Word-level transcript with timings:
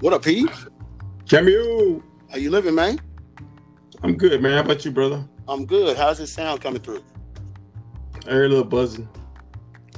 What 0.00 0.12
up, 0.12 0.24
Pete? 0.24 0.50
Cameo. 1.26 2.02
How 2.30 2.36
you 2.36 2.50
living, 2.50 2.74
man? 2.74 3.00
I'm 4.02 4.14
good, 4.14 4.42
man. 4.42 4.52
How 4.52 4.60
about 4.60 4.84
you, 4.84 4.90
brother? 4.90 5.26
I'm 5.48 5.64
good. 5.64 5.96
How's 5.96 6.18
this 6.18 6.30
sound 6.30 6.60
coming 6.60 6.82
through? 6.82 7.02
I 8.26 8.32
heard 8.32 8.46
a 8.46 8.48
little 8.50 8.64
buzzing. 8.64 9.08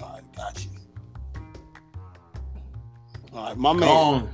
All 0.01 0.13
right, 0.13 0.37
got 0.37 0.65
you. 0.65 0.71
All 3.33 3.47
right, 3.49 3.57
my 3.57 3.73
man. 3.73 3.89
All 3.89 4.29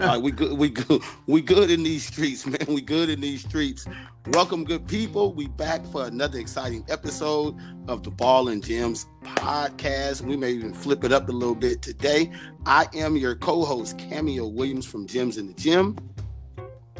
right, 0.00 0.20
we 0.20 0.32
good. 0.32 0.58
We 0.58 0.70
good. 0.70 1.00
We 1.26 1.40
good 1.40 1.70
in 1.70 1.84
these 1.84 2.06
streets, 2.06 2.44
man. 2.44 2.66
We 2.66 2.80
good 2.80 3.10
in 3.10 3.20
these 3.20 3.42
streets. 3.42 3.86
Welcome, 4.28 4.64
good 4.64 4.88
people. 4.88 5.34
We 5.34 5.48
back 5.48 5.84
for 5.84 6.06
another 6.06 6.38
exciting 6.38 6.82
episode 6.88 7.58
of 7.88 8.02
the 8.04 8.10
Ball 8.10 8.48
and 8.48 8.64
Gems 8.64 9.04
podcast. 9.22 10.22
We 10.22 10.34
may 10.34 10.52
even 10.52 10.72
flip 10.72 11.04
it 11.04 11.12
up 11.12 11.28
a 11.28 11.32
little 11.32 11.54
bit 11.54 11.82
today. 11.82 12.32
I 12.64 12.86
am 12.94 13.18
your 13.18 13.34
co-host, 13.34 13.98
Cameo 13.98 14.46
Williams 14.46 14.86
from 14.86 15.06
Gems 15.06 15.36
in 15.36 15.48
the 15.48 15.52
Gym. 15.52 15.98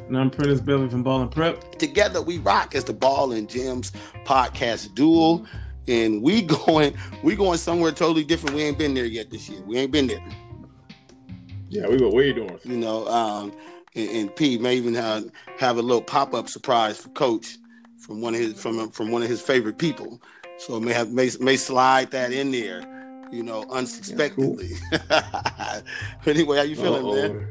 And 0.06 0.18
I'm 0.18 0.30
Prentice 0.30 0.60
Belly 0.60 0.90
from 0.90 1.02
Ball 1.02 1.22
and 1.22 1.30
Prep. 1.30 1.78
Together 1.78 2.20
we 2.20 2.36
rock 2.38 2.74
as 2.74 2.84
the 2.84 2.92
Ball 2.92 3.32
and 3.32 3.48
Gems 3.48 3.92
podcast 4.27 4.94
duel. 4.94 5.46
And 5.88 6.20
we 6.20 6.42
going, 6.66 6.94
we 7.22 7.36
going 7.36 7.56
somewhere 7.56 7.92
totally 7.92 8.24
different. 8.24 8.54
We 8.54 8.64
ain't 8.64 8.77
been 8.77 8.92
there 8.92 9.06
yet 9.06 9.30
this 9.30 9.48
year. 9.48 9.62
We 9.62 9.78
ain't 9.78 9.92
been 9.92 10.08
there. 10.08 10.22
Yeah, 11.70 11.88
we 11.88 11.96
go 11.96 12.10
way 12.10 12.34
north. 12.34 12.66
You 12.66 12.77
know, 12.77 13.08
um, 13.08 13.54
and, 13.94 14.08
and 14.10 14.36
P 14.36 14.58
may 14.58 14.76
even 14.76 14.94
have, 14.94 15.30
have 15.58 15.78
a 15.78 15.82
little 15.82 16.02
pop 16.02 16.34
up 16.34 16.48
surprise 16.48 16.98
for 16.98 17.08
Coach 17.10 17.58
from 17.98 18.20
one 18.20 18.34
of 18.34 18.40
his 18.40 18.60
from 18.60 18.90
from 18.90 19.10
one 19.10 19.22
of 19.22 19.28
his 19.28 19.40
favorite 19.40 19.78
people. 19.78 20.20
So 20.58 20.78
may 20.78 20.92
have 20.92 21.10
may, 21.10 21.30
may 21.40 21.56
slide 21.56 22.10
that 22.10 22.32
in 22.32 22.50
there, 22.50 22.82
you 23.32 23.42
know, 23.42 23.64
unexpectedly. 23.70 24.72
anyway, 26.27 26.56
how 26.58 26.62
you 26.62 26.77
feeling, 26.77 27.04
Uh-oh. 27.04 27.14
man? 27.14 27.48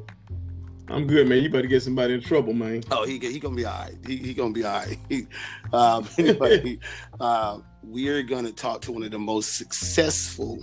I'm 0.90 1.08
good, 1.08 1.28
man. 1.28 1.42
You 1.42 1.50
better 1.50 1.68
get 1.68 1.82
somebody 1.82 2.14
in 2.14 2.22
trouble, 2.22 2.54
man. 2.54 2.84
Oh, 2.92 3.06
he 3.06 3.18
he 3.18 3.40
gonna 3.40 3.56
be 3.56 3.66
all 3.66 3.80
right. 3.80 3.96
He, 4.06 4.18
he 4.18 4.34
gonna 4.34 4.54
be 4.54 4.64
all 4.64 4.84
right. 4.86 5.28
um, 5.74 6.08
anyway, 6.18 6.78
uh, 7.20 7.60
we're 7.82 8.24
gonna 8.24 8.52
talk 8.52 8.82
to 8.82 8.92
one 8.92 9.04
of 9.04 9.12
the 9.12 9.20
most 9.20 9.58
successful 9.58 10.60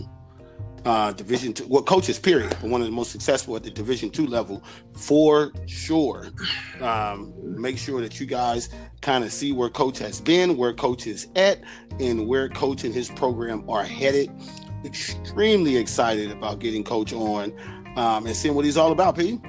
uh, 0.84 1.12
Division 1.12 1.52
two, 1.52 1.66
well, 1.68 1.82
coaches, 1.82 2.18
period, 2.18 2.56
but 2.60 2.70
one 2.70 2.80
of 2.80 2.86
the 2.86 2.92
most 2.92 3.12
successful 3.12 3.56
at 3.56 3.62
the 3.62 3.70
Division 3.70 4.10
two 4.10 4.26
level 4.26 4.62
for 4.92 5.52
sure. 5.66 6.28
Um, 6.80 7.34
make 7.42 7.78
sure 7.78 8.00
that 8.00 8.18
you 8.20 8.26
guys 8.26 8.70
kind 9.00 9.24
of 9.24 9.32
see 9.32 9.52
where 9.52 9.68
Coach 9.68 9.98
has 9.98 10.20
been, 10.20 10.56
where 10.56 10.72
Coach 10.72 11.06
is 11.06 11.28
at, 11.36 11.60
and 11.98 12.26
where 12.26 12.48
Coach 12.48 12.84
and 12.84 12.94
his 12.94 13.08
program 13.10 13.68
are 13.68 13.84
headed. 13.84 14.30
Extremely 14.84 15.76
excited 15.76 16.30
about 16.30 16.58
getting 16.58 16.82
Coach 16.82 17.12
on 17.12 17.52
um, 17.96 18.26
and 18.26 18.34
seeing 18.34 18.54
what 18.54 18.64
he's 18.64 18.76
all 18.76 18.92
about, 18.92 19.16
P. 19.16 19.40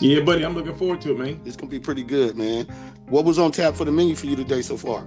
Yeah, 0.00 0.20
buddy, 0.20 0.44
I'm 0.44 0.54
looking 0.54 0.74
forward 0.76 1.00
to 1.02 1.12
it, 1.12 1.18
man. 1.18 1.40
It's 1.44 1.56
gonna 1.56 1.70
be 1.70 1.80
pretty 1.80 2.02
good, 2.02 2.36
man. 2.36 2.66
What 3.08 3.24
was 3.24 3.38
on 3.38 3.52
tap 3.52 3.74
for 3.74 3.84
the 3.84 3.92
menu 3.92 4.16
for 4.16 4.26
you 4.26 4.36
today 4.36 4.60
so 4.60 4.76
far? 4.76 5.06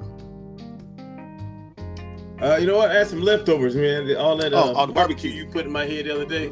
Uh, 2.42 2.56
you 2.56 2.66
know 2.68 2.78
what? 2.78 2.90
I 2.90 3.00
had 3.00 3.08
some 3.08 3.22
leftovers, 3.22 3.76
man. 3.76 4.16
All 4.16 4.38
that 4.38 4.54
uh, 4.54 4.64
Oh, 4.72 4.74
all 4.74 4.88
the 4.88 4.94
barbecue. 4.94 5.30
you 5.30 5.46
put 5.48 5.66
in 5.66 5.72
my 5.72 5.86
head 5.86 6.06
the 6.06 6.16
other 6.16 6.26
day. 6.26 6.52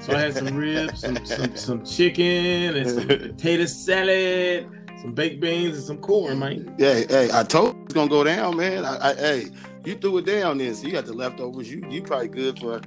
So 0.00 0.14
I 0.14 0.20
had 0.20 0.34
some 0.34 0.56
ribs, 0.56 1.00
some, 1.00 1.24
some 1.26 1.54
some 1.56 1.84
chicken, 1.84 2.74
and 2.76 2.88
some 2.90 3.06
potato 3.06 3.66
salad, 3.66 4.66
some 5.02 5.12
baked 5.12 5.40
beans, 5.42 5.76
and 5.76 5.84
some 5.84 5.98
corn, 5.98 6.38
man. 6.38 6.74
yeah, 6.78 6.94
hey, 7.08 7.28
I 7.34 7.42
told 7.42 7.74
you 7.76 7.82
it's 7.84 7.92
gonna 7.94 8.08
go 8.08 8.24
down, 8.24 8.56
man. 8.56 8.86
I, 8.86 9.10
I, 9.10 9.14
hey, 9.14 9.46
you 9.84 9.94
threw 9.96 10.16
it 10.18 10.24
down 10.24 10.56
then, 10.56 10.74
so 10.74 10.86
you 10.86 10.92
got 10.92 11.04
the 11.04 11.12
leftovers. 11.12 11.70
You 11.70 11.82
you 11.90 12.00
probably 12.02 12.28
good 12.28 12.58
for 12.58 12.80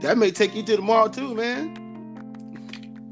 that. 0.00 0.16
May 0.16 0.30
take 0.30 0.54
you 0.54 0.62
to 0.62 0.76
tomorrow 0.76 1.08
too, 1.08 1.34
man. 1.34 1.74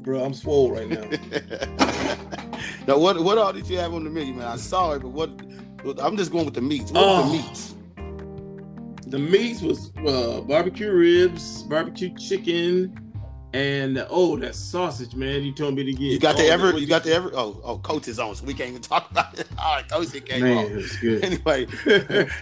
Bro, 0.03 0.23
I'm 0.23 0.33
swole 0.33 0.71
right 0.71 0.87
now. 0.87 1.03
now, 2.87 2.97
what 2.97 3.21
what 3.21 3.37
all 3.37 3.51
did 3.51 3.67
you 3.67 3.77
have 3.77 3.93
on 3.93 4.05
the 4.05 4.09
menu, 4.09 4.35
man? 4.35 4.47
I 4.47 4.55
saw 4.55 4.93
it, 4.93 5.01
but 5.01 5.09
what? 5.09 5.29
I'm 6.01 6.15
just 6.15 6.31
going 6.31 6.45
with 6.45 6.53
the 6.53 6.61
meats. 6.61 6.93
What 6.93 7.03
are 7.03 7.23
the 7.23 7.29
Oh. 7.29 7.31
meats? 7.33 7.75
The 9.09 9.17
meats 9.17 9.63
was 9.63 9.91
uh, 10.05 10.41
barbecue 10.41 10.91
ribs, 10.91 11.63
barbecue 11.63 12.15
chicken, 12.15 13.09
and 13.53 14.05
oh, 14.11 14.37
that 14.37 14.53
sausage, 14.53 15.15
man! 15.15 15.41
You 15.41 15.51
told 15.51 15.73
me 15.73 15.83
to 15.83 15.91
get. 15.91 15.99
You 15.99 16.19
got 16.19 16.37
the 16.37 16.43
oh, 16.43 16.53
ever? 16.53 16.71
what 16.73 16.81
You 16.81 16.87
got 16.87 17.03
the 17.03 17.13
ever? 17.13 17.31
Oh, 17.33 17.59
oh, 17.63 17.79
coach 17.79 18.07
is 18.07 18.19
on, 18.19 18.35
so 18.35 18.45
we 18.45 18.53
can't 18.53 18.69
even 18.69 18.81
talk 18.83 19.09
about 19.09 19.39
it. 19.39 19.47
All 19.57 19.77
right, 19.77 19.89
coach 19.89 20.13
it 20.13 20.27
came 20.27 20.43
Man, 20.43 20.57
on. 20.57 20.85
good. 21.01 21.23
Anyway, 21.29 21.65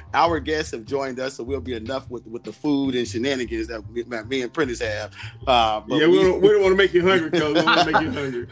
our 0.14 0.42
guests 0.42 0.74
have 0.74 0.84
joined 0.84 1.22
us, 1.22 1.36
so 1.36 1.44
we'll 1.46 1.62
be 1.62 1.74
enough 1.74 2.10
with 2.10 2.28
with 2.28 2.44
the 2.44 2.52
food 2.52 2.96
and 2.96 3.08
shenanigans 3.08 3.68
that 3.68 3.90
me, 3.90 4.04
me 4.04 4.42
and 4.42 4.54
Prentice 4.54 4.82
have. 4.82 5.14
Uh, 5.48 5.80
but 5.80 5.96
yeah, 5.96 6.08
we, 6.08 6.22
don't, 6.22 6.42
we 6.42 6.50
don't 6.50 6.62
want 6.62 6.74
to 6.74 6.78
make 6.78 6.94
you 6.94 7.08
hungry, 7.08 7.32
cuz. 7.32 7.42
We 7.42 7.54
don't 7.54 7.66
want 7.66 7.80
to 7.80 7.94
make 7.94 8.02
you 8.02 8.12
hungry. 8.12 8.48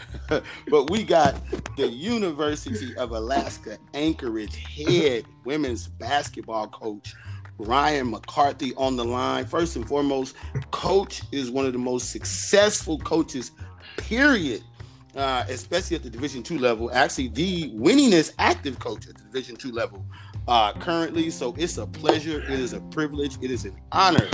but 0.70 0.90
we 0.90 1.03
got 1.03 1.36
the 1.76 1.90
University 1.90 2.96
of 2.96 3.12
Alaska 3.12 3.78
Anchorage 3.94 4.56
head 4.56 5.26
women's 5.44 5.88
basketball 5.88 6.70
coach 6.70 7.14
Ryan 7.57 8.11
McCarthy 8.11 8.73
on 8.75 8.95
the 8.95 9.05
line. 9.05 9.45
First 9.45 9.75
and 9.75 9.88
foremost, 9.88 10.35
coach 10.71 11.21
is 11.31 11.49
one 11.51 11.66
of 11.66 11.73
the 11.73 11.79
most 11.79 12.11
successful 12.11 12.99
coaches, 12.99 13.51
period. 13.97 14.63
Uh, 15.16 15.45
especially 15.47 15.95
at 15.95 16.03
the 16.03 16.09
Division 16.09 16.43
two 16.43 16.59
level, 16.59 16.91
actually 16.91 17.29
the 17.29 17.69
winningest 17.71 18.33
active 18.38 18.77
coach 18.79 19.07
at 19.07 19.16
the 19.16 19.23
Division 19.23 19.55
two 19.55 19.71
level 19.71 20.05
uh, 20.49 20.73
currently. 20.73 21.29
So 21.29 21.55
it's 21.57 21.77
a 21.77 21.88
pleasure, 21.88 22.41
it 22.41 22.59
is 22.59 22.73
a 22.73 22.81
privilege, 22.81 23.38
it 23.41 23.49
is 23.49 23.63
an 23.63 23.77
honor 23.93 24.27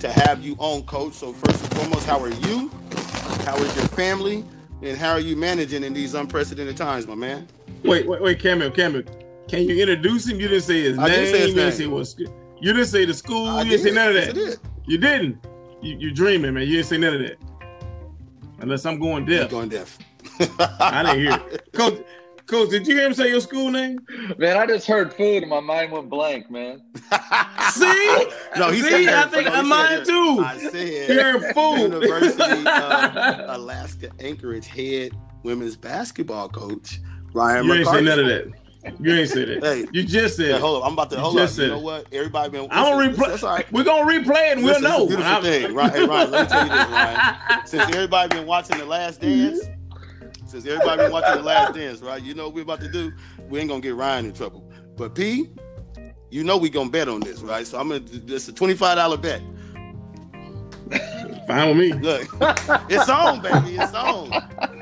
to 0.00 0.12
have 0.12 0.44
you 0.44 0.54
on, 0.58 0.82
Coach. 0.82 1.14
So 1.14 1.32
first 1.32 1.62
and 1.64 1.74
foremost, 1.74 2.04
how 2.06 2.20
are 2.20 2.28
you? 2.28 2.70
How 3.46 3.56
is 3.56 3.74
your 3.76 3.86
family? 3.86 4.44
And 4.82 4.98
how 4.98 5.12
are 5.12 5.20
you 5.20 5.36
managing 5.36 5.82
in 5.82 5.94
these 5.94 6.12
unprecedented 6.12 6.76
times, 6.76 7.06
my 7.06 7.14
man? 7.14 7.48
Wait, 7.82 8.06
wait, 8.06 8.20
wait, 8.20 8.38
Camille, 8.38 8.70
Camille. 8.70 9.04
Can 9.48 9.62
you 9.66 9.80
introduce 9.80 10.28
him? 10.28 10.38
You 10.38 10.48
didn't 10.48 10.64
say 10.64 10.82
his 10.82 10.98
I 10.98 11.08
name. 11.08 11.18
did 11.18 11.30
say 11.30 11.38
his 11.38 11.48
you 11.48 11.54
didn't 11.54 11.68
name. 11.70 11.78
say 11.78 11.86
what 11.86 12.04
school. 12.08 12.34
You 12.60 12.72
didn't 12.72 12.86
say 12.88 13.04
the 13.04 13.14
school. 13.14 13.46
I 13.46 13.62
you 13.62 13.70
didn't 13.70 13.84
say 13.84 13.90
none 13.92 14.08
of 14.08 14.14
Yes, 14.14 14.26
that. 14.26 14.30
I 14.30 14.34
did. 14.34 14.58
You 14.86 14.98
didn't. 14.98 15.46
You, 15.82 15.96
you 15.98 16.10
dreaming, 16.12 16.54
man. 16.54 16.66
You 16.66 16.76
didn't 16.76 16.86
say 16.86 16.96
none 16.98 17.14
of 17.14 17.20
that. 17.20 17.36
Unless 18.60 18.86
I'm 18.86 18.98
going 18.98 19.26
You're 19.28 19.40
deaf. 19.40 19.50
going 19.50 19.68
deaf. 19.68 19.98
I 20.80 21.02
didn't 21.02 21.18
hear 21.20 21.48
it. 21.52 21.72
Coach, 21.72 22.00
Coach, 22.46 22.70
did 22.70 22.86
you 22.86 22.96
hear 22.96 23.06
him 23.06 23.14
say 23.14 23.28
your 23.28 23.40
school 23.40 23.70
name? 23.70 23.98
Man, 24.38 24.56
I 24.56 24.66
just 24.66 24.86
heard 24.86 25.12
food 25.12 25.42
and 25.42 25.50
my 25.50 25.60
mind 25.60 25.92
went 25.92 26.08
blank, 26.08 26.50
man. 26.50 26.80
See? 27.72 28.26
no, 28.56 28.70
he 28.70 28.80
See, 28.82 29.04
said 29.04 29.08
I 29.14 29.26
think 29.28 29.48
I 29.48 29.56
said 29.56 29.62
mine 29.62 30.06
too. 30.06 30.40
I 30.44 30.58
said 30.70 31.08
You're 31.10 31.50
a 31.50 31.54
fool. 31.54 31.78
University 31.78 32.42
of 32.66 33.50
Alaska 33.56 34.10
Anchorage 34.20 34.66
head 34.66 35.12
women's 35.42 35.76
basketball 35.76 36.48
coach 36.48 37.00
Ryan 37.34 37.66
You 37.66 37.74
ain't 37.74 37.86
say 37.86 38.00
McCarthy. 38.00 38.04
none 38.06 38.18
of 38.20 38.26
that. 38.26 38.46
You 39.00 39.14
ain't 39.14 39.28
said 39.28 39.48
it. 39.48 39.62
Hey, 39.64 39.86
You 39.92 40.02
just 40.04 40.36
said 40.36 40.46
Hey, 40.46 40.54
it. 40.54 40.60
hold 40.60 40.82
up. 40.82 40.86
I'm 40.86 40.92
about 40.94 41.10
to 41.10 41.16
You 41.16 41.22
hold 41.22 41.38
up. 41.38 41.50
You 41.56 41.66
know 41.68 41.78
it. 41.78 41.82
what? 41.82 42.06
Everybody 42.12 42.50
been. 42.50 42.70
I 42.70 42.84
don't 42.84 42.98
listen, 42.98 43.14
replay. 43.22 43.28
That's 43.28 43.42
all 43.42 43.54
right. 43.56 43.72
We're 43.72 43.84
gonna 43.84 44.10
replay 44.10 44.50
it 44.50 44.56
and 44.56 44.64
we'll 44.64 44.74
Listen, 44.80 44.82
know. 44.84 45.06
beautiful 45.06 45.32
I'm- 45.32 45.42
thing. 45.42 45.74
Right, 45.74 45.92
hey, 45.92 46.06
Ryan, 46.06 46.30
let 46.30 46.42
me 46.44 46.48
tell 46.48 46.62
you 46.64 46.72
this, 46.72 46.88
Ryan. 46.88 47.36
Since 47.66 47.94
everybody 47.94 48.36
been 48.36 48.46
watching 48.46 48.78
The 48.78 48.84
Last 48.84 49.20
Dance, 49.20 49.60
mm-hmm. 49.64 50.46
since 50.46 50.66
everybody 50.66 51.02
been 51.02 51.12
watching 51.12 51.36
The 51.36 51.42
Last 51.42 51.74
Dance, 51.74 52.00
right? 52.00 52.22
You 52.22 52.34
know 52.34 52.44
what 52.46 52.54
we're 52.54 52.62
about 52.62 52.80
to 52.80 52.88
do? 52.88 53.12
We 53.48 53.58
ain't 53.58 53.68
gonna 53.68 53.80
get 53.80 53.94
Ryan 53.96 54.26
in 54.26 54.32
trouble. 54.32 54.70
But 54.96 55.14
P, 55.14 55.48
you 56.30 56.44
know 56.44 56.56
we 56.56 56.70
gonna 56.70 56.88
bet 56.90 57.08
on 57.08 57.20
this, 57.20 57.40
right? 57.42 57.66
So 57.66 57.78
I'm 57.80 57.88
gonna. 57.88 58.02
It's 58.28 58.46
a 58.48 58.52
twenty 58.52 58.74
five 58.74 58.96
dollar 58.96 59.16
bet. 59.16 59.42
Fine 61.48 61.68
with 61.68 61.76
me. 61.78 61.92
Look, 61.92 62.22
it's 62.88 63.08
on, 63.08 63.40
baby. 63.42 63.76
It's 63.76 63.94
on. 63.94 64.30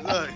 Look. 0.03 0.31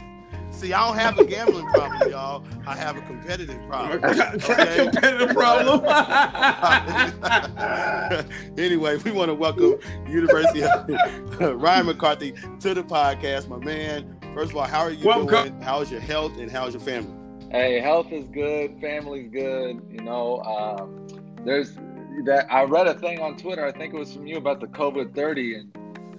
See, 0.59 0.73
I 0.73 0.89
don't 0.89 0.99
have 0.99 1.17
a 1.21 1.25
gambling 1.25 1.69
problem, 1.69 2.11
y'all. 2.11 2.45
I 2.67 2.75
have 2.75 2.97
a 2.97 3.01
competitive 3.03 3.65
problem. 3.69 4.03
Okay? 4.03 4.89
Competitive 4.91 5.29
problem. 5.29 5.85
anyway, 8.59 8.97
we 8.97 9.13
want 9.13 9.29
to 9.29 9.37
welcome 9.37 9.79
University 10.09 10.65
of 10.65 10.91
Ryan 11.63 11.87
McCarthy 11.87 12.35
to 12.59 12.75
the 12.75 12.83
podcast, 12.83 13.47
my 13.47 13.59
man. 13.59 14.19
First 14.35 14.51
of 14.51 14.57
all, 14.57 14.65
how 14.65 14.81
are 14.81 14.91
you 14.91 15.07
Welcome. 15.07 15.29
doing? 15.29 15.61
How's 15.61 15.93
your 15.93 16.01
health 16.01 16.37
and 16.39 16.51
how's 16.51 16.75
your 16.75 16.83
family? 16.83 17.15
Hey, 17.53 17.79
health 17.79 18.11
is 18.11 18.29
good, 18.29 18.81
family's 18.81 19.31
good. 19.31 19.81
You 19.89 20.01
know, 20.01 20.43
um, 20.43 21.07
there's 21.45 21.77
that. 22.25 22.53
I 22.53 22.65
read 22.65 22.89
a 22.89 22.95
thing 22.95 23.21
on 23.21 23.37
Twitter. 23.37 23.65
I 23.65 23.71
think 23.71 23.95
it 23.95 23.97
was 23.97 24.13
from 24.13 24.27
you 24.27 24.39
about 24.39 24.59
the 24.59 24.67
COVID 24.67 25.15
thirty, 25.15 25.55
and 25.55 25.73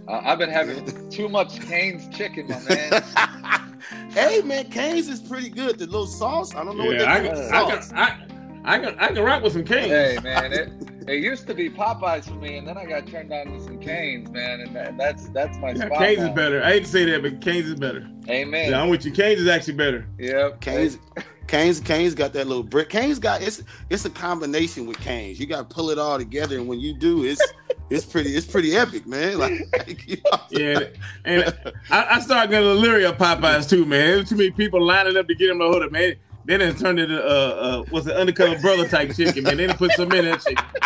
uh, 0.09 0.21
I've 0.25 0.39
been 0.39 0.50
having 0.50 1.09
too 1.09 1.29
much 1.29 1.61
Cane's 1.61 2.07
chicken, 2.15 2.47
my 2.47 2.59
man. 2.67 3.81
hey 4.09 4.41
man, 4.41 4.65
Cane's 4.65 5.07
is 5.07 5.21
pretty 5.21 5.50
good. 5.50 5.77
The 5.77 5.85
little 5.85 6.07
sauce, 6.07 6.56
I 6.56 6.63
don't 6.63 6.77
know 6.77 6.89
yeah, 6.89 7.13
what 7.13 7.23
they 7.23 7.29
can, 7.29 7.38
I, 7.38 7.50
sauce. 7.50 7.89
can, 7.89 7.97
I, 7.97 8.25
I 8.63 8.79
can, 8.79 9.00
I 9.00 9.07
can 9.07 9.23
rock 9.23 9.44
with 9.44 9.53
some 9.53 9.63
canes. 9.63 9.88
hey, 9.88 10.17
man, 10.21 10.51
it, 10.51 10.71
it 11.07 11.23
used 11.23 11.47
to 11.47 11.53
be 11.53 11.69
Popeyes 11.69 12.25
for 12.25 12.33
me, 12.35 12.57
and 12.57 12.67
then 12.67 12.77
I 12.77 12.85
got 12.85 13.07
turned 13.07 13.31
on 13.31 13.47
to 13.47 13.59
some 13.61 13.79
Cane's, 13.79 14.29
man, 14.31 14.61
and 14.61 14.75
that, 14.75 14.97
that's 14.97 15.29
that's 15.29 15.57
my 15.57 15.71
Yeah, 15.71 15.85
spot. 15.85 16.00
Canes 16.00 16.23
is 16.23 16.29
better. 16.29 16.61
I 16.63 16.71
hate 16.73 16.85
to 16.85 16.89
say 16.89 17.06
that, 17.06 17.21
but 17.21 17.41
Canes 17.41 17.67
is 17.67 17.75
better. 17.75 18.07
Amen. 18.27 18.71
Yeah, 18.71 18.81
I'm 18.81 18.89
with 18.89 19.06
you. 19.06 19.11
Canes 19.11 19.41
is 19.41 19.47
actually 19.47 19.75
better. 19.75 20.07
Yep. 20.17 20.61
Cane's, 20.61 21.00
Cane's, 21.47 21.79
Cane's 21.79 22.13
got 22.15 22.33
that 22.33 22.47
little 22.47 22.63
brick. 22.63 22.89
Cane's 22.89 23.17
got 23.17 23.41
it's 23.41 23.63
it's 23.89 24.06
a 24.06 24.09
combination 24.09 24.85
with 24.85 25.00
Cane's. 25.00 25.39
You 25.39 25.47
got 25.47 25.69
to 25.69 25.75
pull 25.75 25.89
it 25.89 25.97
all 25.97 26.17
together, 26.17 26.57
and 26.57 26.67
when 26.67 26.79
you 26.79 26.94
do, 26.94 27.23
it's 27.23 27.41
it's 27.89 28.06
pretty 28.06 28.36
it's 28.36 28.45
pretty 28.45 28.75
epic, 28.75 29.07
man. 29.07 29.39
Like, 29.39 30.07
you 30.07 30.18
know. 30.31 30.39
yeah, 30.50 30.80
and 31.25 31.74
I, 31.89 32.15
I 32.15 32.19
started 32.19 32.51
getting 32.51 32.81
leery 32.81 33.06
of 33.06 33.18
Popeyes 33.18 33.69
too, 33.69 33.86
man. 33.86 34.15
There's 34.15 34.30
too 34.30 34.36
many 34.36 34.51
people 34.51 34.81
lining 34.81 35.18
up 35.18 35.27
to 35.27 35.36
get 35.36 35.50
him 35.50 35.59
to 35.59 35.65
order, 35.65 35.89
man. 35.89 36.15
Then 36.45 36.62
it 36.62 36.77
turned 36.77 37.00
into 37.00 37.21
uh, 37.24 37.27
uh 37.27 37.83
what's 37.89 38.06
the 38.06 38.15
undercover 38.15 38.59
brother 38.59 38.88
type 38.88 39.15
chicken, 39.15 39.44
man. 39.44 39.57
They 39.57 39.68
didn't 39.68 39.77
put 39.77 39.91
some 39.94 40.12
in 40.12 40.25
that 40.25 40.41
chicken. 40.41 40.65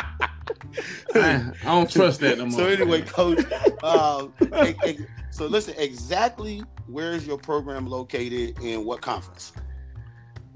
I, 1.16 1.52
I, 1.62 1.66
don't 1.66 1.90
trust 1.90 2.20
that 2.22 2.40
no 2.40 2.48
more. 2.48 2.60
So 2.60 2.66
anyway, 2.66 3.02
coach. 3.02 3.40
Um, 3.84 4.34
so 5.30 5.46
listen, 5.46 5.76
exactly 5.78 6.64
where 6.88 7.12
is 7.12 7.28
your 7.28 7.38
program 7.38 7.88
located 7.88 8.58
and 8.62 8.86
what 8.86 9.02
conference? 9.02 9.54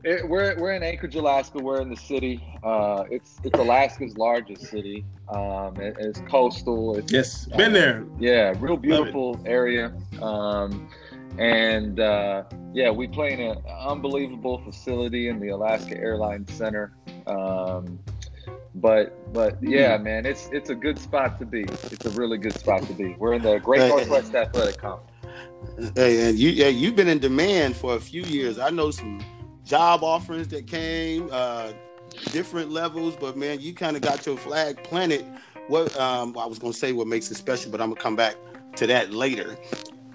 It, 0.04 0.28
we're 0.28 0.56
we're 0.58 0.74
in 0.74 0.84
Anchorage, 0.84 1.16
Alaska. 1.16 1.58
We're 1.58 1.82
in 1.82 1.90
the 1.90 1.98
city. 1.98 2.44
Uh, 2.64 3.06
it's 3.10 3.40
it's 3.44 3.58
Alaska's 3.58 4.18
largest 4.18 4.68
city. 4.68 5.06
Um, 5.30 5.76
it, 5.78 5.96
it's 6.00 6.20
coastal. 6.22 6.98
It's, 6.98 7.12
yes, 7.12 7.46
been 7.46 7.72
uh, 7.72 7.74
there. 7.74 8.06
Yeah, 8.20 8.54
real 8.60 8.78
beautiful 8.78 9.42
area. 9.46 9.92
Um, 10.22 10.90
and 11.40 12.00
uh, 12.00 12.44
yeah, 12.74 12.92
we 12.92 13.08
play 13.08 13.34
in 13.34 13.42
an 13.42 13.58
unbelievable 13.68 14.60
facility 14.64 15.30
in 15.30 15.40
the 15.40 15.50
Alaska 15.50 15.98
Airlines 15.98 16.54
Center. 16.54 16.94
Um, 17.26 18.00
but 18.76 19.34
but 19.34 19.58
yeah, 19.62 19.98
man, 19.98 20.28
it's 20.28 20.48
it's 20.52 20.70
a 20.70 20.76
good 20.76 21.00
spot 21.00 21.40
to 21.40 21.46
be. 21.46 21.64
It's 21.64 22.06
a 22.06 22.12
really 22.12 22.38
good 22.38 22.54
spot 22.54 22.84
to 22.84 22.94
be. 22.94 23.16
We're 23.18 23.34
in 23.34 23.42
the 23.42 23.58
Great 23.58 23.88
Northwest 23.90 24.36
Athletic 24.36 24.78
Conference. 24.78 25.12
Hey, 25.96 26.30
and 26.30 26.38
you 26.38 26.50
yeah, 26.50 26.68
you've 26.68 26.96
been 26.96 27.08
in 27.08 27.20
demand 27.20 27.76
for 27.76 27.96
a 27.96 28.00
few 28.00 28.24
years. 28.24 28.60
I 28.60 28.70
know 28.70 28.92
some 28.92 29.24
job 29.68 30.04
offerings 30.04 30.48
that 30.48 30.66
came, 30.66 31.30
uh, 31.32 31.74
different 32.32 32.72
levels, 32.72 33.16
but 33.20 33.36
man, 33.36 33.60
you 33.60 33.74
kind 33.74 33.96
of 33.96 34.02
got 34.02 34.26
your 34.26 34.38
flag 34.38 34.82
planted. 34.84 35.26
What 35.68 35.96
um, 36.00 36.38
I 36.38 36.46
was 36.46 36.58
going 36.58 36.72
to 36.72 36.80
say 36.80 36.94
what 36.94 37.08
makes 37.08 37.30
it 37.30 37.36
special, 37.36 37.72
but 37.72 37.82
I'm 37.82 37.90
gonna 37.90 38.02
come 38.02 38.16
back 38.16 38.36
to 38.78 38.88
that 38.88 39.12
later. 39.12 39.58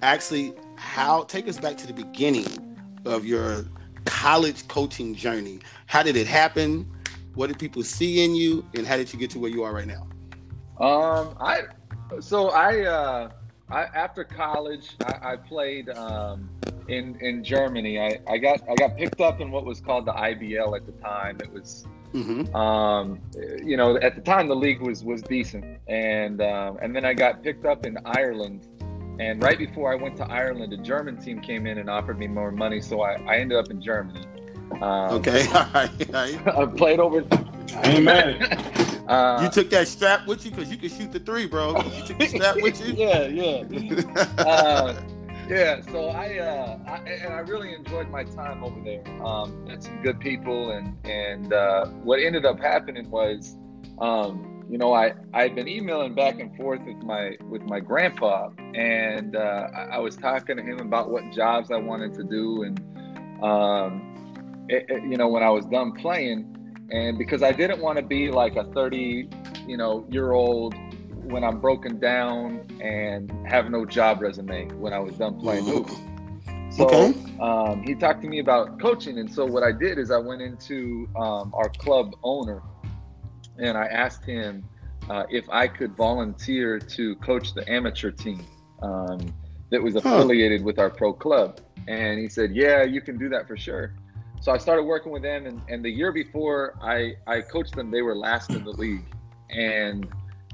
Actually, 0.01 0.53
how 0.75 1.23
take 1.23 1.47
us 1.47 1.59
back 1.59 1.77
to 1.77 1.87
the 1.87 1.93
beginning 1.93 2.47
of 3.05 3.25
your 3.25 3.65
college 4.05 4.67
coaching 4.67 5.13
journey. 5.13 5.59
How 5.85 6.01
did 6.03 6.15
it 6.15 6.27
happen? 6.27 6.89
What 7.35 7.47
did 7.47 7.59
people 7.59 7.83
see 7.83 8.23
in 8.23 8.35
you, 8.35 8.65
and 8.73 8.85
how 8.87 8.97
did 8.97 9.13
you 9.13 9.19
get 9.19 9.29
to 9.31 9.39
where 9.39 9.51
you 9.51 9.63
are 9.63 9.73
right 9.73 9.87
now? 9.87 10.07
Um, 10.83 11.35
I 11.39 11.61
so 12.19 12.49
I 12.49 12.81
uh, 12.81 13.29
I 13.69 13.83
after 13.83 14.23
college 14.23 14.95
I, 15.05 15.33
I 15.33 15.35
played 15.35 15.89
um, 15.89 16.49
in 16.87 17.17
in 17.21 17.43
Germany. 17.43 17.99
I, 17.99 18.19
I 18.27 18.37
got 18.37 18.61
I 18.69 18.75
got 18.75 18.97
picked 18.97 19.21
up 19.21 19.41
in 19.41 19.51
what 19.51 19.65
was 19.65 19.81
called 19.81 20.05
the 20.05 20.13
IBL 20.13 20.75
at 20.75 20.85
the 20.85 20.91
time. 20.93 21.37
It 21.41 21.51
was 21.51 21.85
mm-hmm. 22.13 22.55
um, 22.55 23.19
you 23.63 23.77
know 23.77 23.97
at 23.97 24.15
the 24.15 24.21
time 24.21 24.47
the 24.47 24.55
league 24.55 24.81
was 24.81 25.03
was 25.03 25.21
decent, 25.21 25.65
and 25.87 26.41
um, 26.41 26.77
and 26.81 26.95
then 26.95 27.05
I 27.05 27.13
got 27.13 27.43
picked 27.43 27.65
up 27.65 27.85
in 27.85 27.97
Ireland 28.05 28.67
and 29.19 29.43
right 29.43 29.57
before 29.57 29.91
I 29.91 29.95
went 29.95 30.17
to 30.17 30.25
Ireland, 30.25 30.73
a 30.73 30.77
German 30.77 31.17
team 31.17 31.39
came 31.39 31.67
in 31.67 31.77
and 31.77 31.89
offered 31.89 32.17
me 32.17 32.27
more 32.27 32.51
money, 32.51 32.81
so 32.81 33.01
I, 33.01 33.13
I 33.27 33.37
ended 33.37 33.57
up 33.57 33.69
in 33.69 33.81
Germany. 33.81 34.25
Um, 34.81 35.13
okay, 35.15 35.47
all 35.53 35.67
right. 35.73 36.15
I 36.15 36.65
played 36.65 36.99
over. 36.99 37.23
Amen. 37.77 38.41
uh, 39.07 39.41
you 39.43 39.49
took 39.49 39.69
that 39.71 39.87
strap 39.87 40.27
with 40.27 40.45
you 40.45 40.51
because 40.51 40.69
you 40.69 40.77
could 40.77 40.91
shoot 40.91 41.11
the 41.11 41.19
three, 41.19 41.47
bro. 41.47 41.81
You 41.81 42.05
took 42.05 42.19
the 42.19 42.27
strap 42.27 42.55
with 42.61 42.85
you. 42.85 42.93
yeah, 42.93 43.27
yeah. 43.27 44.23
uh, 44.37 45.01
yeah, 45.47 45.81
so 45.81 46.07
I, 46.07 46.37
uh, 46.37 46.79
I, 46.87 46.97
and 47.09 47.33
I 47.33 47.39
really 47.39 47.73
enjoyed 47.73 48.09
my 48.09 48.23
time 48.23 48.63
over 48.63 48.79
there. 48.81 49.03
Um, 49.23 49.65
met 49.65 49.83
some 49.83 50.01
good 50.01 50.19
people, 50.19 50.71
and 50.71 50.97
and 51.05 51.51
uh, 51.51 51.87
what 51.87 52.19
ended 52.21 52.45
up 52.45 52.59
happening 52.59 53.09
was, 53.11 53.57
um, 53.99 54.65
you 54.69 54.77
know, 54.77 54.93
I 54.93 55.13
I'd 55.33 55.53
been 55.53 55.67
emailing 55.67 56.15
back 56.15 56.39
and 56.39 56.55
forth 56.55 56.81
with 56.85 57.03
my 57.03 57.37
with 57.49 57.61
my 57.63 57.81
grandpa, 57.81 58.51
and 58.73 59.35
uh, 59.35 59.67
I, 59.75 59.81
I, 59.95 59.97
was 59.99 60.15
talking 60.15 60.55
to 60.55 60.63
him 60.63 60.79
about 60.79 61.11
what 61.11 61.29
jobs 61.31 61.71
I 61.71 61.77
wanted 61.77 62.13
to 62.13 62.23
do, 62.23 62.63
and 62.63 62.79
um, 63.43 64.65
it, 64.69 64.85
it, 64.87 65.03
you 65.03 65.17
know, 65.17 65.27
when 65.27 65.43
I 65.43 65.49
was 65.49 65.65
done 65.65 65.91
playing, 65.91 66.62
and 66.93 67.17
because 67.17 67.43
I 67.43 67.51
didn't 67.51 67.81
want 67.81 67.97
to 67.97 68.03
be 68.03 68.29
like 68.29 68.55
a 68.55 68.63
thirty, 68.63 69.27
you 69.67 69.75
know, 69.75 70.05
year 70.09 70.31
old 70.31 70.75
when 71.23 71.43
I'm 71.43 71.59
broken 71.59 71.99
down 71.99 72.67
and 72.81 73.31
have 73.47 73.69
no 73.69 73.85
job 73.85 74.21
resume 74.21 74.69
when 74.75 74.93
I 74.93 74.99
was 74.99 75.15
done 75.15 75.39
playing 75.39 75.65
hoops. 75.65 75.95
So 76.75 76.85
okay. 76.85 77.13
um, 77.39 77.83
he 77.83 77.95
talked 77.95 78.21
to 78.21 78.27
me 78.27 78.39
about 78.39 78.79
coaching, 78.79 79.19
and 79.19 79.31
so 79.31 79.45
what 79.45 79.63
I 79.63 79.71
did 79.71 79.97
is 79.97 80.11
I 80.11 80.17
went 80.17 80.41
into 80.41 81.09
um, 81.15 81.53
our 81.53 81.69
club 81.69 82.15
owner 82.23 82.61
and 83.57 83.77
I 83.77 83.85
asked 83.85 84.25
him 84.25 84.63
uh, 85.09 85.23
if 85.29 85.49
I 85.49 85.67
could 85.67 85.95
volunteer 85.95 86.79
to 86.79 87.15
coach 87.17 87.53
the 87.53 87.69
amateur 87.71 88.11
team 88.11 88.45
um, 88.81 89.33
that 89.69 89.81
was 89.81 89.95
affiliated 89.95 90.61
huh. 90.61 90.65
with 90.65 90.79
our 90.79 90.89
pro 90.89 91.13
club. 91.13 91.59
And 91.87 92.19
he 92.19 92.29
said, 92.29 92.55
Yeah, 92.55 92.83
you 92.83 93.01
can 93.01 93.17
do 93.17 93.29
that 93.29 93.47
for 93.47 93.57
sure. 93.57 93.95
So 94.43 94.51
I 94.51 94.57
started 94.57 94.83
working 94.83 95.13
with 95.13 95.21
them. 95.21 95.45
And, 95.45 95.61
and 95.69 95.85
the 95.85 95.89
year 95.89 96.11
before 96.11 96.77
I, 96.81 97.13
I 97.25 97.39
coached 97.39 97.77
them, 97.77 97.89
they 97.89 98.01
were 98.01 98.13
last 98.13 98.49
in 98.49 98.65
the 98.65 98.71
league. 98.71 99.05
And 99.49 100.05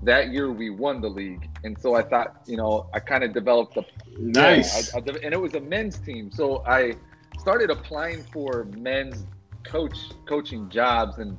that 0.04 0.32
year 0.32 0.52
we 0.52 0.70
won 0.70 1.02
the 1.02 1.10
league. 1.10 1.50
And 1.64 1.76
so 1.82 1.96
I 1.96 2.04
thought, 2.04 2.44
you 2.46 2.56
know, 2.56 2.88
I 2.94 3.00
kind 3.00 3.24
of 3.24 3.34
developed 3.34 3.78
a 3.78 3.86
nice. 4.20 4.94
Yeah, 4.94 5.00
I, 5.00 5.12
I, 5.12 5.16
and 5.24 5.34
it 5.34 5.42
was 5.42 5.56
a 5.56 5.60
men's 5.60 5.98
team. 5.98 6.32
So 6.32 6.64
I 6.68 6.98
started 7.40 7.72
applying 7.72 8.22
for 8.26 8.66
men's 8.78 9.26
coach 9.64 9.98
coaching 10.28 10.70
jobs 10.70 11.18
and 11.18 11.36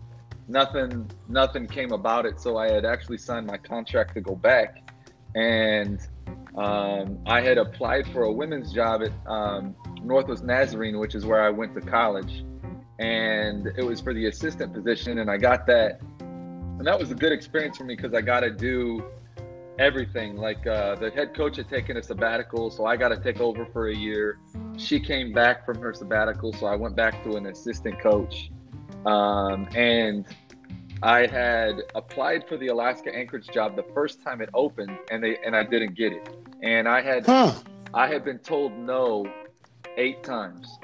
nothing 0.48 1.08
nothing 1.28 1.68
came 1.68 1.92
about 1.92 2.26
it. 2.26 2.40
So 2.40 2.56
I 2.56 2.68
had 2.68 2.84
actually 2.84 3.18
signed 3.18 3.46
my 3.46 3.58
contract 3.58 4.14
to 4.14 4.20
go 4.20 4.34
back, 4.34 4.92
and 5.36 6.00
um, 6.56 7.18
I 7.26 7.40
had 7.40 7.58
applied 7.58 8.06
for 8.08 8.24
a 8.24 8.32
women's 8.32 8.72
job 8.72 9.02
at 9.02 9.12
um, 9.30 9.74
Northwest 10.02 10.44
Nazarene, 10.44 10.98
which 10.98 11.14
is 11.14 11.24
where 11.24 11.42
I 11.42 11.50
went 11.50 11.74
to 11.74 11.80
college, 11.80 12.44
and 12.98 13.66
it 13.76 13.84
was 13.84 14.00
for 14.00 14.12
the 14.12 14.26
assistant 14.26 14.74
position, 14.74 15.18
and 15.18 15.30
I 15.30 15.36
got 15.36 15.66
that, 15.66 16.00
and 16.20 16.86
that 16.86 16.98
was 16.98 17.10
a 17.10 17.14
good 17.14 17.32
experience 17.32 17.76
for 17.76 17.84
me 17.84 17.94
because 17.94 18.14
I 18.14 18.20
got 18.20 18.40
to 18.40 18.50
do 18.50 19.04
everything. 19.78 20.36
Like 20.36 20.66
uh, 20.66 20.96
the 20.96 21.10
head 21.10 21.34
coach 21.34 21.56
had 21.56 21.68
taken 21.68 21.96
a 21.96 22.02
sabbatical, 22.02 22.70
so 22.70 22.84
I 22.84 22.96
got 22.96 23.08
to 23.08 23.16
take 23.16 23.40
over 23.40 23.64
for 23.66 23.88
a 23.88 23.94
year. 23.94 24.38
She 24.76 25.00
came 25.00 25.32
back 25.32 25.64
from 25.64 25.80
her 25.80 25.94
sabbatical, 25.94 26.52
so 26.52 26.66
I 26.66 26.76
went 26.76 26.96
back 26.96 27.22
to 27.24 27.36
an 27.36 27.46
assistant 27.46 28.00
coach. 28.00 28.50
Um, 29.06 29.66
and 29.74 30.26
I 31.02 31.26
had 31.26 31.82
applied 31.94 32.46
for 32.46 32.56
the 32.56 32.68
Alaska 32.68 33.14
Anchorage 33.14 33.48
job 33.48 33.74
the 33.74 33.86
first 33.94 34.22
time 34.22 34.40
it 34.40 34.50
opened, 34.52 34.98
and 35.10 35.22
they 35.22 35.38
and 35.44 35.56
I 35.56 35.64
didn't 35.64 35.94
get 35.94 36.12
it. 36.12 36.28
And 36.62 36.86
I 36.86 37.00
had 37.00 37.24
huh. 37.26 37.54
I 37.94 38.06
had 38.06 38.24
been 38.24 38.38
told 38.38 38.76
no 38.76 39.26
eight 39.96 40.22
times. 40.22 40.78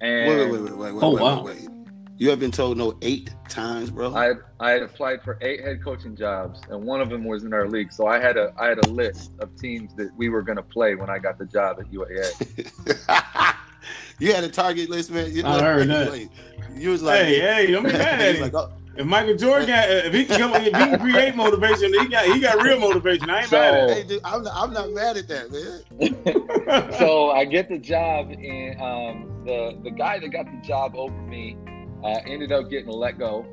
And 0.00 0.28
wait, 0.28 0.50
wait, 0.50 0.62
wait, 0.62 0.76
wait, 0.76 0.94
wait, 0.94 1.02
oh, 1.02 1.10
wait, 1.14 1.22
wow. 1.22 1.42
wait, 1.42 1.56
wait. 1.60 1.68
You 2.16 2.30
have 2.30 2.38
been 2.38 2.52
told 2.52 2.78
no 2.78 2.96
eight 3.02 3.34
times, 3.48 3.90
bro. 3.90 4.14
I 4.14 4.34
I 4.60 4.70
had 4.70 4.82
applied 4.82 5.22
for 5.22 5.36
eight 5.42 5.60
head 5.60 5.82
coaching 5.82 6.16
jobs, 6.16 6.60
and 6.70 6.82
one 6.82 7.00
of 7.00 7.10
them 7.10 7.24
was 7.24 7.44
in 7.44 7.52
our 7.52 7.68
league. 7.68 7.92
So 7.92 8.06
I 8.06 8.20
had 8.20 8.38
a 8.38 8.54
I 8.58 8.68
had 8.68 8.84
a 8.86 8.88
list 8.88 9.32
of 9.40 9.54
teams 9.56 9.94
that 9.96 10.10
we 10.16 10.30
were 10.30 10.42
going 10.42 10.56
to 10.56 10.62
play 10.62 10.94
when 10.94 11.10
I 11.10 11.18
got 11.18 11.38
the 11.38 11.44
job 11.44 11.80
at 11.80 11.90
UAA. 11.90 13.54
you 14.20 14.32
had 14.32 14.44
a 14.44 14.48
target 14.48 14.88
list, 14.88 15.10
man. 15.10 15.34
You, 15.34 15.44
I 15.44 15.60
heard 15.60 15.88
that. 15.88 16.28
You 16.74 16.90
was 16.90 17.02
like, 17.02 17.22
hey, 17.22 17.40
hey, 17.40 17.72
don't 17.72 17.82
be 17.84 17.92
mad. 17.92 18.38
like, 18.40 18.54
oh, 18.54 18.72
if 18.96 19.06
Michael 19.06 19.34
Jordan 19.34 19.68
got, 19.68 19.90
if 19.90 20.14
he 20.14 20.24
can 20.24 20.38
come, 20.38 20.54
if 20.54 20.64
he 20.64 20.70
can 20.70 20.98
create 21.00 21.34
motivation, 21.34 21.92
he 21.92 22.08
got 22.08 22.26
he 22.26 22.40
got 22.40 22.62
real 22.62 22.78
motivation. 22.78 23.28
I 23.28 23.40
ain't 23.40 23.48
so, 23.48 23.58
mad 23.58 23.74
at 23.74 23.90
it. 23.90 23.96
Hey, 23.96 24.02
dude, 24.04 24.20
I'm, 24.24 24.42
not, 24.44 24.52
I'm 24.54 24.72
not 24.72 24.92
mad 24.92 25.16
at 25.16 25.28
that, 25.28 25.50
man. 25.50 26.92
so 26.98 27.30
I 27.30 27.44
get 27.44 27.68
the 27.68 27.78
job, 27.78 28.30
and 28.30 28.80
um, 28.80 29.42
the 29.44 29.78
the 29.82 29.90
guy 29.90 30.18
that 30.20 30.28
got 30.28 30.46
the 30.46 30.60
job 30.66 30.94
over 30.94 31.14
me 31.22 31.56
uh, 32.04 32.20
ended 32.26 32.52
up 32.52 32.70
getting 32.70 32.90
let 32.90 33.18
go, 33.18 33.44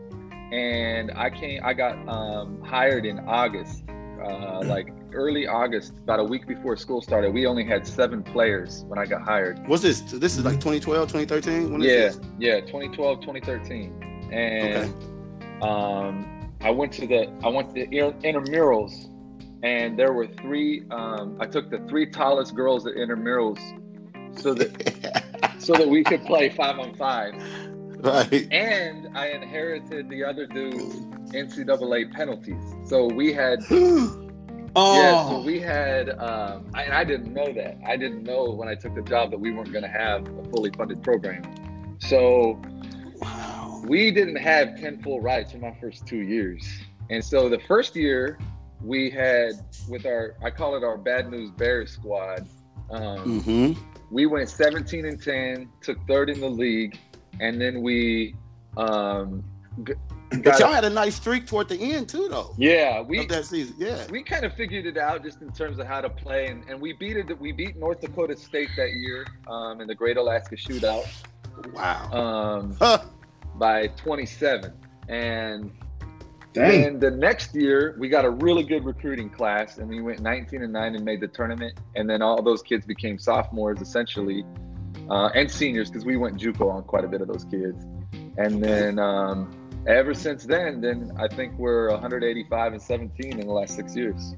and 0.52 1.12
I 1.16 1.30
came. 1.30 1.62
I 1.64 1.74
got 1.74 1.98
um, 2.08 2.62
hired 2.62 3.06
in 3.06 3.20
August, 3.22 3.84
uh, 4.24 4.62
like 4.64 4.90
early 5.14 5.48
August, 5.48 5.98
about 5.98 6.20
a 6.20 6.24
week 6.24 6.48
before 6.48 6.78
school 6.78 7.02
started. 7.02 7.34
We 7.34 7.48
only 7.48 7.66
had 7.66 7.88
seven 7.88 8.22
players 8.22 8.86
when 8.88 9.00
I 9.00 9.06
got 9.06 9.24
hired. 9.24 9.68
What's 9.68 9.82
this? 9.82 10.02
This 10.02 10.38
is 10.38 10.46
like 10.46 10.56
2012, 10.56 11.12
2013? 11.12 11.72
When 11.72 11.82
yeah, 11.82 12.12
yeah, 12.38 12.60
2012, 12.62 13.22
2013. 13.22 14.30
And 14.32 14.94
okay. 14.94 15.11
Um, 15.62 16.50
I 16.62 16.70
went 16.70 16.92
to 16.94 17.08
the 17.08 17.32
I 17.44 17.50
went 17.50 17.70
to 17.70 17.74
the 17.74 17.88
intramurals, 17.88 19.10
and 19.64 19.98
there 19.98 20.14
were 20.14 20.28
three. 20.28 20.84
Um, 20.92 21.38
I 21.40 21.48
took 21.48 21.70
the 21.70 21.80
three 21.90 22.10
tallest 22.10 22.56
girls 22.56 22.86
at 22.86 22.96
intramurals, 22.96 23.60
so 24.40 24.54
that 24.54 25.24
so 25.60 25.74
that 25.74 25.88
we 25.88 26.04
could 26.04 26.24
play 26.26 26.50
five 26.50 26.80
on 26.80 26.96
five. 26.96 27.34
Right. 28.04 28.52
And 28.52 29.16
I 29.16 29.28
inherited 29.28 30.10
the 30.10 30.24
other 30.24 30.48
dude's 30.48 30.96
NCAA 31.34 32.12
penalties. 32.12 32.64
So 32.86 33.06
we 33.06 33.34
had 33.34 33.60
Oh. 33.70 34.22
Yeah, 34.74 35.28
so 35.28 35.42
we 35.42 35.60
had, 35.60 36.12
um, 36.12 36.66
I, 36.74 36.84
and 36.84 36.94
I 36.94 37.04
didn't 37.04 37.34
know 37.34 37.52
that. 37.52 37.78
I 37.86 37.98
didn't 37.98 38.24
know 38.24 38.52
when 38.52 38.70
I 38.70 38.76
took 38.76 38.96
the 38.96 39.02
job 39.02 39.30
that 39.32 39.38
we 39.38 39.52
weren't 39.52 39.72
going 39.74 39.84
to 39.84 39.90
have 39.90 40.22
a 40.22 40.44
fully 40.50 40.72
funded 40.72 41.04
program. 41.04 41.44
So. 42.00 42.62
We 43.84 44.12
didn't 44.12 44.36
have 44.38 44.80
10 44.80 45.02
full 45.02 45.22
rides 45.22 45.52
for 45.52 45.58
my 45.58 45.76
first 45.80 46.06
two 46.06 46.18
years. 46.22 46.64
And 47.10 47.24
so 47.24 47.50
the 47.50 47.60
first 47.68 47.96
year, 47.96 48.38
we 48.84 49.10
had 49.10 49.54
with 49.90 50.06
our 50.06 50.36
I 50.44 50.50
call 50.50 50.76
it 50.76 50.84
our 50.84 50.98
bad 50.98 51.30
news 51.30 51.52
Bears 51.52 51.92
squad. 51.92 52.48
Um, 52.90 53.42
Mm-hmm. 53.42 53.82
we 54.10 54.26
went 54.26 54.50
17 54.50 55.06
and 55.06 55.22
10, 55.22 55.70
took 55.82 55.98
third 56.08 56.30
in 56.30 56.40
the 56.42 56.50
league, 56.50 56.98
and 57.40 57.60
then 57.62 57.82
we 57.82 58.36
um, 58.78 59.44
g- 59.86 59.94
But 60.44 60.60
y'all 60.60 60.72
had 60.74 60.84
a 60.86 60.90
nice 60.90 61.16
streak 61.16 61.46
toward 61.48 61.70
the 61.70 61.76
end 61.78 62.10
too, 62.10 62.28
though. 62.30 62.54
yeah 62.58 63.02
we 63.02 63.26
that 63.28 63.46
season. 63.46 63.76
Yeah. 63.78 64.06
we 64.10 64.24
kind 64.24 64.44
of 64.46 64.54
figured 64.54 64.86
it 64.86 64.98
out 64.98 65.24
just 65.24 65.42
in 65.42 65.52
terms 65.52 65.78
of 65.80 65.88
how 65.88 66.02
to 66.02 66.10
play, 66.10 66.48
and, 66.48 66.64
and 66.70 66.80
we 66.82 66.94
beat 66.94 67.18
it. 67.18 67.40
We 67.40 67.52
beat 67.52 67.76
North 67.78 68.02
Dakota 68.02 68.36
State 68.38 68.70
that 68.78 68.92
year 68.94 69.26
um, 69.48 69.80
in 69.82 69.88
the 69.88 69.96
Great 69.96 70.18
Alaska 70.18 70.56
Shootout 70.56 71.06
Wow. 71.74 72.12
um, 72.12 72.76
Huh. 72.80 73.00
By 73.62 73.88
27, 73.96 74.74
and 75.08 75.72
Dang. 76.54 76.82
then 76.82 77.00
the 77.00 77.12
next 77.12 77.54
year 77.56 77.96
we 78.00 78.10
got 78.10 78.26
a 78.26 78.30
really 78.30 78.64
good 78.64 78.84
recruiting 78.84 79.30
class, 79.30 79.78
and 79.78 79.88
we 79.88 80.02
went 80.02 80.20
19 80.20 80.64
and 80.64 80.74
9 80.74 80.96
and 80.96 81.06
made 81.06 81.22
the 81.22 81.28
tournament, 81.28 81.74
and 81.96 82.10
then 82.10 82.22
all 82.24 82.42
those 82.42 82.64
kids 82.64 82.86
became 82.88 83.20
sophomores 83.20 83.80
essentially, 83.80 84.44
uh, 85.12 85.30
and 85.36 85.50
seniors 85.50 85.90
because 85.90 86.06
we 86.06 86.18
went 86.18 86.38
JUCO 86.38 86.70
on 86.72 86.84
quite 86.84 87.06
a 87.06 87.08
bit 87.08 87.22
of 87.22 87.28
those 87.28 87.46
kids, 87.46 87.86
and 88.38 88.62
then. 88.64 89.00
Um, 89.00 89.56
Ever 89.88 90.14
since 90.14 90.44
then, 90.44 90.80
then 90.80 91.12
I 91.18 91.28
think 91.28 91.58
we're 91.58 91.90
185 91.90 92.74
and 92.74 92.80
17 92.80 93.40
in 93.40 93.48
the 93.48 93.52
last 93.52 93.76
six 93.76 93.96
years. 93.96 94.36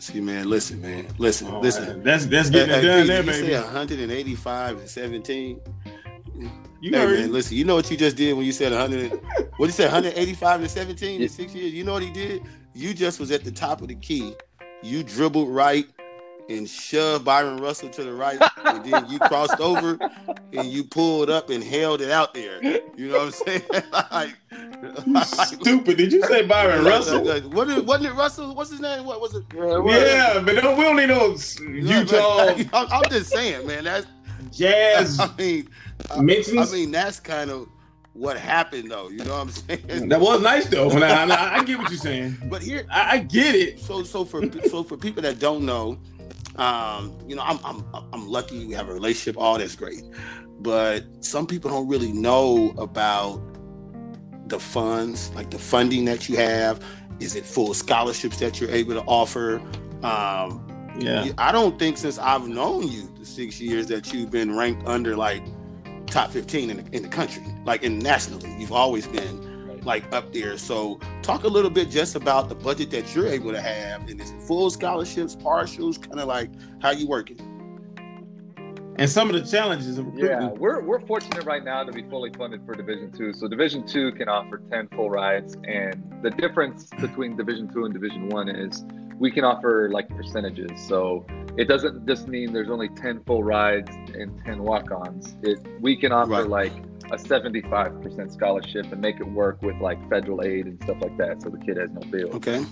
See, 0.00 0.20
man, 0.20 0.50
listen, 0.50 0.82
man, 0.82 1.06
listen, 1.18 1.46
Oh, 1.46 1.60
listen. 1.60 2.02
That's 2.02 2.26
that's 2.26 2.50
getting 2.50 2.74
Hey, 2.74 2.80
it 2.80 2.82
done 2.82 2.98
Pete, 3.02 3.06
there, 3.06 3.22
you 3.22 3.32
say 3.32 3.42
baby. 3.42 3.54
185 3.54 4.78
and 4.80 4.88
17. 4.88 5.60
You 6.34 6.90
hey, 6.90 6.98
heard 6.98 7.18
man, 7.20 7.32
listen. 7.32 7.56
You 7.56 7.64
know 7.64 7.74
what 7.74 7.90
you 7.90 7.96
just 7.96 8.16
did 8.16 8.36
when 8.36 8.44
you 8.44 8.52
said 8.52 8.72
100? 8.72 9.12
what 9.56 9.66
did 9.66 9.66
you 9.66 9.70
said? 9.72 9.92
185 9.92 10.60
and 10.60 10.70
17 10.70 11.22
in 11.22 11.28
six 11.28 11.54
years. 11.54 11.72
You 11.72 11.84
know 11.84 11.92
what 11.92 12.02
he 12.02 12.10
did? 12.10 12.42
You 12.74 12.94
just 12.94 13.20
was 13.20 13.30
at 13.30 13.44
the 13.44 13.52
top 13.52 13.82
of 13.82 13.88
the 13.88 13.94
key. 13.94 14.34
You 14.82 15.02
dribbled 15.02 15.48
right 15.48 15.86
and 16.48 16.68
shoved 16.68 17.24
Byron 17.24 17.58
Russell 17.58 17.88
to 17.90 18.04
the 18.04 18.12
right, 18.12 18.40
and 18.64 18.84
then 18.84 19.08
you 19.08 19.18
crossed 19.20 19.60
over 19.60 19.98
and 20.52 20.66
you 20.66 20.84
pulled 20.84 21.30
up 21.30 21.50
and 21.50 21.62
held 21.62 22.00
it 22.00 22.10
out 22.10 22.34
there. 22.34 22.62
You 22.96 23.08
know 23.08 23.18
what 23.18 23.26
I'm 23.26 23.30
saying? 23.32 23.62
like, 24.10 24.34
You 25.06 25.24
stupid. 25.24 25.96
Did 25.98 26.12
you 26.12 26.22
say 26.24 26.44
Byron 26.44 26.84
Russell? 26.84 27.24
What 27.50 27.68
is, 27.68 27.82
wasn't 27.82 28.06
it 28.06 28.16
Russell? 28.16 28.54
What's 28.54 28.70
his 28.70 28.80
name? 28.80 29.04
What 29.04 29.20
was 29.20 29.34
it? 29.34 29.44
Yeah, 29.54 30.42
but 30.44 30.56
don't, 30.56 30.76
we 30.76 30.84
don't 30.84 30.96
need 30.96 31.08
no 31.08 31.36
Utah 31.60 32.54
I'm, 32.72 32.92
I'm 32.92 33.02
just 33.10 33.30
saying, 33.30 33.66
man. 33.66 33.84
That's 33.84 34.06
Jazz 34.50 35.18
I 35.18 35.30
mean, 35.36 35.68
I, 36.10 36.20
mentions. 36.20 36.72
I 36.72 36.76
mean, 36.76 36.90
that's 36.90 37.20
kind 37.20 37.50
of 37.50 37.68
what 38.14 38.38
happened, 38.38 38.90
though. 38.90 39.08
You 39.08 39.24
know 39.24 39.32
what 39.32 39.40
I'm 39.40 39.50
saying? 39.50 40.08
that 40.08 40.20
was 40.20 40.40
nice 40.42 40.66
though. 40.66 40.90
I, 40.90 41.24
I, 41.24 41.54
I 41.58 41.64
get 41.64 41.78
what 41.78 41.90
you're 41.90 41.98
saying. 41.98 42.36
But 42.50 42.62
here, 42.62 42.86
I, 42.90 43.12
I 43.14 43.18
get 43.18 43.54
it. 43.54 43.80
so 43.80 44.02
so 44.02 44.24
for 44.24 44.42
so 44.68 44.82
for 44.82 44.96
people 44.96 45.22
that 45.22 45.38
don't 45.38 45.64
know, 45.64 45.98
um, 46.56 47.16
you 47.26 47.36
know, 47.36 47.42
I'm 47.42 47.58
I'm 47.64 47.84
I'm 48.12 48.28
lucky 48.28 48.66
we 48.66 48.74
have 48.74 48.88
a 48.88 48.92
relationship. 48.94 49.40
All 49.40 49.58
that's 49.58 49.76
great, 49.76 50.02
but 50.60 51.04
some 51.24 51.46
people 51.46 51.70
don't 51.70 51.88
really 51.88 52.12
know 52.12 52.74
about 52.78 53.40
the 54.48 54.58
funds, 54.60 55.30
like 55.34 55.50
the 55.50 55.58
funding 55.58 56.04
that 56.06 56.28
you 56.28 56.36
have. 56.36 56.84
Is 57.20 57.36
it 57.36 57.46
full 57.46 57.72
scholarships 57.72 58.38
that 58.40 58.60
you're 58.60 58.70
able 58.70 58.94
to 58.94 59.02
offer? 59.02 59.62
Um, 60.02 60.66
Yeah. 60.98 61.30
I 61.38 61.52
don't 61.52 61.78
think 61.78 61.96
since 61.96 62.18
I've 62.18 62.48
known 62.48 62.88
you 62.88 63.08
the 63.18 63.24
six 63.24 63.60
years 63.60 63.86
that 63.86 64.12
you've 64.12 64.30
been 64.30 64.54
ranked 64.56 64.86
under 64.86 65.16
like 65.16 65.42
top 66.12 66.30
15 66.30 66.70
in 66.70 66.76
the, 66.76 66.96
in 66.96 67.02
the 67.02 67.08
country, 67.08 67.42
like 67.64 67.82
internationally. 67.82 68.54
You've 68.58 68.72
always 68.72 69.06
been 69.06 69.80
like 69.84 70.12
up 70.12 70.32
there. 70.32 70.58
So 70.58 71.00
talk 71.22 71.44
a 71.44 71.48
little 71.48 71.70
bit 71.70 71.90
just 71.90 72.14
about 72.14 72.48
the 72.48 72.54
budget 72.54 72.90
that 72.90 73.14
you're 73.14 73.26
able 73.26 73.50
to 73.52 73.60
have. 73.60 74.08
And 74.08 74.20
is 74.20 74.30
it 74.30 74.42
full 74.42 74.70
scholarships, 74.70 75.34
partials, 75.34 76.00
kind 76.00 76.20
of 76.20 76.28
like 76.28 76.50
how 76.80 76.90
you 76.90 77.08
working? 77.08 77.40
And 78.96 79.08
some 79.08 79.30
of 79.30 79.34
the 79.34 79.50
challenges 79.50 79.96
of. 79.96 80.06
Yeah, 80.14 80.48
we're, 80.48 80.82
we're 80.82 81.00
fortunate 81.00 81.44
right 81.46 81.64
now 81.64 81.82
to 81.82 81.90
be 81.90 82.02
fully 82.02 82.30
funded 82.36 82.64
for 82.66 82.74
Division 82.74 83.10
Two. 83.10 83.32
So 83.32 83.48
Division 83.48 83.86
Two 83.86 84.12
can 84.12 84.28
offer 84.28 84.60
ten 84.70 84.86
full 84.88 85.08
rides, 85.08 85.56
and 85.64 86.12
the 86.20 86.28
difference 86.30 86.90
between 87.00 87.34
Division 87.34 87.72
Two 87.72 87.86
and 87.86 87.94
Division 87.94 88.28
One 88.28 88.50
is 88.50 88.84
we 89.18 89.30
can 89.30 89.44
offer 89.44 89.88
like 89.90 90.08
percentages. 90.08 90.80
So 90.86 91.24
it 91.56 91.66
doesn't 91.68 92.06
just 92.06 92.28
mean 92.28 92.52
there's 92.52 92.70
only 92.70 92.88
ten 92.90 93.22
full 93.24 93.42
rides 93.42 93.90
and 94.14 94.42
ten 94.44 94.62
walk-ons. 94.62 95.36
It 95.42 95.58
we 95.80 95.96
can 95.96 96.12
offer 96.12 96.30
Right. 96.30 96.48
like 96.48 96.72
a 97.10 97.16
75% 97.16 98.32
scholarship 98.32 98.90
and 98.90 99.00
make 99.00 99.20
it 99.20 99.26
work 99.26 99.60
with 99.60 99.76
like 99.80 99.98
federal 100.08 100.40
aid 100.42 100.66
and 100.66 100.82
stuff 100.82 100.96
like 101.02 101.14
that, 101.18 101.42
so 101.42 101.50
the 101.50 101.58
kid 101.58 101.76
has 101.76 101.90
no 101.90 102.00
bill. 102.10 102.34
Okay. 102.36 102.64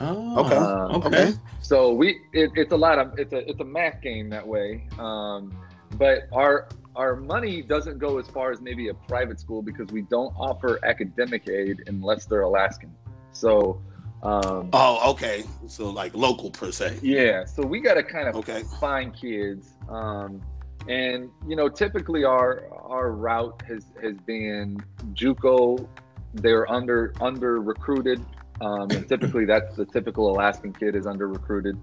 Oh, 0.00 0.44
Okay. 0.44 0.56
Um, 0.56 0.96
okay. 0.96 1.06
Okay. 1.08 1.32
So 1.60 1.92
we 1.92 2.20
it, 2.32 2.50
it's 2.56 2.72
a 2.72 2.76
lot 2.76 2.98
of 2.98 3.18
it's 3.18 3.32
a 3.32 3.48
it's 3.48 3.60
a 3.60 3.64
math 3.64 4.00
game 4.02 4.28
that 4.30 4.46
way. 4.46 4.88
Um, 4.98 5.56
but 5.96 6.24
our 6.32 6.68
our 6.96 7.14
money 7.16 7.62
doesn't 7.62 7.98
go 7.98 8.18
as 8.18 8.26
far 8.28 8.50
as 8.50 8.60
maybe 8.60 8.88
a 8.88 8.94
private 8.94 9.38
school 9.38 9.62
because 9.62 9.88
we 9.92 10.02
don't 10.02 10.34
offer 10.36 10.80
academic 10.84 11.48
aid 11.48 11.84
unless 11.86 12.24
they're 12.26 12.42
Alaskan. 12.42 12.92
So 13.32 13.80
um, 14.22 14.70
Oh, 14.72 15.10
okay. 15.12 15.44
So 15.68 15.90
like 15.90 16.14
local 16.14 16.50
per 16.50 16.70
se. 16.72 16.98
yeah, 17.02 17.44
so 17.44 17.62
we 17.64 17.80
got 17.80 17.94
to 17.94 18.02
kind 18.02 18.28
of 18.28 18.36
Okay. 18.36 18.62
find 18.80 19.14
kids. 19.14 19.74
Um, 19.88 20.40
and 20.88 21.30
you 21.48 21.56
know, 21.56 21.68
typically 21.68 22.24
our 22.24 22.64
our 22.72 23.10
route 23.12 23.62
has 23.68 23.84
has 24.02 24.16
been 24.18 24.78
JUCO. 25.14 25.86
They're 26.34 26.70
under 26.70 27.12
under 27.20 27.60
recruited. 27.60 28.24
Um, 28.60 28.90
and 28.90 29.08
typically, 29.08 29.44
that's 29.52 29.76
the 29.76 29.84
typical 29.84 30.30
Alaskan 30.30 30.72
kid 30.72 30.94
is 30.96 31.06
under 31.06 31.28
recruited. 31.28 31.76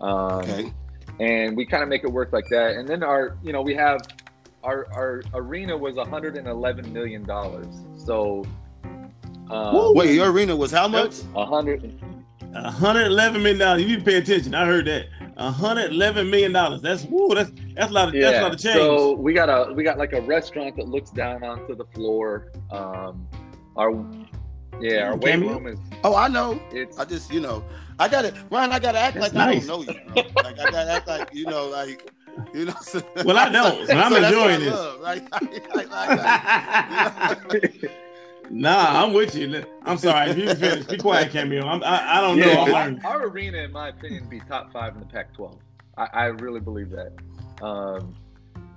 Um, 0.00 0.40
Okay. 0.40 0.72
and 1.20 1.56
we 1.56 1.64
kind 1.66 1.82
of 1.82 1.88
make 1.88 2.04
it 2.04 2.10
work 2.10 2.32
like 2.32 2.48
that. 2.50 2.74
And 2.76 2.88
then 2.88 3.02
our, 3.02 3.36
you 3.42 3.52
know, 3.52 3.62
we 3.62 3.74
have 3.74 4.00
our 4.64 4.86
our 4.92 5.22
arena 5.34 5.76
was 5.76 5.96
111 5.96 6.92
million 6.92 7.22
dollars. 7.24 7.74
So, 7.96 8.44
um, 9.50 9.94
Wait, 9.94 10.14
your 10.14 10.30
arena 10.30 10.54
was 10.56 10.70
how 10.70 10.88
much? 10.88 11.20
A 11.34 11.44
100. 11.44 12.00
111 12.52 13.42
million 13.42 13.58
dollars. 13.58 13.82
You 13.82 13.88
need 13.88 13.98
to 14.00 14.04
pay 14.04 14.16
attention. 14.18 14.54
I 14.54 14.66
heard 14.66 14.86
that. 14.86 15.06
111 15.36 16.28
million 16.30 16.52
dollars. 16.52 16.82
That's 16.82 17.04
woo. 17.04 17.34
That's 17.34 17.50
that's 17.74 17.90
a 17.90 17.94
lot 17.94 18.08
of 18.08 18.14
that's 18.14 18.24
a 18.24 18.30
Yeah. 18.36 18.42
lot 18.42 18.52
of 18.54 18.60
change. 18.60 18.76
So 18.76 19.12
we 19.14 19.32
got 19.32 19.48
a 19.48 19.72
we 19.72 19.82
got 19.82 19.98
like 19.98 20.12
a 20.12 20.20
restaurant 20.20 20.76
that 20.76 20.88
looks 20.88 21.10
down 21.10 21.42
onto 21.42 21.74
the 21.74 21.86
floor. 21.94 22.52
Um, 22.70 23.26
our 23.76 23.90
yeah, 24.80 25.06
our 25.06 25.16
weight 25.16 25.32
Cameo? 25.32 25.54
room 25.54 25.66
is 25.66 25.78
Oh, 26.04 26.14
I 26.14 26.28
know. 26.28 26.60
it's 26.72 26.98
I 26.98 27.04
just, 27.04 27.32
you 27.32 27.40
know, 27.40 27.64
I 27.98 28.08
gotta, 28.08 28.34
Ryan, 28.50 28.72
I 28.72 28.78
gotta 28.78 28.98
act 28.98 29.16
like 29.16 29.32
nice. 29.32 29.64
I 29.64 29.66
don't 29.66 29.86
know 29.86 29.92
you. 29.92 30.00
bro. 30.12 30.22
Like 30.42 30.58
I 30.58 30.70
gotta 30.70 30.92
act 30.92 31.08
like, 31.08 31.30
you 31.32 31.46
know, 31.46 31.68
like, 31.68 32.10
you 32.52 32.66
know. 32.66 32.74
So, 32.82 33.02
Well, 33.24 33.38
I 33.38 33.48
don't, 33.48 33.86
so 33.86 33.94
I'm 33.96 34.10
that's 34.10 34.10
what 34.10 34.24
enjoying 34.24 34.60
this. 34.60 34.72
love, 34.72 35.00
Like, 35.00 35.30
like, 35.32 35.74
like, 35.74 35.90
like, 37.48 37.90
nah, 38.52 39.02
I'm 39.02 39.12
with 39.12 39.34
you. 39.34 39.64
I'm 39.82 39.98
sorry. 39.98 40.30
If 40.30 40.38
you 40.38 40.54
finish, 40.54 40.86
be 40.86 40.98
quiet, 40.98 41.32
Cameo. 41.32 41.66
I'm, 41.66 41.82
I, 41.82 42.18
I 42.18 42.20
don't 42.20 42.38
know. 42.38 42.46
yeah, 42.46 42.74
I'm 42.74 43.00
our, 43.04 43.12
our 43.12 43.26
arena, 43.28 43.58
in 43.58 43.72
my 43.72 43.88
opinion, 43.88 44.28
be 44.28 44.40
top 44.40 44.72
five 44.72 44.94
in 44.94 45.00
the 45.00 45.06
Pac-12. 45.06 45.58
I, 45.96 46.08
I 46.12 46.24
really 46.26 46.60
believe 46.60 46.90
that. 46.90 47.12
Um, 47.62 48.14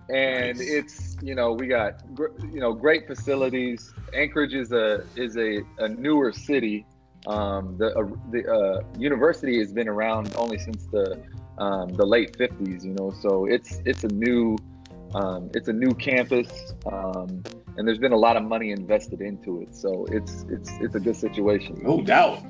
and 0.10 0.60
Nice. 0.60 0.67
it's 0.70 1.17
you 1.22 1.34
know 1.34 1.53
we 1.53 1.67
got 1.67 2.13
gr- 2.13 2.27
you 2.51 2.60
know 2.60 2.74
great 2.74 3.08
facilities. 3.08 3.94
Anchorage 4.13 4.53
is 4.53 4.72
a 4.72 5.03
is 5.15 5.38
a, 5.38 5.63
a 5.79 5.88
newer 5.88 6.32
city. 6.32 6.86
Um, 7.27 7.75
the 7.77 7.98
uh, 7.98 8.08
the 8.32 8.51
uh, 8.51 8.84
university 9.00 9.58
has 9.60 9.72
been 9.72 9.88
around 9.88 10.36
only 10.36 10.60
since 10.60 10.86
the 10.86 11.20
um, 11.58 11.89
the 11.89 12.05
late 12.05 12.38
50s. 12.38 12.84
You 12.84 12.94
know, 12.94 13.12
so 13.20 13.46
it's 13.46 13.82
it's 13.86 14.03
a 14.03 14.10
new 14.10 14.58
um, 15.13 15.50
it's 15.53 15.67
a 15.67 15.74
new 15.74 15.93
campus. 15.93 16.74
Um, 16.91 17.43
and 17.77 17.88
there's 17.88 18.00
been 18.00 18.13
a 18.13 18.17
lot 18.17 18.38
of 18.38 18.43
money 18.43 18.71
invested 18.71 19.21
into 19.21 19.62
it, 19.62 19.75
so 19.75 20.05
it's 20.12 20.45
it's 20.50 20.71
it's 20.79 20.95
a 20.95 21.00
good 21.00 21.15
situation. 21.15 21.77
No 21.81 22.01
doubt. 22.01 22.43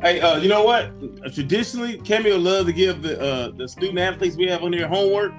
Hey, 0.00 0.20
uh, 0.20 0.36
you 0.38 0.48
know 0.48 0.64
what? 0.64 0.90
Traditionally, 1.34 1.98
Cameo 1.98 2.36
loves 2.38 2.66
to 2.66 2.72
give 2.72 3.02
the 3.02 3.20
uh, 3.20 3.50
the 3.50 3.68
student 3.68 3.98
athletes 3.98 4.36
we 4.36 4.46
have 4.46 4.62
on 4.62 4.70
their 4.72 4.88
homework. 4.88 5.32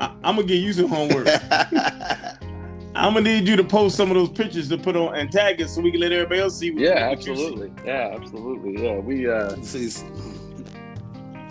I, 0.00 0.06
I'm 0.22 0.36
gonna 0.36 0.44
give 0.44 0.58
you 0.62 0.72
some 0.72 0.88
homework. 0.88 1.28
I'm 2.94 3.14
gonna 3.14 3.20
need 3.20 3.46
you 3.46 3.54
to 3.56 3.62
post 3.64 3.96
some 3.96 4.10
of 4.10 4.16
those 4.16 4.30
pictures 4.30 4.68
to 4.70 4.78
put 4.78 4.96
on 4.96 5.14
and 5.14 5.30
tag 5.30 5.62
us 5.62 5.74
so 5.74 5.80
we 5.80 5.92
can 5.92 6.00
let 6.00 6.10
everybody 6.10 6.40
else 6.40 6.58
see. 6.58 6.72
What, 6.72 6.82
Yeah, 6.82 7.08
what 7.08 7.18
you 7.18 7.24
see. 7.24 7.30
absolutely. 7.30 7.72
Yeah, 7.84 8.16
absolutely. 8.20 8.82
Yeah, 8.84 8.98
we 8.98 9.28
uh 9.30 9.54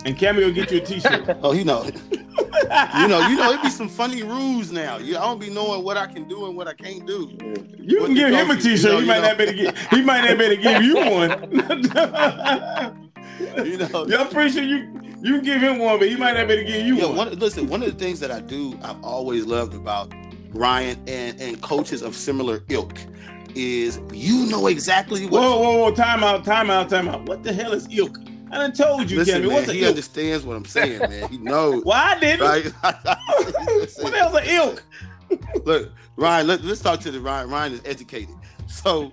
And 0.04 0.16
Cameo 0.16 0.50
get 0.52 0.70
you 0.70 0.78
a 0.78 0.80
T-shirt. 0.80 1.38
oh, 1.42 1.52
you 1.52 1.64
know, 1.64 1.82
you 1.84 3.08
know, 3.08 3.26
you 3.28 3.36
know, 3.36 3.52
it 3.52 3.62
be 3.62 3.70
some 3.70 3.88
funny 3.88 4.22
rules 4.22 4.70
now. 4.70 4.98
You, 4.98 5.16
I 5.18 5.22
don't 5.22 5.40
be 5.40 5.50
knowing 5.50 5.82
what 5.84 5.96
I 5.96 6.06
can 6.06 6.28
do 6.28 6.46
and 6.46 6.56
what 6.56 6.68
I 6.68 6.74
can't 6.74 7.04
do. 7.06 7.30
You 7.78 8.00
What 8.00 8.06
can 8.06 8.14
give 8.14 8.30
him 8.30 8.50
a 8.50 8.56
T-shirt. 8.56 8.84
you 8.84 8.92
know, 8.92 9.00
he 9.00 9.06
might 9.06 9.20
know. 9.22 9.28
not 9.28 9.38
better 9.38 9.52
get. 9.52 9.76
He 9.90 10.02
might 10.02 10.28
not 10.28 10.38
better 10.38 10.56
give 10.56 10.82
you 10.82 10.96
one. 10.96 13.04
You 13.64 13.76
know, 13.78 14.04
yeah, 14.08 14.22
I'm 14.22 14.28
pretty 14.30 14.50
sure 14.50 14.64
you 14.64 15.00
you 15.22 15.34
can 15.36 15.44
give 15.44 15.62
him 15.62 15.78
one, 15.78 15.98
but 16.00 16.08
he 16.08 16.16
might 16.16 16.32
not 16.36 16.48
better 16.48 16.62
give 16.64 16.84
you 16.84 16.96
Yeah, 16.96 17.06
one. 17.06 17.16
one, 17.16 17.38
listen, 17.38 17.68
one 17.68 17.82
of 17.84 17.92
the 17.92 17.96
things 17.96 18.18
that 18.20 18.32
I 18.32 18.40
do, 18.40 18.76
I've 18.82 19.00
always 19.04 19.46
loved 19.46 19.74
about 19.74 20.12
Ryan 20.50 20.98
and, 21.06 21.40
and 21.40 21.60
coaches 21.62 22.02
of 22.02 22.16
similar 22.16 22.64
ilk 22.68 22.98
is 23.54 24.00
you 24.12 24.46
know 24.46 24.66
exactly 24.66 25.24
what. 25.26 25.40
Whoa, 25.40 25.60
whoa, 25.60 25.76
whoa! 25.78 25.94
Time 25.94 26.24
out, 26.24 26.44
time 26.44 26.68
out, 26.70 26.88
time 26.90 27.08
out. 27.08 27.26
What 27.26 27.44
the 27.44 27.52
hell 27.52 27.72
is 27.72 27.86
ilk? 27.96 28.18
I 28.50 28.56
done 28.58 28.72
told 28.72 29.10
you, 29.10 29.18
Listen, 29.18 29.34
Kevin. 29.34 29.48
man, 29.48 29.56
What's 29.56 29.70
he 29.72 29.80
ilk? 29.80 29.88
understands 29.90 30.44
what 30.46 30.56
I'm 30.56 30.64
saying, 30.64 30.98
man. 31.00 31.28
He 31.28 31.38
knows. 31.38 31.82
Well, 31.86 31.98
I 32.02 32.18
didn't. 32.18 32.46
right? 32.46 32.64
what 32.82 34.12
the 34.12 34.16
hell's 34.18 34.34
an 34.36 34.44
ilk? 34.46 34.84
Look, 35.64 35.92
Ryan. 36.16 36.46
Let, 36.46 36.64
us 36.64 36.80
talk 36.80 37.00
to 37.00 37.10
the 37.10 37.20
Ryan. 37.20 37.50
Ryan 37.50 37.72
is 37.74 37.82
educated, 37.84 38.34
so 38.66 39.12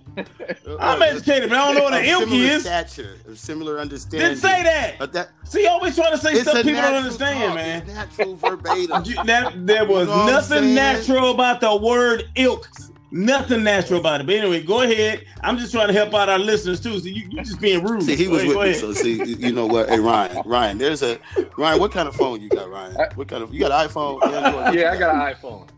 I'm 0.80 1.02
educated, 1.02 1.50
but 1.50 1.58
I 1.58 1.66
don't 1.66 1.76
know 1.76 1.84
what 1.84 1.94
an 1.94 2.00
of 2.00 2.06
ilk 2.06 2.24
similar 2.30 2.44
is. 2.46 2.62
Stature, 2.64 3.18
of 3.28 3.38
similar 3.38 3.80
understanding. 3.80 4.30
Didn't 4.30 4.42
say 4.42 4.64
that. 4.64 4.96
But 4.98 5.12
that 5.14 5.30
See, 5.44 5.64
you 5.64 5.70
always 5.70 5.96
trying 5.96 6.12
to 6.14 6.18
say 6.18 6.36
stuff 6.36 6.56
people 6.64 6.82
don't 6.82 6.94
understand, 6.96 7.44
talk. 7.48 7.56
man. 7.56 7.82
It's 7.82 7.94
natural 7.94 8.36
verbatim. 8.38 9.04
You- 9.06 9.24
That, 9.26 9.66
there 9.68 9.86
was 9.86 10.08
You 10.08 10.14
know 10.16 10.26
nothing 10.28 10.74
natural 10.74 11.32
about 11.32 11.60
the 11.60 11.76
word 11.76 12.30
ilk. 12.36 12.70
Nothing 13.16 13.64
natural 13.64 14.02
about 14.02 14.20
it. 14.20 14.28
But 14.28 14.36
anyway, 14.36 14.62
go 14.62 14.82
ahead. 14.82 15.24
I'm 15.42 15.58
just 15.58 15.72
trying 15.72 15.88
to 15.88 15.94
help 15.94 16.14
out 16.14 16.28
our 16.28 16.38
listeners 16.38 16.82
too. 16.82 17.00
So 17.00 17.06
you, 17.06 17.30
you 17.30 17.42
just 17.44 17.62
being 17.62 17.82
rude. 17.82 18.04
See, 18.04 18.14
he 18.14 18.26
Go 18.26 18.32
was 18.32 18.42
ahead, 18.44 18.56
with 18.58 18.68
me. 18.68 18.74
So 18.74 18.92
see, 18.92 19.14
you 19.14 19.38
you 19.38 19.54
know 19.54 19.68
what? 19.68 19.88
Hey, 19.88 20.00
Ryan, 20.00 20.42
Ryan, 20.46 20.78
there's 20.78 21.02
a 21.02 21.18
Ryan. 21.56 21.80
What 21.80 21.94
kind 21.94 22.10
of 22.10 22.16
phone 22.18 22.42
you 22.42 22.50
got, 22.50 22.70
Ryan? 22.70 22.98
What 23.16 23.30
kind 23.30 23.42
of 23.42 23.54
you 23.54 23.62
got? 23.62 23.72
An 23.72 23.90
iPhone? 23.90 24.22
Android? 24.22 24.76
Yeah, 24.76 24.92
I 24.92 24.98
got 24.98 25.16
an 25.16 25.34
iPhone. 25.34 25.70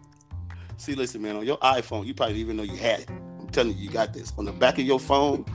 See, 0.77 0.95
listen, 0.95 1.21
man. 1.21 1.35
On 1.35 1.45
your 1.45 1.57
iPhone, 1.57 2.07
you 2.07 2.15
probably 2.15 2.33
didn't 2.33 2.45
even 2.45 2.57
know 2.57 2.63
you 2.63 2.75
had 2.75 3.01
it. 3.01 3.09
I'm 3.09 3.49
telling 3.49 3.77
you, 3.77 3.83
you 3.83 3.91
got 3.91 4.15
this. 4.15 4.33
On 4.39 4.43
the 4.45 4.51
back 4.51 4.79
of 4.79 4.85
your 4.85 4.99
phone 4.99 5.45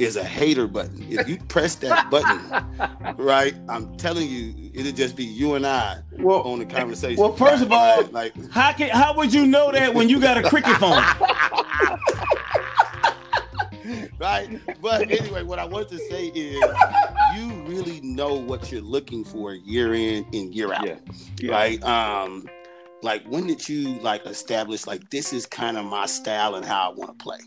is 0.00 0.16
a 0.16 0.24
hater 0.24 0.66
button. 0.66 1.04
If 1.08 1.28
you 1.28 1.38
press 1.48 1.74
that 1.76 2.10
button, 2.10 3.16
right, 3.16 3.54
I'm 3.68 3.96
telling 3.96 4.28
you, 4.28 4.70
it'll 4.74 4.92
just 4.92 5.16
be 5.16 5.24
you 5.24 5.54
and 5.54 5.66
I 5.66 5.98
Well, 6.18 6.42
on 6.42 6.58
the 6.58 6.66
conversation. 6.66 7.20
well, 7.22 7.34
first 7.34 7.62
of 7.62 7.72
all, 7.72 8.02
Right? 8.02 8.12
like 8.12 8.50
how 8.50 8.72
can 8.72 8.90
how 8.90 9.16
would 9.16 9.32
you 9.32 9.46
know 9.46 9.72
that 9.72 9.94
when 9.94 10.08
you 10.08 10.20
got 10.20 10.38
a 10.38 10.42
cricket 10.48 10.76
phone? 10.76 11.02
right? 14.18 14.60
But 14.80 15.10
anyway, 15.10 15.42
what 15.42 15.58
I 15.58 15.64
want 15.64 15.88
to 15.90 15.98
say 15.98 16.26
is 16.28 16.62
you 17.36 17.50
really 17.66 18.00
know 18.02 18.34
what 18.34 18.70
you're 18.70 18.80
looking 18.80 19.24
for 19.24 19.54
year 19.54 19.94
in 19.94 20.24
and 20.32 20.54
year 20.54 20.72
out. 20.72 20.86
Yeah. 21.40 21.52
Right? 21.52 21.82
Um, 21.84 22.48
like 23.02 23.24
when 23.26 23.46
did 23.46 23.68
you 23.68 23.98
like 24.00 24.24
establish 24.26 24.86
like 24.86 25.10
this 25.10 25.32
is 25.32 25.46
kind 25.46 25.76
of 25.76 25.84
my 25.84 26.06
style 26.06 26.54
and 26.54 26.64
how 26.64 26.90
I 26.90 26.94
want 26.94 27.18
to 27.18 27.22
play? 27.22 27.38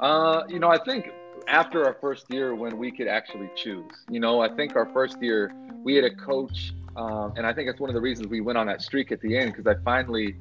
Uh, 0.00 0.42
you 0.48 0.58
know, 0.58 0.68
I 0.68 0.78
think 0.84 1.10
after 1.46 1.84
our 1.86 1.94
first 2.00 2.26
year 2.30 2.54
when 2.54 2.78
we 2.78 2.90
could 2.90 3.08
actually 3.08 3.50
choose, 3.56 3.90
you 4.08 4.20
know, 4.20 4.40
I 4.40 4.48
think 4.48 4.76
our 4.76 4.86
first 4.86 5.20
year 5.20 5.52
we 5.84 5.94
had 5.94 6.04
a 6.04 6.14
coach, 6.14 6.72
um, 6.96 7.32
and 7.36 7.46
I 7.46 7.52
think 7.52 7.68
that's 7.68 7.80
one 7.80 7.90
of 7.90 7.94
the 7.94 8.00
reasons 8.00 8.28
we 8.28 8.40
went 8.40 8.58
on 8.58 8.66
that 8.66 8.82
streak 8.82 9.12
at 9.12 9.20
the 9.20 9.36
end 9.36 9.52
because 9.52 9.66
I 9.66 9.80
finally 9.84 10.36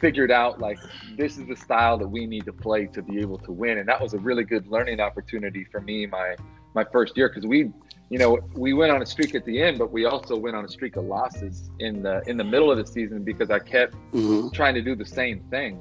figured 0.00 0.30
out 0.30 0.60
like 0.60 0.78
this 1.16 1.38
is 1.38 1.46
the 1.48 1.56
style 1.56 1.98
that 1.98 2.08
we 2.08 2.26
need 2.26 2.44
to 2.44 2.52
play 2.52 2.86
to 2.86 3.02
be 3.02 3.20
able 3.20 3.38
to 3.38 3.52
win, 3.52 3.78
and 3.78 3.88
that 3.88 4.00
was 4.00 4.14
a 4.14 4.18
really 4.18 4.44
good 4.44 4.66
learning 4.68 5.00
opportunity 5.00 5.64
for 5.64 5.80
me 5.80 6.06
my 6.06 6.36
my 6.74 6.84
first 6.92 7.16
year 7.16 7.28
because 7.28 7.46
we, 7.46 7.70
you 8.10 8.18
know, 8.18 8.38
we 8.54 8.72
went 8.74 8.92
on 8.92 9.02
a 9.02 9.06
streak 9.06 9.34
at 9.34 9.44
the 9.44 9.60
end, 9.60 9.78
but 9.78 9.90
we 9.90 10.04
also 10.04 10.36
went 10.36 10.54
on 10.54 10.64
a 10.64 10.68
streak 10.68 10.96
of 10.96 11.04
losses 11.04 11.70
in 11.80 12.02
the 12.02 12.22
in 12.26 12.36
the 12.36 12.44
middle 12.44 12.70
of 12.70 12.78
the 12.78 12.86
season 12.86 13.24
because 13.24 13.50
I 13.50 13.58
kept 13.58 13.94
Mhm. 14.12 14.52
trying 14.52 14.74
to 14.74 14.82
do 14.82 14.94
the 14.94 15.06
same 15.06 15.40
thing. 15.50 15.80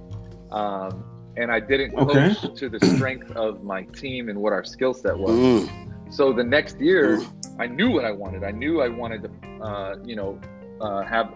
Um, 0.52 1.04
and 1.38 1.52
I 1.52 1.60
didn't 1.60 1.96
Okay. 1.98 2.34
coach 2.34 2.60
to 2.60 2.70
the 2.70 2.80
strength 2.80 3.32
of 3.36 3.64
my 3.64 3.84
team 3.84 4.30
and 4.30 4.40
what 4.40 4.54
our 4.54 4.64
skill 4.64 4.94
set 4.94 5.18
was. 5.18 5.30
Mm. 5.30 6.14
So 6.14 6.34
the 6.34 6.44
next 6.44 6.80
year, 6.80 7.22
I 7.60 7.68
knew 7.68 7.92
what 7.92 8.06
I 8.06 8.12
wanted. 8.12 8.44
I 8.44 8.52
knew 8.52 8.82
I 8.82 8.88
wanted 8.90 9.24
to, 9.24 9.64
uh, 9.64 9.96
you 10.04 10.16
know, 10.16 10.40
uh, 10.82 11.04
have 11.04 11.34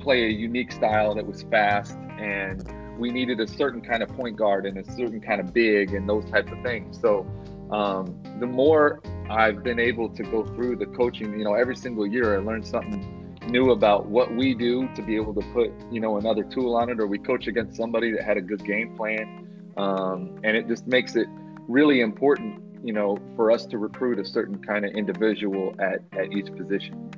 play 0.00 0.24
a 0.24 0.28
unique 0.30 0.72
style 0.72 1.14
that 1.14 1.26
was 1.26 1.42
fast, 1.44 1.96
and 2.18 2.62
we 2.98 3.10
needed 3.10 3.40
a 3.40 3.46
certain 3.46 3.80
kind 3.80 4.02
of 4.02 4.08
point 4.10 4.36
guard 4.36 4.66
and 4.66 4.78
a 4.78 4.84
certain 4.92 5.20
kind 5.20 5.40
of 5.40 5.52
big 5.52 5.94
and 5.94 6.08
those 6.08 6.24
types 6.30 6.50
of 6.50 6.62
things. 6.62 6.98
So 7.00 7.26
um, 7.70 8.16
the 8.40 8.46
more 8.46 9.00
I've 9.28 9.62
been 9.62 9.78
able 9.78 10.08
to 10.10 10.22
go 10.22 10.44
through 10.44 10.76
the 10.76 10.86
coaching, 10.86 11.38
you 11.38 11.44
know, 11.44 11.54
every 11.54 11.76
single 11.76 12.06
year 12.06 12.38
I 12.38 12.42
learned 12.42 12.66
something 12.66 13.25
new 13.46 13.70
about 13.70 14.06
what 14.06 14.34
we 14.34 14.54
do 14.54 14.88
to 14.94 15.02
be 15.02 15.16
able 15.16 15.34
to 15.34 15.42
put, 15.52 15.72
you 15.90 16.00
know, 16.00 16.18
another 16.18 16.44
tool 16.44 16.76
on 16.76 16.88
it, 16.88 17.00
or 17.00 17.06
we 17.06 17.18
coach 17.18 17.46
against 17.46 17.76
somebody 17.76 18.12
that 18.12 18.24
had 18.24 18.36
a 18.36 18.40
good 18.40 18.64
game 18.64 18.96
plan, 18.96 19.72
um, 19.76 20.38
and 20.44 20.56
it 20.56 20.68
just 20.68 20.86
makes 20.86 21.16
it 21.16 21.26
really 21.68 22.00
important, 22.00 22.62
you 22.84 22.92
know, 22.92 23.18
for 23.34 23.50
us 23.50 23.66
to 23.66 23.78
recruit 23.78 24.18
a 24.18 24.24
certain 24.24 24.58
kind 24.62 24.84
of 24.84 24.92
individual 24.92 25.74
at 25.78 26.00
at 26.18 26.32
each 26.32 26.54
position. 26.56 27.10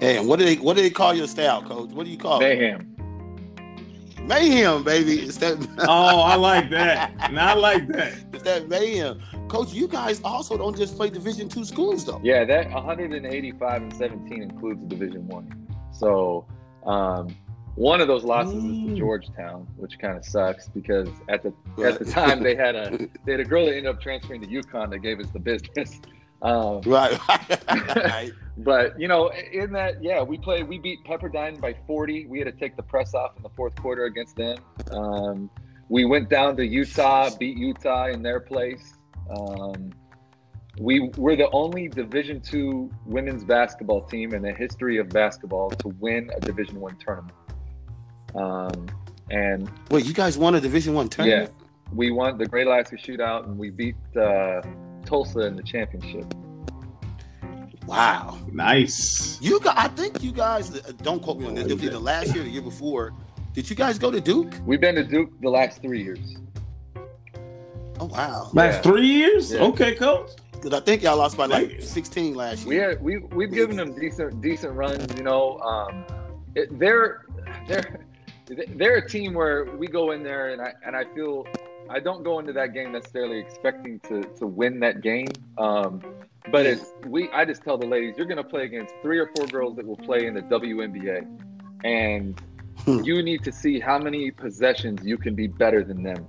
Hey, 0.00 0.18
and 0.18 0.28
what 0.28 0.38
do 0.38 0.44
they 0.44 0.56
what 0.56 0.76
do 0.76 0.82
they 0.82 0.90
call 0.90 1.14
your 1.14 1.26
style, 1.26 1.62
coach? 1.62 1.90
What 1.90 2.04
do 2.04 2.10
you 2.10 2.18
call 2.18 2.40
it? 2.42 2.93
Mayhem. 4.26 4.48
Mayhem, 4.50 4.84
baby. 4.84 5.20
It's 5.22 5.36
that 5.38 5.56
Oh, 5.88 6.20
I 6.20 6.34
like 6.36 6.70
that. 6.70 7.12
And 7.20 7.38
I 7.38 7.54
like 7.54 7.86
that. 7.88 8.14
it's 8.32 8.42
that 8.44 8.68
mayhem. 8.68 9.20
Coach, 9.48 9.72
you 9.72 9.86
guys 9.88 10.20
also 10.24 10.56
don't 10.56 10.76
just 10.76 10.96
play 10.96 11.10
Division 11.10 11.48
two 11.48 11.64
schools 11.64 12.04
though. 12.04 12.20
Yeah, 12.22 12.44
that 12.44 12.70
185 12.70 13.82
and 13.82 13.94
17 13.94 14.42
includes 14.42 14.80
Division 14.86 15.26
One. 15.28 15.66
So 15.92 16.46
um, 16.86 17.34
one 17.76 18.00
of 18.00 18.08
those 18.08 18.24
losses 18.24 18.54
is 18.56 18.62
Mm. 18.62 18.88
to 18.90 18.96
Georgetown, 18.96 19.66
which 19.76 19.98
kind 19.98 20.16
of 20.16 20.24
sucks 20.24 20.68
because 20.68 21.08
at 21.28 21.42
the 21.42 21.52
Right. 21.76 21.92
at 21.92 21.98
the 21.98 22.04
time 22.10 22.42
they 22.42 22.54
had 22.54 22.74
a 22.76 22.90
they 23.24 23.32
had 23.32 23.40
a 23.40 23.44
girl 23.44 23.66
that 23.66 23.72
ended 23.76 23.86
up 23.94 24.00
transferring 24.00 24.40
to 24.42 24.46
UConn 24.46 24.90
that 24.90 24.98
gave 25.00 25.20
us 25.20 25.26
the 25.32 25.38
business. 25.40 26.00
Um, 26.42 26.80
Right. 26.82 27.18
right. 27.68 28.32
but 28.58 28.98
you 28.98 29.08
know, 29.08 29.30
in 29.52 29.72
that, 29.72 30.02
yeah, 30.02 30.22
we 30.22 30.38
played. 30.38 30.68
We 30.68 30.78
beat 30.78 31.04
Pepperdine 31.04 31.60
by 31.60 31.74
40. 31.86 32.26
We 32.26 32.38
had 32.38 32.46
to 32.46 32.52
take 32.52 32.76
the 32.76 32.82
press 32.82 33.14
off 33.14 33.36
in 33.36 33.42
the 33.42 33.48
fourth 33.50 33.74
quarter 33.76 34.04
against 34.04 34.36
them. 34.36 34.58
Um, 34.90 35.50
we 35.88 36.04
went 36.04 36.30
down 36.30 36.56
to 36.56 36.66
Utah, 36.66 37.30
beat 37.36 37.56
Utah 37.56 38.06
in 38.08 38.22
their 38.22 38.40
place. 38.40 38.94
Um, 39.28 39.92
we 40.78 41.10
were 41.16 41.36
the 41.36 41.50
only 41.50 41.88
Division 41.88 42.40
two 42.40 42.90
women's 43.06 43.44
basketball 43.44 44.02
team 44.02 44.34
in 44.34 44.42
the 44.42 44.52
history 44.52 44.98
of 44.98 45.08
basketball 45.08 45.70
to 45.70 45.88
win 46.00 46.30
a 46.34 46.40
Division 46.40 46.80
one 46.80 46.96
tournament. 46.96 47.34
Um, 48.34 48.86
and 49.30 49.70
Wait, 49.90 50.04
you 50.04 50.12
guys 50.12 50.36
won 50.36 50.54
a 50.54 50.60
Division 50.60 50.94
one 50.94 51.08
tournament? 51.08 51.52
Yeah, 51.56 51.66
we 51.92 52.10
won 52.10 52.38
the 52.38 52.46
Great 52.46 52.66
Alaska 52.66 52.96
Shootout, 52.96 53.44
and 53.44 53.58
we 53.58 53.70
beat 53.70 53.96
uh, 54.16 54.62
Tulsa 55.04 55.40
in 55.40 55.56
the 55.56 55.62
championship. 55.62 56.32
Wow. 57.86 58.38
Nice. 58.52 59.38
You 59.40 59.60
got 59.60 59.76
I 59.78 59.88
think 59.88 60.22
you 60.22 60.32
guys 60.32 60.74
uh, 60.74 60.92
don't 61.02 61.22
quote 61.22 61.38
me 61.38 61.46
on 61.46 61.54
this. 61.54 61.66
It 61.66 61.74
was 61.74 61.84
either 61.84 61.98
last 61.98 62.34
year 62.34 62.42
or 62.42 62.44
the 62.44 62.50
year 62.50 62.62
before. 62.62 63.12
Did 63.52 63.68
you 63.70 63.76
guys 63.76 63.98
go 63.98 64.10
to 64.10 64.20
Duke? 64.20 64.54
We've 64.64 64.80
been 64.80 64.94
to 64.96 65.04
Duke 65.04 65.30
the 65.40 65.50
last 65.50 65.80
three 65.82 66.02
years. 66.02 66.36
Oh 68.00 68.06
wow. 68.06 68.50
Last 68.52 68.76
Yeah. 68.76 68.80
three 68.82 69.06
years? 69.06 69.52
Yeah. 69.52 69.60
Okay, 69.62 69.94
coach. 69.94 70.30
Because 70.52 70.72
I 70.72 70.80
think 70.80 71.02
y'all 71.02 71.16
lost 71.18 71.36
by 71.36 71.46
like 71.46 71.68
Like- 71.72 71.82
16 71.82 72.34
last 72.34 72.60
year. 72.60 72.68
We 72.68 72.74
year. 72.76 72.88
had, 72.90 73.02
we 73.02 73.18
we've 73.18 73.52
given 73.52 73.76
them 73.76 73.94
decent 73.98 74.40
decent 74.40 74.72
runs. 74.74 75.06
You 75.16 75.22
know, 75.22 75.58
um, 75.60 76.04
it, 76.54 76.76
they're 76.78 77.26
they're 77.68 78.00
they're 78.76 78.96
a 78.96 79.08
team 79.08 79.34
where 79.34 79.64
we 79.76 79.86
go 79.86 80.10
in 80.12 80.22
there 80.22 80.50
and 80.50 80.60
I 80.62 80.72
and 80.86 80.96
I 80.96 81.04
feel 81.14 81.46
I 81.88 82.00
don't 82.00 82.22
go 82.24 82.38
into 82.38 82.52
that 82.54 82.72
game 82.74 82.92
necessarily 82.92 83.38
expecting 83.38 84.00
to 84.08 84.24
to 84.38 84.46
win 84.46 84.80
that 84.80 85.02
game. 85.02 85.28
Um, 85.58 86.02
but 86.46 86.66
it's 86.66 86.92
we 87.04 87.30
I 87.32 87.44
just 87.44 87.62
tell 87.64 87.78
the 87.78 87.86
ladies 87.86 88.16
you're 88.16 88.26
going 88.26 88.38
to 88.38 88.44
play 88.44 88.64
against 88.64 88.94
three 89.02 89.18
or 89.18 89.28
four 89.28 89.46
girls 89.46 89.76
that 89.76 89.86
will 89.86 89.96
play 89.98 90.26
in 90.26 90.34
the 90.34 90.42
WNBA, 90.42 91.26
and 91.84 92.36
Hmm. 92.84 93.02
you 93.02 93.22
need 93.22 93.42
to 93.44 93.52
see 93.52 93.80
how 93.80 93.98
many 93.98 94.30
possessions 94.30 95.06
you 95.06 95.16
can 95.16 95.34
be 95.34 95.46
better 95.46 95.82
than 95.84 96.02
them. 96.02 96.26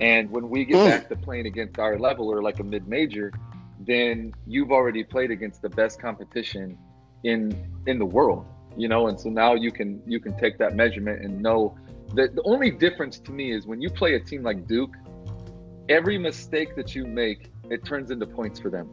And 0.00 0.30
when 0.30 0.48
we 0.50 0.64
get 0.64 0.78
Hmm. 0.78 0.84
back 0.84 1.08
to 1.08 1.16
playing 1.16 1.46
against 1.46 1.78
our 1.78 1.98
level 1.98 2.28
or 2.30 2.42
like 2.42 2.60
a 2.60 2.64
mid 2.64 2.88
major, 2.88 3.32
then 3.78 4.32
you've 4.46 4.72
already 4.72 5.04
played 5.04 5.30
against 5.30 5.62
the 5.62 5.70
best 5.70 6.00
competition 6.00 6.76
in 7.24 7.56
in 7.86 7.98
the 7.98 8.04
world 8.06 8.46
you 8.76 8.88
know 8.88 9.06
and 9.08 9.18
so 9.18 9.28
now 9.28 9.54
you 9.54 9.70
can 9.70 10.02
you 10.06 10.18
can 10.20 10.36
take 10.38 10.58
that 10.58 10.74
measurement 10.74 11.22
and 11.24 11.40
know 11.40 11.74
that 12.16 12.34
the 12.34 12.42
only 12.44 12.70
difference 12.70 13.20
to 13.20 13.32
me 13.32 13.52
is 13.52 13.66
when 13.66 13.80
you 13.80 13.90
play 13.90 14.14
a 14.14 14.20
team 14.20 14.42
like 14.42 14.66
duke 14.66 14.94
every 15.88 16.18
mistake 16.18 16.74
that 16.76 16.94
you 16.94 17.06
make 17.06 17.50
it 17.70 17.84
turns 17.84 18.10
into 18.10 18.26
points 18.26 18.60
for 18.60 18.70
them 18.70 18.90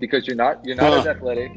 because 0.00 0.26
you're 0.26 0.36
not 0.36 0.56
you're 0.64 0.76
not 0.76 0.92
Huh. 0.92 0.98
as 0.98 1.06
athletic 1.06 1.52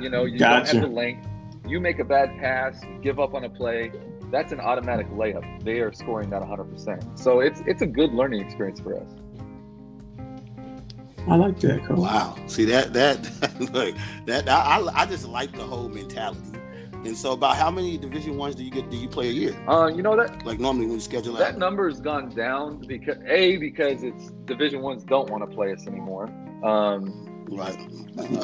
you 0.00 0.10
know 0.10 0.24
you 0.24 0.38
Gotcha. 0.38 0.48
don't 0.48 0.66
have 0.66 0.80
the 0.80 0.86
length 0.86 1.26
you 1.66 1.80
make 1.80 1.98
a 1.98 2.04
bad 2.04 2.30
pass 2.36 2.86
give 3.02 3.18
up 3.20 3.34
on 3.34 3.44
a 3.44 3.50
play 3.50 3.92
that's 4.30 4.52
an 4.52 4.60
automatic 4.60 5.08
layup 5.10 5.44
they 5.64 5.80
are 5.80 5.92
scoring 5.92 6.30
that 6.30 6.42
100% 6.42 7.18
so 7.18 7.40
it's 7.40 7.62
it's 7.66 7.82
a 7.82 7.86
good 7.86 8.12
learning 8.12 8.40
experience 8.40 8.80
for 8.80 9.00
us 9.00 9.10
I 11.26 11.36
like 11.36 11.60
that, 11.60 11.84
coach. 11.84 11.98
Wow. 11.98 12.36
See 12.46 12.64
that 12.66 12.94
that 12.94 13.18
look 13.72 13.94
that 14.26 14.48
I, 14.48 14.78
I 14.78 15.02
I 15.02 15.06
just 15.06 15.28
like 15.28 15.52
the 15.52 15.62
whole 15.64 15.88
mentality. 15.90 16.47
And 17.08 17.16
so 17.16 17.32
about 17.32 17.56
how 17.56 17.70
many 17.70 17.96
division 17.96 18.36
ones 18.36 18.54
do 18.54 18.62
you 18.62 18.70
get 18.70 18.90
do 18.90 18.96
you 18.96 19.08
play 19.08 19.28
a 19.28 19.32
year? 19.32 19.56
uh, 19.66 19.86
you 19.86 20.02
know 20.02 20.14
that 20.16 20.44
Like 20.44 20.60
normally 20.60 20.86
when 20.86 20.96
you 20.96 21.00
schedule 21.00 21.32
That 21.34 21.54
out. 21.54 21.58
number 21.58 21.88
has 21.88 22.00
gone 22.00 22.28
down 22.28 22.80
because 22.86 23.16
a 23.26 23.56
because 23.56 24.02
it's 24.02 24.30
Division 24.44 24.82
ones 24.82 25.04
don't 25.04 25.28
want 25.30 25.48
to 25.48 25.54
play 25.54 25.72
us 25.72 25.86
anymore. 25.86 26.28
Um, 26.64 27.24
Right. 27.50 27.78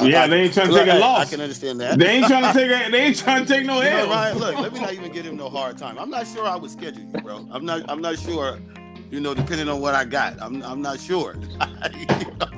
Yeah, 0.03 0.27
they 0.27 0.41
ain't 0.45 0.55
trying 0.55 0.69
to 0.69 0.75
take 0.75 0.89
a 0.89 0.95
I- 0.95 0.99
loss. 0.99 1.27
I 1.27 1.31
can 1.31 1.41
understand 1.43 1.79
that. 1.81 1.99
They 1.99 2.09
ain't 2.09 2.27
trying 2.27 2.43
to 2.51 2.59
take 2.59 2.71
a, 2.71 2.91
they 2.91 2.99
ain't 3.03 3.19
trying 3.19 3.45
to 3.45 3.53
take 3.53 3.67
no 3.67 3.81
You 3.83 3.91
know, 3.91 4.09
Ryan, 4.09 4.39
look, 4.39 4.59
let 4.59 4.73
me 4.73 4.81
not 4.81 4.95
even 4.95 5.13
give 5.13 5.27
him 5.27 5.37
no 5.37 5.51
hard 5.51 5.77
time. 5.77 5.99
I'm 5.99 6.09
not 6.09 6.27
sure 6.27 6.47
I 6.47 6.57
would 6.57 6.71
schedule 6.71 7.03
you, 7.03 7.21
bro. 7.21 7.47
I'm 7.51 7.67
not. 7.67 7.83
I'm 7.91 8.01
not 8.01 8.19
sure 8.19 8.59
You 9.11 9.21
know, 9.21 9.35
depending 9.35 9.69
on 9.69 9.83
what 9.83 9.95
I 9.95 10.07
got, 10.07 10.41
I'm 10.41 10.63
I'm 10.63 10.81
not 10.81 11.01
sure. 11.01 11.35
you 11.95 12.07
know 12.07 12.49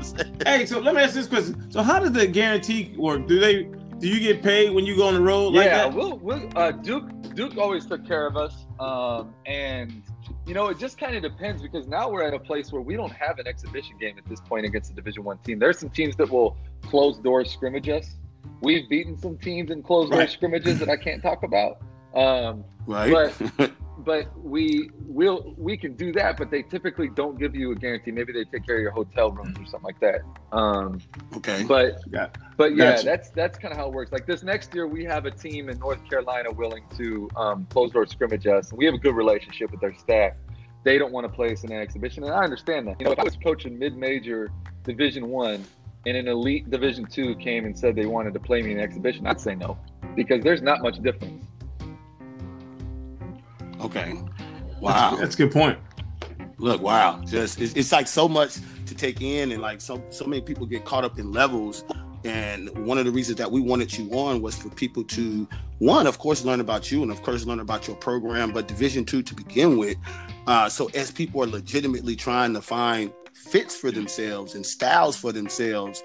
hey, 0.47 0.67
so 0.67 0.79
let 0.79 0.95
me 0.95 1.03
ask 1.03 1.15
this 1.15 1.27
question. 1.27 1.69
So 1.73 1.83
how 1.83 1.99
does 1.99 2.13
the 2.13 2.29
guarantee 2.29 2.95
work? 2.97 3.27
Do 3.27 3.41
they 3.41 3.69
do 3.99 4.09
you 4.09 4.21
get 4.21 4.43
paid 4.43 4.75
when 4.75 4.85
you 4.87 4.97
go 4.97 5.07
on 5.09 5.15
the 5.15 5.21
road? 5.21 5.55
Yeah, 5.55 5.61
like 5.61 5.71
that? 5.71 5.95
we'll, 5.95 6.19
we'll 6.19 6.49
uh, 6.57 6.71
Duke 6.73 7.09
Duke 7.35 7.57
always 7.59 7.87
took 7.87 8.07
care 8.07 8.27
of 8.27 8.37
us, 8.37 8.67
um, 8.81 9.35
and 9.47 10.03
you 10.47 10.55
know 10.55 10.69
it 10.69 10.79
just 10.79 10.99
kind 10.99 11.17
of 11.17 11.23
depends 11.23 11.63
because 11.63 11.87
now 11.87 12.09
we're 12.11 12.23
at 12.23 12.35
a 12.35 12.39
place 12.39 12.73
where 12.73 12.83
we 12.83 12.95
don't 12.97 13.13
have 13.13 13.39
an 13.39 13.47
exhibition 13.47 13.97
game 13.99 14.17
at 14.19 14.25
this 14.27 14.41
point 14.41 14.67
against 14.67 14.91
a 14.91 14.95
Division 14.95 15.25
One 15.25 15.39
team. 15.39 15.59
There's 15.59 15.79
some 15.79 15.91
teams 15.91 16.17
that 16.17 16.31
will 16.31 16.57
close 16.83 17.19
doors 17.19 17.51
scrimmage 17.51 17.89
us. 17.89 18.17
We've 18.61 18.89
beaten 18.89 19.19
some 19.19 19.37
teams 19.39 19.71
in 19.71 19.83
closed 19.83 20.11
door 20.13 20.21
Right. 20.21 20.31
scrimmages 20.31 20.79
that 20.79 20.89
I 20.89 20.97
can't 20.97 21.23
talk 21.23 21.43
about. 21.43 21.79
Um, 22.15 22.65
right? 22.87 23.35
but 23.59 23.71
we 24.37 24.91
will 25.01 25.55
we 25.57 25.77
can 25.77 25.95
do 25.95 26.13
that, 26.13 26.37
but 26.37 26.51
they 26.51 26.63
typically 26.63 27.09
don't 27.09 27.39
give 27.39 27.55
you 27.55 27.73
a 27.73 27.75
guarantee. 27.75 28.11
Maybe 28.11 28.33
they 28.33 28.45
take 28.45 28.67
care 28.67 28.77
of 28.77 28.83
your 28.83 28.91
hotel 28.91 29.31
rooms 29.31 29.57
or 29.59 29.67
something 29.67 29.83
like 29.83 30.01
that. 30.01 30.21
Um, 30.53 31.01
okay. 31.37 31.65
but 31.65 32.01
yeah 32.11 32.29
but 32.57 32.75
yeah, 32.75 32.93
Gotcha. 32.93 33.05
that's 33.05 33.31
that's 33.31 33.59
kind 33.59 33.73
of 33.73 33.79
how 33.79 33.87
it 33.87 33.93
works. 33.93 34.13
Like 34.13 34.27
this 34.27 34.43
next 34.43 34.75
year, 34.75 34.87
we 34.87 35.05
have 35.05 35.27
a 35.27 35.31
team 35.31 35.69
in 35.69 35.79
North 35.79 36.03
Carolina 36.09 36.51
willing 36.51 36.85
to 36.97 37.29
um, 37.37 37.67
close 37.71 37.91
door 37.91 38.07
scrimmage 38.07 38.47
us. 38.47 38.73
We 38.73 38.87
have 38.87 38.95
a 38.95 38.99
good 38.99 39.15
relationship 39.15 39.71
with 39.71 39.81
their 39.81 39.95
staff. 39.95 40.33
They 40.83 40.99
don't 40.99 41.13
want 41.13 41.27
to 41.27 41.33
play 41.33 41.53
us 41.53 41.65
in 41.65 41.73
an 41.73 41.81
exhibition, 41.81 42.25
and 42.25 42.33
I 42.33 42.45
understand 42.45 42.87
that. 42.87 43.01
You 43.01 43.07
know, 43.07 43.13
if 43.13 43.19
I 43.19 43.25
was 43.25 43.37
coaching 43.37 43.79
mid-major 43.79 44.51
Division 44.85 45.29
One, 45.29 45.65
and 46.07 46.17
an 46.17 46.29
elite 46.29 46.71
Division 46.71 47.05
Two 47.05 47.35
came 47.37 47.67
and 47.67 47.79
said 47.79 47.95
they 47.95 48.07
wanted 48.07 48.33
to 48.35 48.41
play 48.41 48.63
me 48.63 48.73
in 48.73 48.79
an 48.79 48.85
exhibition, 48.85 49.27
I'd 49.27 49.41
say 49.41 49.55
no 49.55 49.79
because 50.15 50.43
there's 50.43 50.63
not 50.63 50.81
much 50.81 51.01
difference. 51.03 51.45
Okay. 53.81 54.15
Wow. 54.81 55.17
That's 55.17 55.35
a 55.35 55.39
good 55.39 55.53
point. 55.53 55.79
Look, 56.59 56.81
wow. 56.81 57.23
Just 57.27 57.61
it's, 57.61 57.75
it's 57.75 57.93
like 57.93 58.07
so 58.07 58.29
much 58.29 58.57
to 58.87 58.95
take 58.95 59.21
in, 59.21 59.53
and 59.53 59.61
like 59.61 59.81
so 59.81 60.03
so 60.11 60.25
many 60.25 60.43
people 60.43 60.67
get 60.67 60.85
caught 60.85 61.05
up 61.05 61.19
in 61.19 61.33
levels. 61.33 61.85
And 62.25 62.71
one 62.85 62.99
of 62.99 63.05
the 63.05 63.13
reasons 63.13 63.39
that 63.39 63.53
we 63.53 63.61
wanted 63.61 63.97
you 63.97 64.11
on 64.11 64.43
was 64.43 64.57
for 64.57 64.69
people 64.71 65.05
to 65.05 65.47
one, 65.79 66.07
of 66.07 66.19
course, 66.19 66.45
learn 66.45 66.61
about 66.61 66.91
you, 66.91 67.03
and 67.03 67.13
of 67.13 67.23
course, 67.23 67.45
learn 67.45 67.61
about 67.61 67.87
your 67.87 67.97
program, 67.97 68.53
but 68.53 68.67
Division 68.67 69.05
two 69.05 69.23
to 69.23 69.35
begin 69.35 69.77
with. 69.77 69.97
Uh, 70.47 70.69
so 70.69 70.91
as 70.95 71.11
people 71.11 71.43
are 71.43 71.47
legitimately 71.47 72.17
trying 72.17 72.55
to 72.55 72.63
find 72.63 73.13
fits 73.33 73.77
for 73.77 73.91
themselves 73.91 74.55
and 74.55 74.65
styles 74.65 75.17
for 75.17 75.31
themselves, 75.31 76.03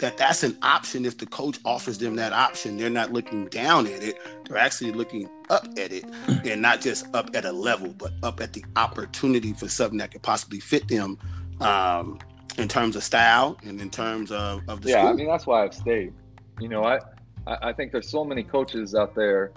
that 0.00 0.16
that's 0.16 0.42
an 0.42 0.56
option 0.62 1.04
if 1.04 1.18
the 1.18 1.26
coach 1.26 1.58
offers 1.64 1.98
them 1.98 2.16
that 2.16 2.32
option. 2.32 2.76
They're 2.76 2.90
not 2.90 3.12
looking 3.12 3.46
down 3.46 3.86
at 3.86 4.02
it; 4.02 4.18
they're 4.46 4.58
actually 4.58 4.92
looking 4.92 5.28
up 5.48 5.64
at 5.78 5.92
it, 5.92 6.04
and 6.26 6.60
not 6.60 6.80
just 6.80 7.06
up 7.14 7.30
at 7.34 7.44
a 7.44 7.52
level, 7.52 7.94
but 7.96 8.12
up 8.22 8.40
at 8.40 8.52
the 8.52 8.64
opportunity 8.76 9.52
for 9.52 9.68
something 9.68 9.98
that 9.98 10.10
could 10.10 10.22
possibly 10.22 10.60
fit 10.60 10.88
them 10.88 11.18
um, 11.60 12.18
in 12.58 12.66
terms 12.66 12.96
of 12.96 13.04
style 13.04 13.58
and 13.62 13.80
in 13.80 13.90
terms 13.90 14.32
of, 14.32 14.62
of 14.68 14.82
the 14.82 14.90
yeah, 14.90 15.00
school. 15.00 15.08
I 15.08 15.12
mean 15.12 15.26
that's 15.28 15.46
why 15.46 15.64
I've 15.64 15.74
stayed. 15.74 16.12
You 16.58 16.68
know, 16.68 16.84
I 16.84 16.98
I 17.46 17.68
I 17.68 17.72
think 17.72 17.92
there's 17.92 18.10
so 18.10 18.24
many 18.24 18.42
coaches 18.42 18.94
out 18.94 19.14
there, 19.14 19.52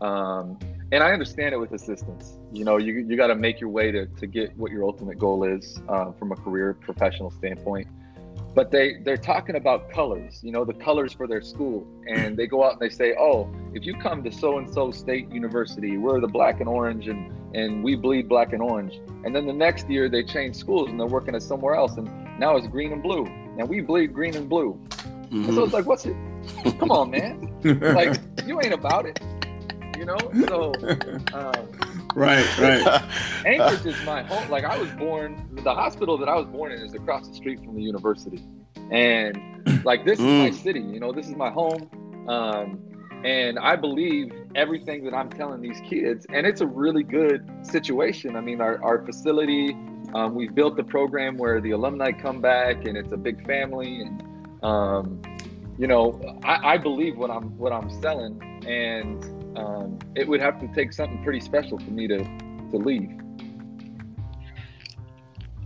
um, 0.00 0.58
and 0.92 1.02
I 1.02 1.12
understand 1.12 1.54
it 1.54 1.58
with 1.58 1.72
assistants. 1.72 2.38
You 2.52 2.64
know, 2.64 2.76
you 2.76 2.92
you 2.94 3.16
got 3.16 3.28
to 3.28 3.36
make 3.36 3.60
your 3.60 3.70
way 3.70 3.92
to 3.92 4.06
to 4.06 4.26
get 4.26 4.56
what 4.56 4.72
your 4.72 4.84
ultimate 4.84 5.18
goal 5.18 5.44
is 5.44 5.80
uh, 5.88 6.10
from 6.12 6.32
a 6.32 6.36
career 6.36 6.74
professional 6.74 7.30
standpoint. 7.30 7.86
But 8.56 8.70
they 8.70 8.94
they're 9.04 9.18
talking 9.18 9.56
about 9.56 9.90
colors. 9.90 10.40
You 10.42 10.50
know, 10.50 10.64
the 10.64 10.72
colors 10.72 11.12
for 11.12 11.26
their 11.28 11.42
school, 11.42 11.86
and 12.08 12.36
they 12.38 12.46
go 12.46 12.64
out 12.64 12.72
and 12.72 12.80
they 12.80 12.88
say, 12.88 13.14
oh, 13.20 13.48
if 13.74 13.84
you 13.84 13.94
come 13.98 14.24
to 14.24 14.32
so 14.32 14.56
and 14.56 14.68
so 14.76 14.90
state 14.90 15.28
university, 15.30 15.98
we're 15.98 16.20
the 16.22 16.26
black 16.38 16.60
and 16.60 16.68
orange, 16.68 17.06
and 17.06 17.20
and 17.54 17.84
we 17.84 17.94
bleed 17.96 18.28
black 18.30 18.54
and 18.54 18.62
orange. 18.62 18.94
And 19.24 19.34
then 19.36 19.46
the 19.46 19.52
next 19.52 19.90
year 19.90 20.08
they 20.08 20.24
change 20.24 20.56
schools 20.56 20.88
and 20.88 20.98
they're 20.98 21.06
working 21.06 21.34
at 21.34 21.42
somewhere 21.42 21.74
else, 21.74 21.96
and 21.98 22.08
now 22.40 22.56
it's 22.56 22.66
green 22.66 22.92
and 22.92 23.02
blue. 23.02 23.26
And 23.58 23.68
we 23.68 23.82
bleed 23.82 24.14
green 24.14 24.34
and 24.36 24.48
blue. 24.48 24.80
And 25.32 25.46
so 25.54 25.60
Mhm. 25.60 25.64
it's 25.64 25.72
like, 25.74 25.86
what's 25.86 26.06
it? 26.06 26.16
Come 26.78 26.90
on, 26.90 27.10
man. 27.10 27.34
Like, 28.00 28.18
you 28.46 28.60
ain't 28.62 28.72
about 28.72 29.04
it. 29.06 29.20
You 29.96 30.04
know? 30.04 30.18
So, 30.46 30.72
um, 31.32 31.70
right, 32.14 32.58
right. 32.58 33.02
Anchorage 33.46 33.86
is 33.86 34.04
my 34.04 34.22
home. 34.22 34.48
Like, 34.50 34.64
I 34.64 34.76
was 34.76 34.90
born, 34.90 35.48
the 35.52 35.74
hospital 35.74 36.18
that 36.18 36.28
I 36.28 36.34
was 36.36 36.46
born 36.46 36.72
in 36.72 36.80
is 36.80 36.94
across 36.94 37.28
the 37.28 37.34
street 37.34 37.60
from 37.64 37.74
the 37.74 37.82
university. 37.82 38.42
And, 38.90 39.82
like, 39.84 40.04
this 40.04 40.18
is 40.18 40.24
my 40.24 40.50
Mm. 40.50 40.54
city. 40.62 40.80
You 40.80 41.00
know, 41.00 41.12
this 41.12 41.28
is 41.28 41.34
my 41.36 41.50
home. 41.50 41.88
Um, 42.28 42.80
and 43.24 43.58
I 43.58 43.76
believe 43.76 44.32
everything 44.54 45.04
that 45.04 45.14
I'm 45.14 45.30
telling 45.30 45.60
these 45.60 45.80
kids. 45.88 46.26
And 46.32 46.46
it's 46.46 46.60
a 46.60 46.66
really 46.66 47.02
good 47.02 47.48
situation. 47.66 48.36
I 48.36 48.40
mean, 48.40 48.60
our, 48.60 48.82
our 48.84 49.04
facility, 49.04 49.76
um, 50.14 50.34
we've 50.34 50.54
built 50.54 50.76
the 50.76 50.84
program 50.84 51.36
where 51.36 51.60
the 51.60 51.72
alumni 51.72 52.12
come 52.12 52.40
back 52.40 52.84
and 52.86 52.96
it's 52.96 53.12
a 53.12 53.16
big 53.16 53.44
family. 53.46 54.02
And, 54.02 54.22
um, 54.62 55.20
you 55.78 55.86
know, 55.86 56.20
I, 56.44 56.74
I 56.74 56.78
believe 56.78 57.16
what 57.16 57.30
I'm 57.30 57.56
what 57.58 57.72
I'm 57.72 57.90
selling, 58.00 58.40
and 58.66 59.22
um, 59.56 59.98
it 60.14 60.26
would 60.28 60.40
have 60.40 60.60
to 60.60 60.68
take 60.74 60.92
something 60.92 61.22
pretty 61.22 61.40
special 61.40 61.78
for 61.78 61.90
me 61.90 62.06
to 62.08 62.18
to 62.18 62.76
leave. 62.76 63.10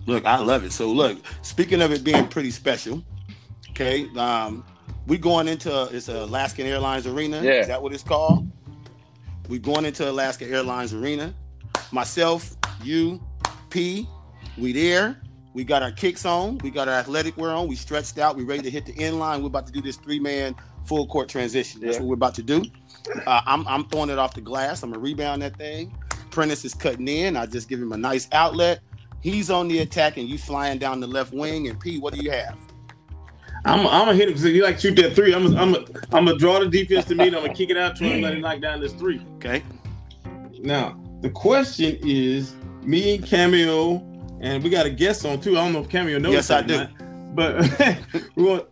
Look, 0.07 0.24
I 0.26 0.38
love 0.38 0.64
it. 0.64 0.72
So 0.72 0.90
look, 0.90 1.18
speaking 1.42 1.83
of 1.83 1.92
it 1.92 2.03
being 2.05 2.26
pretty 2.29 2.50
special, 2.50 3.05
okay, 3.70 4.09
um, 4.16 4.64
we 5.07 5.18
going 5.18 5.48
into 5.48 5.88
it's 5.92 6.09
Alaskan 6.09 6.66
Airlines 6.66 7.07
Arena. 7.07 7.42
Yeah. 7.42 7.53
Is 7.53 7.66
that 7.68 7.83
what 7.83 7.92
it's 7.92 8.03
called? 8.03 8.50
We 9.48 9.59
going 9.59 9.85
into 9.85 10.09
Alaska 10.09 10.46
Airlines 10.46 10.94
Arena. 10.94 11.35
Myself, 11.92 12.57
you, 12.83 13.20
P, 13.68 14.09
we 14.57 14.72
there. 14.72 15.20
We 15.55 15.64
got 15.64 15.83
our 15.83 15.90
kicks 15.90 16.24
on. 16.24 16.59
We 16.59 16.70
got 16.70 16.87
our 16.87 16.94
athletic 16.94 17.37
wear 17.37 17.50
on. 17.50 17.66
We 17.66 17.74
stretched 17.74 18.18
out. 18.18 18.37
We 18.37 18.44
ready 18.44 18.62
to 18.62 18.70
hit 18.70 18.87
the 18.87 18.96
end 18.96 19.18
line. 19.18 19.40
We're 19.40 19.48
about 19.48 19.66
to 19.66 19.72
do 19.72 19.81
this 19.83 19.96
three 19.96 20.20
man 20.20 20.55
full 20.85 21.07
court 21.09 21.29
transition. 21.29 21.81
That's 21.81 21.96
Yeah. 21.96 22.03
what 22.03 22.09
we're 22.09 22.14
about 22.14 22.35
to 22.37 22.42
do. 22.42 22.62
Uh, 23.26 23.40
I'm, 23.46 23.66
I'm 23.66 23.84
throwing 23.86 24.10
it 24.10 24.18
off 24.18 24.34
the 24.34 24.40
glass. 24.40 24.82
I'm 24.82 24.90
gonna 24.90 25.02
rebound 25.02 25.42
that 25.42 25.56
thing. 25.56 25.96
Prentice 26.30 26.64
is 26.64 26.74
cutting 26.74 27.08
in. 27.08 27.36
I 27.36 27.46
just 27.46 27.68
give 27.68 27.80
him 27.80 27.92
a 27.92 27.96
nice 27.96 28.28
outlet. 28.32 28.80
He's 29.20 29.50
on 29.50 29.68
the 29.68 29.80
attack, 29.80 30.16
and 30.16 30.28
you 30.28 30.38
flying 30.38 30.78
down 30.78 31.00
the 31.00 31.06
left 31.06 31.32
wing. 31.32 31.68
And 31.68 31.78
P, 31.78 31.98
what 31.98 32.14
do 32.14 32.22
you 32.22 32.30
have? 32.30 32.58
I'm, 33.64 33.80
I'm 33.80 34.06
gonna 34.06 34.14
hit 34.14 34.28
him 34.28 34.34
because 34.34 34.44
you 34.44 34.62
like 34.62 34.78
shoot 34.78 34.96
that 34.96 35.14
three. 35.14 35.34
I'm, 35.34 35.54
I'm, 35.56 35.74
I'm 36.12 36.24
gonna 36.24 36.38
draw 36.38 36.60
the 36.60 36.68
defense 36.68 37.04
to 37.06 37.14
me. 37.14 37.26
And 37.26 37.36
I'm 37.36 37.42
gonna 37.42 37.54
kick 37.54 37.70
it 37.70 37.76
out 37.76 37.96
to 37.96 38.04
him, 38.04 38.22
let 38.22 38.32
him 38.32 38.40
knock 38.40 38.60
down 38.60 38.80
this 38.80 38.92
three. 38.92 39.20
Okay. 39.36 39.62
Now 40.60 40.98
the 41.20 41.30
question 41.30 41.98
is, 42.02 42.54
me 42.82 43.16
and 43.16 43.26
Cameo, 43.26 43.96
and 44.40 44.62
we 44.62 44.70
got 44.70 44.86
a 44.86 44.90
guest 44.90 45.26
on 45.26 45.40
too. 45.40 45.58
I 45.58 45.64
don't 45.64 45.74
know 45.74 45.80
if 45.80 45.90
Cameo 45.90 46.18
knows. 46.18 46.32
Yes, 46.32 46.50
I 46.50 46.60
or 46.60 46.66
not, 46.66 46.90
but 47.34 47.98
we 48.34 48.44
want. 48.44 48.66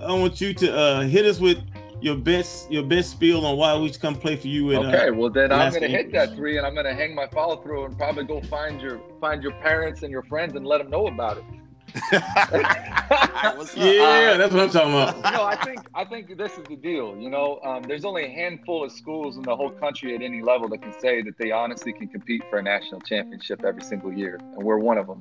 I 0.00 0.12
want 0.12 0.40
you 0.40 0.54
to 0.54 0.76
uh, 0.76 1.00
hit 1.02 1.26
us 1.26 1.40
with 1.40 1.58
your 2.00 2.16
best 2.16 2.70
your 2.70 2.82
best 2.82 3.10
spiel 3.10 3.44
on 3.44 3.56
why 3.56 3.76
we 3.76 3.88
should 3.88 4.00
come 4.00 4.14
play 4.14 4.36
for 4.36 4.48
you. 4.48 4.72
At, 4.72 4.84
Okay, 4.86 5.08
uh, 5.08 5.14
well 5.14 5.30
then 5.30 5.52
I'm 5.52 5.72
gonna 5.72 5.88
hit 5.88 6.12
that 6.12 6.34
three, 6.34 6.56
and 6.56 6.66
I'm 6.66 6.74
gonna 6.74 6.94
hang 6.94 7.14
my 7.14 7.26
follow 7.28 7.56
through, 7.62 7.86
and 7.86 7.96
probably 7.96 8.24
go 8.24 8.40
find 8.42 8.80
your 8.80 9.00
find 9.20 9.42
your 9.42 9.52
parents 9.52 10.02
and 10.02 10.10
your 10.10 10.22
friends 10.22 10.54
and 10.54 10.66
let 10.66 10.78
them 10.78 10.90
know 10.90 11.06
about 11.08 11.38
it. 11.38 11.44
What's 12.10 13.72
up? 13.76 13.78
yeah, 13.78 14.36
that's 14.36 14.52
what 14.52 14.64
I'm 14.64 14.70
talking 14.70 14.92
about. 14.92 15.32
no, 15.32 15.44
I 15.44 15.56
think 15.64 15.80
I 15.94 16.04
think 16.04 16.36
this 16.36 16.52
is 16.58 16.64
the 16.68 16.76
deal. 16.76 17.16
You 17.16 17.30
know, 17.30 17.60
um, 17.64 17.82
there's 17.82 18.04
only 18.04 18.24
a 18.24 18.30
handful 18.30 18.84
of 18.84 18.92
schools 18.92 19.36
in 19.36 19.42
the 19.42 19.56
whole 19.56 19.70
country 19.70 20.14
at 20.14 20.22
any 20.22 20.42
level 20.42 20.68
that 20.68 20.82
can 20.82 20.92
say 21.00 21.22
that 21.22 21.38
they 21.38 21.50
honestly 21.50 21.92
can 21.92 22.08
compete 22.08 22.42
for 22.50 22.58
a 22.58 22.62
national 22.62 23.00
championship 23.00 23.64
every 23.64 23.82
single 23.82 24.12
year, 24.12 24.36
and 24.36 24.62
we're 24.62 24.78
one 24.78 24.98
of 24.98 25.06
them. 25.06 25.20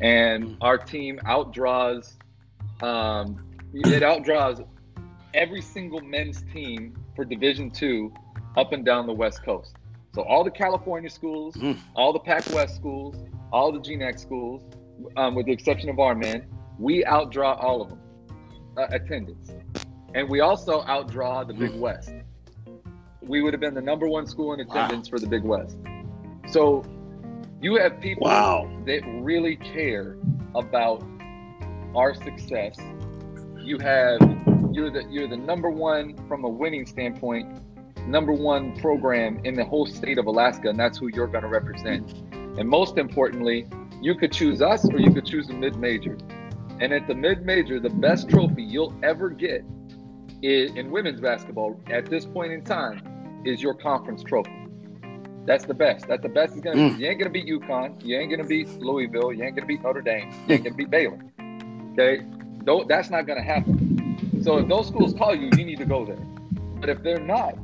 And 0.00 0.56
our 0.60 0.78
team 0.78 1.20
outdraws, 1.26 2.14
um, 2.82 3.44
it 3.72 4.02
outdraws 4.02 4.66
every 5.34 5.62
single 5.62 6.00
men's 6.00 6.42
team 6.52 6.96
for 7.14 7.24
Division 7.24 7.70
Two 7.70 8.12
up 8.56 8.72
and 8.72 8.84
down 8.84 9.06
the 9.06 9.12
West 9.12 9.42
Coast. 9.44 9.74
So 10.14 10.22
all 10.22 10.42
the 10.42 10.50
California 10.50 11.08
schools, 11.10 11.54
Mm. 11.56 11.78
all 11.94 12.12
the 12.12 12.18
Pac 12.18 12.48
West 12.52 12.74
schools, 12.76 13.16
all 13.52 13.70
the 13.72 13.78
GNAC 13.78 14.18
schools, 14.18 14.62
um, 15.16 15.34
with 15.34 15.46
the 15.46 15.52
exception 15.52 15.88
of 15.88 15.98
our 16.00 16.14
men, 16.14 16.46
we 16.78 17.04
outdraw 17.04 17.56
all 17.62 17.82
of 17.82 17.88
them 17.90 17.98
uh, 18.76 18.86
attendance. 18.90 19.50
And 20.14 20.28
we 20.28 20.40
also 20.40 20.82
outdraw 20.82 21.46
the 21.46 21.54
Big 21.54 21.74
West. 21.74 22.12
We 23.22 23.42
would 23.42 23.52
have 23.52 23.60
been 23.60 23.74
the 23.74 23.80
number 23.82 24.08
one 24.08 24.26
school 24.26 24.52
in 24.54 24.66
Wow. 24.66 24.74
attendance 24.86 25.08
for 25.08 25.18
the 25.18 25.26
Big 25.26 25.42
West. 25.44 25.76
So 26.48 26.82
you 27.60 27.76
have 27.76 28.00
people 28.00 28.24
Wow. 28.26 28.68
that 28.86 29.02
really 29.20 29.56
care 29.56 30.16
about 30.54 31.04
our 31.94 32.14
success. 32.14 32.76
You 33.62 33.78
have 33.78 34.20
you're 34.72 34.90
the 34.90 35.04
you're 35.10 35.28
the 35.28 35.36
number 35.36 35.70
one 35.70 36.16
from 36.28 36.44
a 36.44 36.48
winning 36.48 36.86
standpoint, 36.86 37.60
number 38.06 38.32
one 38.32 38.78
program 38.80 39.40
in 39.44 39.54
the 39.54 39.64
whole 39.64 39.86
state 39.86 40.18
of 40.18 40.26
Alaska, 40.26 40.68
and 40.68 40.78
that's 40.78 40.98
who 40.98 41.08
you're 41.08 41.26
going 41.26 41.42
to 41.42 41.48
represent. 41.48 42.12
And 42.32 42.68
most 42.68 42.98
importantly, 42.98 43.66
you 44.00 44.14
could 44.14 44.32
choose 44.32 44.62
us 44.62 44.84
or 44.88 44.98
you 44.98 45.12
could 45.12 45.26
choose 45.26 45.48
a 45.50 45.52
mid 45.52 45.76
major. 45.76 46.16
And 46.80 46.92
at 46.92 47.06
the 47.06 47.14
mid 47.14 47.44
major, 47.44 47.78
the 47.78 47.90
best 47.90 48.28
trophy 48.28 48.62
you'll 48.62 48.94
ever 49.02 49.28
get 49.28 49.64
is, 50.42 50.74
in 50.74 50.90
women's 50.90 51.20
basketball 51.20 51.78
at 51.88 52.06
this 52.06 52.24
point 52.24 52.52
in 52.52 52.64
time 52.64 53.42
is 53.44 53.62
your 53.62 53.74
conference 53.74 54.22
trophy. 54.22 54.50
That's 55.46 55.64
the 55.64 55.74
best. 55.74 56.06
That's 56.06 56.22
the 56.22 56.28
best 56.28 56.54
is 56.54 56.60
gonna. 56.60 56.76
Mm. 56.76 56.98
You 56.98 57.06
ain't 57.08 57.18
gonna 57.18 57.30
beat 57.30 57.46
UConn. 57.46 58.04
You 58.04 58.18
ain't 58.18 58.30
gonna 58.30 58.44
beat 58.44 58.68
Louisville. 58.78 59.32
You 59.32 59.44
ain't 59.44 59.56
gonna 59.56 59.66
beat 59.66 59.82
Notre 59.82 60.02
Dame. 60.02 60.30
You 60.46 60.54
ain't 60.54 60.64
gonna 60.64 60.76
beat 60.76 60.90
Baylor. 60.90 61.18
Okay, 61.92 62.24
Tho- 62.64 62.84
that's 62.84 63.10
not 63.10 63.26
gonna 63.26 63.42
happen. 63.42 63.89
So 64.40 64.58
if 64.58 64.68
those 64.68 64.86
schools 64.88 65.14
call 65.14 65.34
you, 65.34 65.50
you 65.56 65.64
need 65.64 65.78
to 65.78 65.84
go 65.84 66.04
there. 66.04 66.16
But 66.80 66.88
if 66.88 67.02
they're 67.02 67.18
not, 67.20 67.56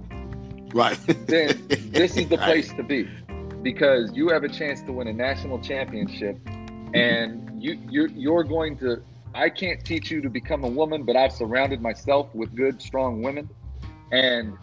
Right. 0.75 0.99
then 1.27 1.67
this 1.93 2.17
is 2.17 2.29
the 2.29 2.37
Right. 2.39 2.45
place 2.45 2.73
to 2.75 2.83
be 2.83 3.09
because 3.63 4.13
you 4.15 4.29
have 4.29 4.45
a 4.45 4.49
chance 4.49 4.83
to 4.83 4.93
win 4.93 5.09
a 5.09 5.13
national 5.13 5.59
championship 5.61 6.39
and 6.95 7.63
you 7.63 7.79
you're, 7.89 8.09
you're 8.09 8.45
going 8.45 8.77
to 8.79 9.03
i 9.35 9.49
can't 9.49 9.85
teach 9.85 10.11
you 10.11 10.21
to 10.21 10.29
become 10.31 10.63
a 10.65 10.69
woman 10.69 11.03
but 11.03 11.17
i've 11.17 11.33
surrounded 11.33 11.81
myself 11.83 12.33
with 12.35 12.55
good 12.55 12.81
strong 12.81 13.23
women 13.23 13.49
and 14.13 14.57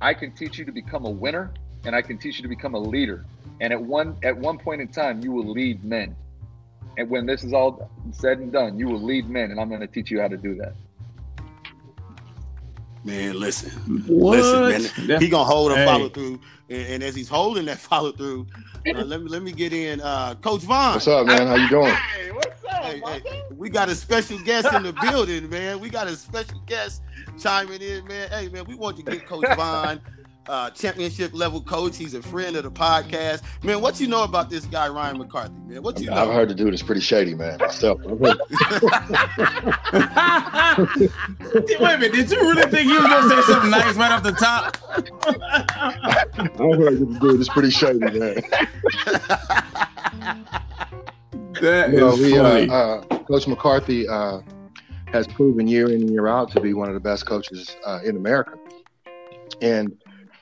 i 0.00 0.12
can 0.12 0.32
teach 0.32 0.58
you 0.58 0.64
to 0.64 0.72
become 0.72 1.04
a 1.04 1.10
winner 1.10 1.52
and 1.84 1.94
i 1.94 2.02
can 2.02 2.18
teach 2.18 2.38
you 2.38 2.42
to 2.42 2.48
become 2.48 2.74
a 2.74 2.78
leader 2.78 3.24
and 3.60 3.72
at 3.72 3.80
one 3.80 4.16
at 4.24 4.36
one 4.36 4.58
point 4.58 4.80
in 4.80 4.88
time 4.88 5.20
you 5.22 5.30
will 5.30 5.48
lead 5.48 5.84
men 5.84 6.16
and 6.96 7.08
when 7.08 7.24
this 7.26 7.44
is 7.44 7.52
all 7.52 7.88
said 8.10 8.38
and 8.38 8.50
done 8.52 8.76
you 8.78 8.88
will 8.88 9.02
lead 9.02 9.28
men 9.30 9.52
and 9.52 9.60
i'm 9.60 9.68
going 9.68 9.80
to 9.80 9.86
teach 9.86 10.10
you 10.10 10.20
how 10.20 10.26
to 10.28 10.36
do 10.36 10.54
that 10.56 10.74
Man, 13.04 13.38
listen. 13.40 13.70
What? 14.06 14.38
Listen, 14.38 15.06
man. 15.06 15.20
He 15.20 15.28
gonna 15.28 15.44
hold 15.44 15.72
a 15.72 15.76
Hey. 15.76 15.84
follow 15.86 16.08
through, 16.10 16.40
and, 16.68 16.86
and 16.94 17.02
as 17.02 17.14
he's 17.14 17.28
holding 17.28 17.64
that 17.66 17.78
follow 17.90 18.12
through, 18.12 18.46
uh, 18.94 19.04
let 19.04 19.22
me 19.22 19.28
let 19.28 19.42
me 19.42 19.52
get 19.52 19.72
in, 19.72 20.00
uh, 20.00 20.34
Coach 20.36 20.62
Vaughn. 20.62 20.94
What's 20.94 21.08
up, 21.08 21.26
man? 21.26 21.46
How 21.46 21.54
you 21.54 21.68
doing? 21.68 21.94
hey 22.14 22.30
what's 22.32 22.64
up 22.64 22.82
Hey, 22.84 23.00
hey, 23.00 23.22
we 23.56 23.70
got 23.70 23.88
a 23.88 23.94
special 23.94 24.38
guest 24.38 24.72
in 24.72 24.82
the 24.82 24.92
building, 24.92 25.48
man. 25.48 25.80
We 25.80 25.88
got 25.90 26.08
a 26.08 26.16
special 26.16 26.60
guest 26.66 27.02
chiming 27.38 27.80
in, 27.80 28.06
man. 28.06 28.28
Hey, 28.30 28.48
man, 28.48 28.64
we 28.66 28.74
want 28.74 28.96
to 28.98 29.02
get 29.02 29.26
Coach 29.26 29.46
Vaughn, 29.56 30.00
uh, 30.48 30.70
championship 30.70 31.32
level 31.34 31.60
coach. 31.60 31.96
He's 31.96 32.14
a 32.14 32.22
friend 32.22 32.56
of 32.56 32.64
the 32.64 32.70
podcast, 32.70 33.42
man. 33.62 33.80
What 33.80 34.00
you 34.00 34.08
know 34.08 34.24
about 34.24 34.50
this 34.50 34.64
guy, 34.66 34.88
Ryan 34.88 35.18
McCarthy, 35.18 35.54
man? 35.66 35.82
What 35.82 36.00
you 36.00 36.10
I've 36.10 36.28
know? 36.28 36.32
heard 36.34 36.48
the 36.48 36.54
dude 36.54 36.74
is 36.74 36.82
pretty 36.82 37.00
shady, 37.00 37.34
man. 37.34 37.58
Myself. 37.58 38.00
Wait 38.04 38.18
a 41.80 41.98
minute, 41.98 42.12
did 42.12 42.30
you 42.30 42.40
really 42.40 42.70
think 42.70 42.88
he 42.90 42.96
was 42.96 43.06
gonna 43.06 43.28
say 43.30 43.42
something 43.52 43.70
nice 43.70 43.94
right 43.96 44.12
off 44.12 44.22
the 44.22 44.32
top? 44.32 44.76
I've 44.94 46.78
heard 46.78 46.98
the 47.00 47.18
dude 47.20 47.40
is 47.40 47.48
pretty 47.48 47.70
shady, 47.70 47.98
man. 47.98 48.42
That 51.60 51.90
You 51.92 51.96
know, 52.00 52.12
is 52.12 52.20
we, 52.20 52.36
funny. 52.36 52.68
uh, 52.70 52.74
uh, 52.74 53.02
Coach 53.24 53.46
McCarthy 53.46 54.08
uh, 54.08 54.40
has 55.12 55.26
proven 55.28 55.66
year 55.68 55.86
in 55.86 56.00
and 56.02 56.10
year 56.10 56.26
out 56.26 56.50
to 56.52 56.60
be 56.60 56.72
one 56.74 56.88
of 56.88 56.94
the 56.94 57.00
best 57.00 57.26
coaches 57.26 57.76
uh, 57.84 58.00
in 58.04 58.16
America. 58.16 58.52
And 59.60 59.99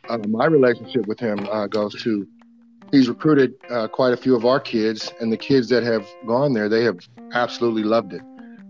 uh, 0.09 0.19
my 0.29 0.47
relationship 0.47 1.07
with 1.07 1.21
him 1.21 1.49
uh, 1.51 1.67
goes 1.67 2.01
to 2.03 2.27
he's 2.91 3.09
recruited 3.09 3.55
uh, 3.71 3.89
quite 3.89 4.13
a 4.13 4.17
few 4.17 4.35
of 4.35 4.45
our 4.45 4.61
kids, 4.61 5.13
and 5.21 5.33
the 5.33 5.37
kids 5.37 5.69
that 5.69 5.83
have 5.83 6.07
gone 6.27 6.53
there, 6.53 6.69
they 6.69 6.85
have 6.85 6.99
absolutely 7.33 7.83
loved 7.83 8.13
it. 8.13 8.23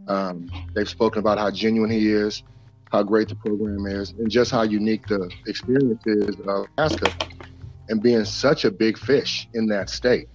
Um, 0.09 0.51
they've 0.74 0.88
spoken 0.88 1.20
about 1.20 1.38
how 1.38 1.51
genuine 1.51 1.90
he 1.90 2.11
is, 2.11 2.42
how 2.90 3.03
great 3.03 3.29
the 3.29 3.37
program 3.37 3.87
is, 3.87 4.11
and 4.11 4.31
just 4.31 4.51
how 4.51 4.62
unique 4.62 5.07
the 5.07 5.31
experience 5.46 6.03
is 6.07 6.40
of 6.40 6.66
Alaska 6.77 7.12
and 7.88 8.03
being 8.03 8.24
such 8.24 8.64
a 8.64 8.70
big 8.70 8.98
fish 8.98 9.48
in 9.55 9.66
that 9.68 9.88
state. 9.90 10.29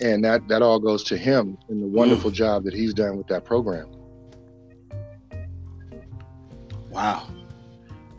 And 0.00 0.24
that, 0.24 0.48
that 0.48 0.62
all 0.62 0.80
goes 0.80 1.04
to 1.04 1.16
him 1.16 1.56
and 1.68 1.80
the 1.80 1.86
wonderful 1.86 2.30
job 2.30 2.64
that 2.64 2.74
he's 2.74 2.92
done 2.92 3.16
with 3.16 3.28
that 3.28 3.44
program. 3.44 3.88
wow. 6.90 7.26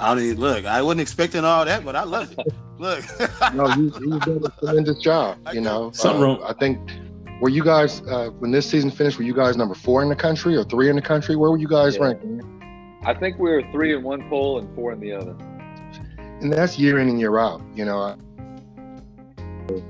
I 0.03 0.15
don't 0.15 0.35
look. 0.39 0.65
I 0.65 0.81
wasn't 0.81 1.01
expecting 1.01 1.45
all 1.45 1.63
that, 1.65 1.85
but 1.85 1.95
I 1.95 2.03
love 2.03 2.33
it. 2.37 2.47
Look. 2.77 3.03
No, 3.53 3.67
he's, 3.67 3.95
he's 3.97 4.19
done 4.25 4.41
a 4.45 4.49
tremendous 4.59 4.97
job. 4.97 5.37
You 5.53 5.61
know. 5.61 5.85
know, 5.85 5.91
Something 5.91 6.21
Uh, 6.21 6.25
wrong. 6.25 6.43
I 6.45 6.53
think 6.53 6.77
were 7.41 7.49
you 7.49 7.63
guys 7.63 8.01
uh, 8.09 8.29
when 8.39 8.51
this 8.51 8.69
season 8.69 8.89
finished? 8.91 9.17
Were 9.17 9.23
you 9.23 9.33
guys 9.33 9.55
number 9.57 9.75
four 9.75 10.01
in 10.03 10.09
the 10.09 10.15
country 10.15 10.55
or 10.55 10.63
three 10.63 10.89
in 10.89 10.95
the 10.95 11.01
country? 11.01 11.35
Where 11.35 11.51
were 11.51 11.57
you 11.57 11.67
guys 11.67 11.95
Yeah. 11.95 12.03
ranked? 12.05 12.25
i 13.05 13.13
think 13.13 13.37
we 13.37 13.49
were 13.51 13.61
three 13.73 13.93
in 13.93 14.01
one 14.01 14.27
poll 14.29 14.59
and 14.59 14.73
four 14.75 14.93
in 14.93 14.99
the 15.01 15.11
other 15.11 15.35
And 16.41 16.51
that's 16.53 16.79
year 16.79 16.99
in 16.99 17.09
and 17.09 17.19
year 17.19 17.37
out. 17.37 17.61
You 17.75 17.85
know, 17.85 17.99
I- 17.99 18.15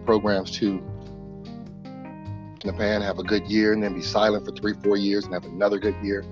programs 0.05 0.51
too. 0.51 0.81
In 1.85 2.67
the 2.67 2.73
pan 2.73 3.01
have 3.01 3.19
a 3.19 3.23
good 3.23 3.45
year 3.47 3.73
and 3.73 3.83
then 3.83 3.93
be 3.93 4.01
silent 4.01 4.45
for 4.45 4.51
three, 4.53 4.73
four 4.83 4.97
years 4.97 5.25
and 5.25 5.33
have 5.33 5.45
another 5.45 5.77
good 5.79 5.95
year. 6.03 6.23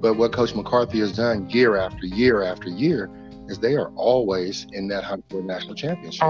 But 0.00 0.14
what 0.14 0.32
Coach 0.32 0.54
McCarthy 0.54 1.00
has 1.00 1.12
done 1.12 1.48
year 1.50 1.76
after 1.76 2.06
year 2.06 2.42
after 2.42 2.68
year 2.68 3.10
is 3.48 3.58
they 3.58 3.74
are 3.76 3.90
always 3.96 4.66
in 4.72 4.88
that 4.88 5.04
hunt 5.04 5.24
for 5.30 5.40
a 5.40 5.42
national 5.42 5.74
championship. 5.74 6.22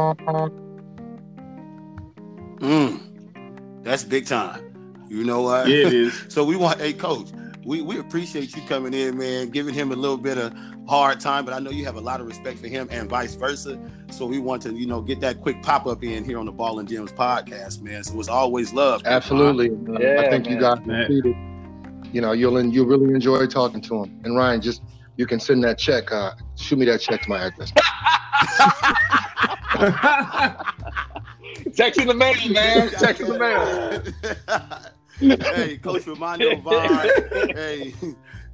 Mm, 2.58 3.00
that's 3.82 4.04
big 4.04 4.26
time. 4.26 5.04
You 5.08 5.24
know 5.24 5.42
what? 5.42 5.68
Yeah, 5.68 5.86
it 5.86 5.92
is. 5.92 6.24
So 6.28 6.44
we 6.44 6.56
want, 6.56 6.80
hey, 6.80 6.92
coach, 6.92 7.28
we, 7.64 7.82
we 7.82 7.98
appreciate 7.98 8.54
you 8.54 8.62
coming 8.62 8.94
in, 8.94 9.16
man, 9.18 9.50
giving 9.50 9.74
him 9.74 9.92
a 9.92 9.96
little 9.96 10.16
bit 10.16 10.38
of 10.38 10.52
hard 10.86 11.20
time, 11.20 11.44
but 11.44 11.54
I 11.54 11.58
know 11.60 11.70
you 11.70 11.84
have 11.84 11.96
a 11.96 12.00
lot 12.00 12.20
of 12.20 12.26
respect 12.26 12.58
for 12.58 12.68
him 12.68 12.88
and 12.90 13.08
vice 13.08 13.34
versa. 13.34 13.78
So 14.10 14.26
we 14.26 14.38
want 14.38 14.62
to, 14.62 14.72
you 14.72 14.86
know, 14.86 15.00
get 15.00 15.20
that 15.20 15.40
quick 15.40 15.62
pop 15.62 15.86
up 15.86 16.04
in 16.04 16.24
here 16.24 16.38
on 16.38 16.46
the 16.46 16.52
Ball 16.52 16.78
and 16.78 16.88
Gems 16.88 17.12
podcast, 17.12 17.80
man. 17.80 18.04
So 18.04 18.18
it's 18.20 18.28
always 18.28 18.72
love. 18.72 19.02
Absolutely. 19.04 19.70
Yeah, 20.00 20.20
I 20.20 20.30
think 20.30 20.46
you 20.46 20.56
man. 20.56 20.60
guys 20.60 20.86
Man. 20.86 21.06
succeeded. 21.06 21.53
You 22.14 22.20
know, 22.20 22.30
you'll 22.30 22.62
you'll 22.64 22.86
really 22.86 23.12
enjoy 23.12 23.44
talking 23.46 23.80
to 23.82 24.04
him. 24.04 24.20
And 24.22 24.36
Ryan, 24.36 24.60
just 24.60 24.82
you 25.16 25.26
can 25.26 25.40
send 25.40 25.64
that 25.64 25.78
check. 25.78 26.12
Uh, 26.12 26.34
shoot 26.56 26.78
me 26.78 26.86
that 26.86 27.00
check 27.00 27.22
to 27.22 27.28
my 27.28 27.46
address. 27.46 27.72
Text 31.74 31.98
in 32.00 32.06
the 32.06 32.14
mail, 32.14 32.34
man. 32.50 32.88
Vaughn. 32.90 33.00
Text 33.00 33.20
in 33.20 33.28
the 33.30 33.38
mail. 33.38 34.02
hey, 35.54 35.76
Coach 35.78 36.06
Romano 36.06 36.54
Vaughn. 36.56 37.08
hey, 37.56 37.92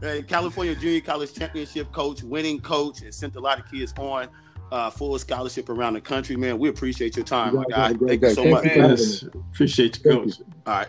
hey, 0.01 0.23
California 0.23 0.75
Junior 0.75 1.03
College 1.03 1.35
Championship 1.35 1.93
coach, 1.93 2.23
winning 2.23 2.61
coach, 2.61 3.03
and 3.03 3.15
sent 3.15 3.37
a 3.37 3.41
lot 3.41 3.59
of 3.59 3.71
kids 3.71 3.93
on 3.99 4.29
uh, 4.73 4.89
full 4.89 5.19
scholarship 5.19 5.69
around 5.69 5.93
the 5.95 6.01
country. 6.01 6.35
Man, 6.37 6.59
we 6.59 6.71
appreciate 6.71 7.15
your 7.15 7.27
time, 7.27 7.53
You 7.55 7.59
guys 7.59 7.67
guy. 7.77 7.83
have 7.89 7.91
a 7.91 7.95
great 7.99 8.21
Thank 8.21 8.23
you 8.23 8.31
so 8.31 8.43
Thank 8.43 8.55
much. 8.55 8.65
you 8.65 8.71
for 8.71 8.81
having 8.81 8.97
Yes. 8.97 9.23
Appreciate 9.53 9.99
you, 10.03 10.11
coach. 10.11 10.33
All 10.67 10.73
right. 10.75 10.89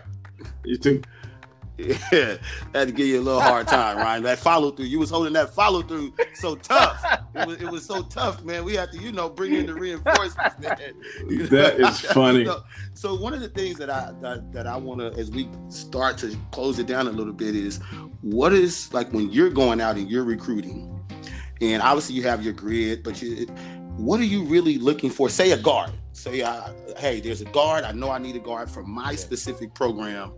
You 0.64 0.78
too. 0.78 1.02
Yeah, 2.12 2.36
had 2.74 2.88
to 2.88 2.92
give 2.92 3.06
you 3.06 3.20
a 3.20 3.22
little 3.22 3.40
hard 3.40 3.66
time, 3.66 3.96
Ryan. 3.96 4.22
That 4.22 4.38
follow 4.38 4.70
through, 4.70 4.86
you 4.86 4.98
was 4.98 5.10
holding 5.10 5.32
that 5.32 5.54
follow 5.54 5.82
through 5.82 6.14
so 6.34 6.54
tough. 6.54 7.04
It 7.34 7.46
was, 7.46 7.62
it 7.62 7.68
was 7.70 7.84
so 7.84 8.02
tough, 8.02 8.44
man. 8.44 8.64
We 8.64 8.74
had 8.74 8.92
to, 8.92 8.98
you 8.98 9.12
know, 9.12 9.28
bring 9.28 9.54
in 9.54 9.66
the 9.66 9.74
reinforcements, 9.74 10.58
man. 10.58 10.78
That 11.50 11.80
is 11.80 12.00
funny. 12.00 12.40
You 12.40 12.44
know, 12.44 12.62
so 12.94 13.14
one 13.14 13.34
of 13.34 13.40
the 13.40 13.48
things 13.48 13.78
that 13.78 13.90
I 13.90 14.12
that, 14.20 14.52
that 14.52 14.66
I 14.66 14.76
want 14.76 15.00
to, 15.00 15.12
as 15.18 15.30
we 15.30 15.48
start 15.68 16.18
to 16.18 16.36
close 16.50 16.78
it 16.78 16.86
down 16.86 17.08
a 17.08 17.12
little 17.12 17.32
bit, 17.32 17.56
is 17.56 17.78
what 18.20 18.52
is 18.52 18.92
like 18.92 19.12
when 19.12 19.30
you're 19.30 19.50
going 19.50 19.80
out 19.80 19.96
and 19.96 20.10
you're 20.10 20.24
recruiting, 20.24 20.88
and 21.60 21.82
obviously 21.82 22.14
you 22.14 22.22
have 22.22 22.44
your 22.44 22.52
grid, 22.52 23.02
but 23.02 23.20
you, 23.20 23.46
what 23.96 24.20
are 24.20 24.24
you 24.24 24.44
really 24.44 24.78
looking 24.78 25.10
for? 25.10 25.28
Say 25.28 25.52
a 25.52 25.56
guard. 25.56 25.90
Say, 26.12 26.42
uh, 26.42 26.72
hey, 26.98 27.20
there's 27.20 27.40
a 27.40 27.46
guard. 27.46 27.84
I 27.84 27.92
know 27.92 28.10
I 28.10 28.18
need 28.18 28.36
a 28.36 28.40
guard 28.40 28.70
for 28.70 28.82
my 28.82 29.14
specific 29.14 29.74
program. 29.74 30.32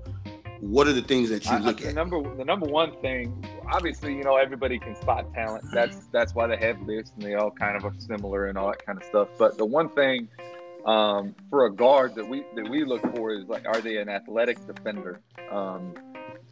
What 0.64 0.87
are 0.88 0.94
the 0.94 1.03
things 1.03 1.29
that 1.29 1.44
you 1.44 1.50
I- 1.53 1.59
look 1.59 1.79
the 1.79 1.88
at? 1.88 1.94
number 1.94 2.22
the 2.37 2.44
number 2.44 2.66
one 2.66 2.92
thing, 3.03 3.44
obviously, 3.70 4.14
you 4.16 4.24
know, 4.24 4.37
everybody 4.37 4.79
can 4.79 4.96
spot 4.96 5.33
talent. 5.35 5.64
That's 5.74 6.07
that's 6.07 6.35
why 6.35 6.46
they 6.46 6.57
have 6.57 6.81
lists 6.83 7.12
and 7.14 7.22
they 7.22 7.35
all 7.35 7.50
kind 7.50 7.77
of 7.77 7.85
are 7.85 7.92
similar 7.98 8.46
and 8.46 8.57
all 8.57 8.68
that 8.68 8.85
kind 8.85 8.96
of 8.98 9.05
stuff. 9.05 9.29
But 9.38 9.59
the 9.59 9.66
one 9.66 9.90
thing 9.90 10.29
um, 10.87 11.35
for 11.50 11.66
a 11.66 11.70
guard 11.72 12.14
that 12.14 12.27
we 12.29 12.44
that 12.57 12.68
we 12.68 12.85
look 12.85 13.03
for 13.14 13.33
is 13.35 13.44
like, 13.46 13.66
are 13.66 13.81
they 13.81 13.98
an 13.98 14.09
athletic 14.09 14.59
defender? 14.66 15.20
Um, 15.50 15.94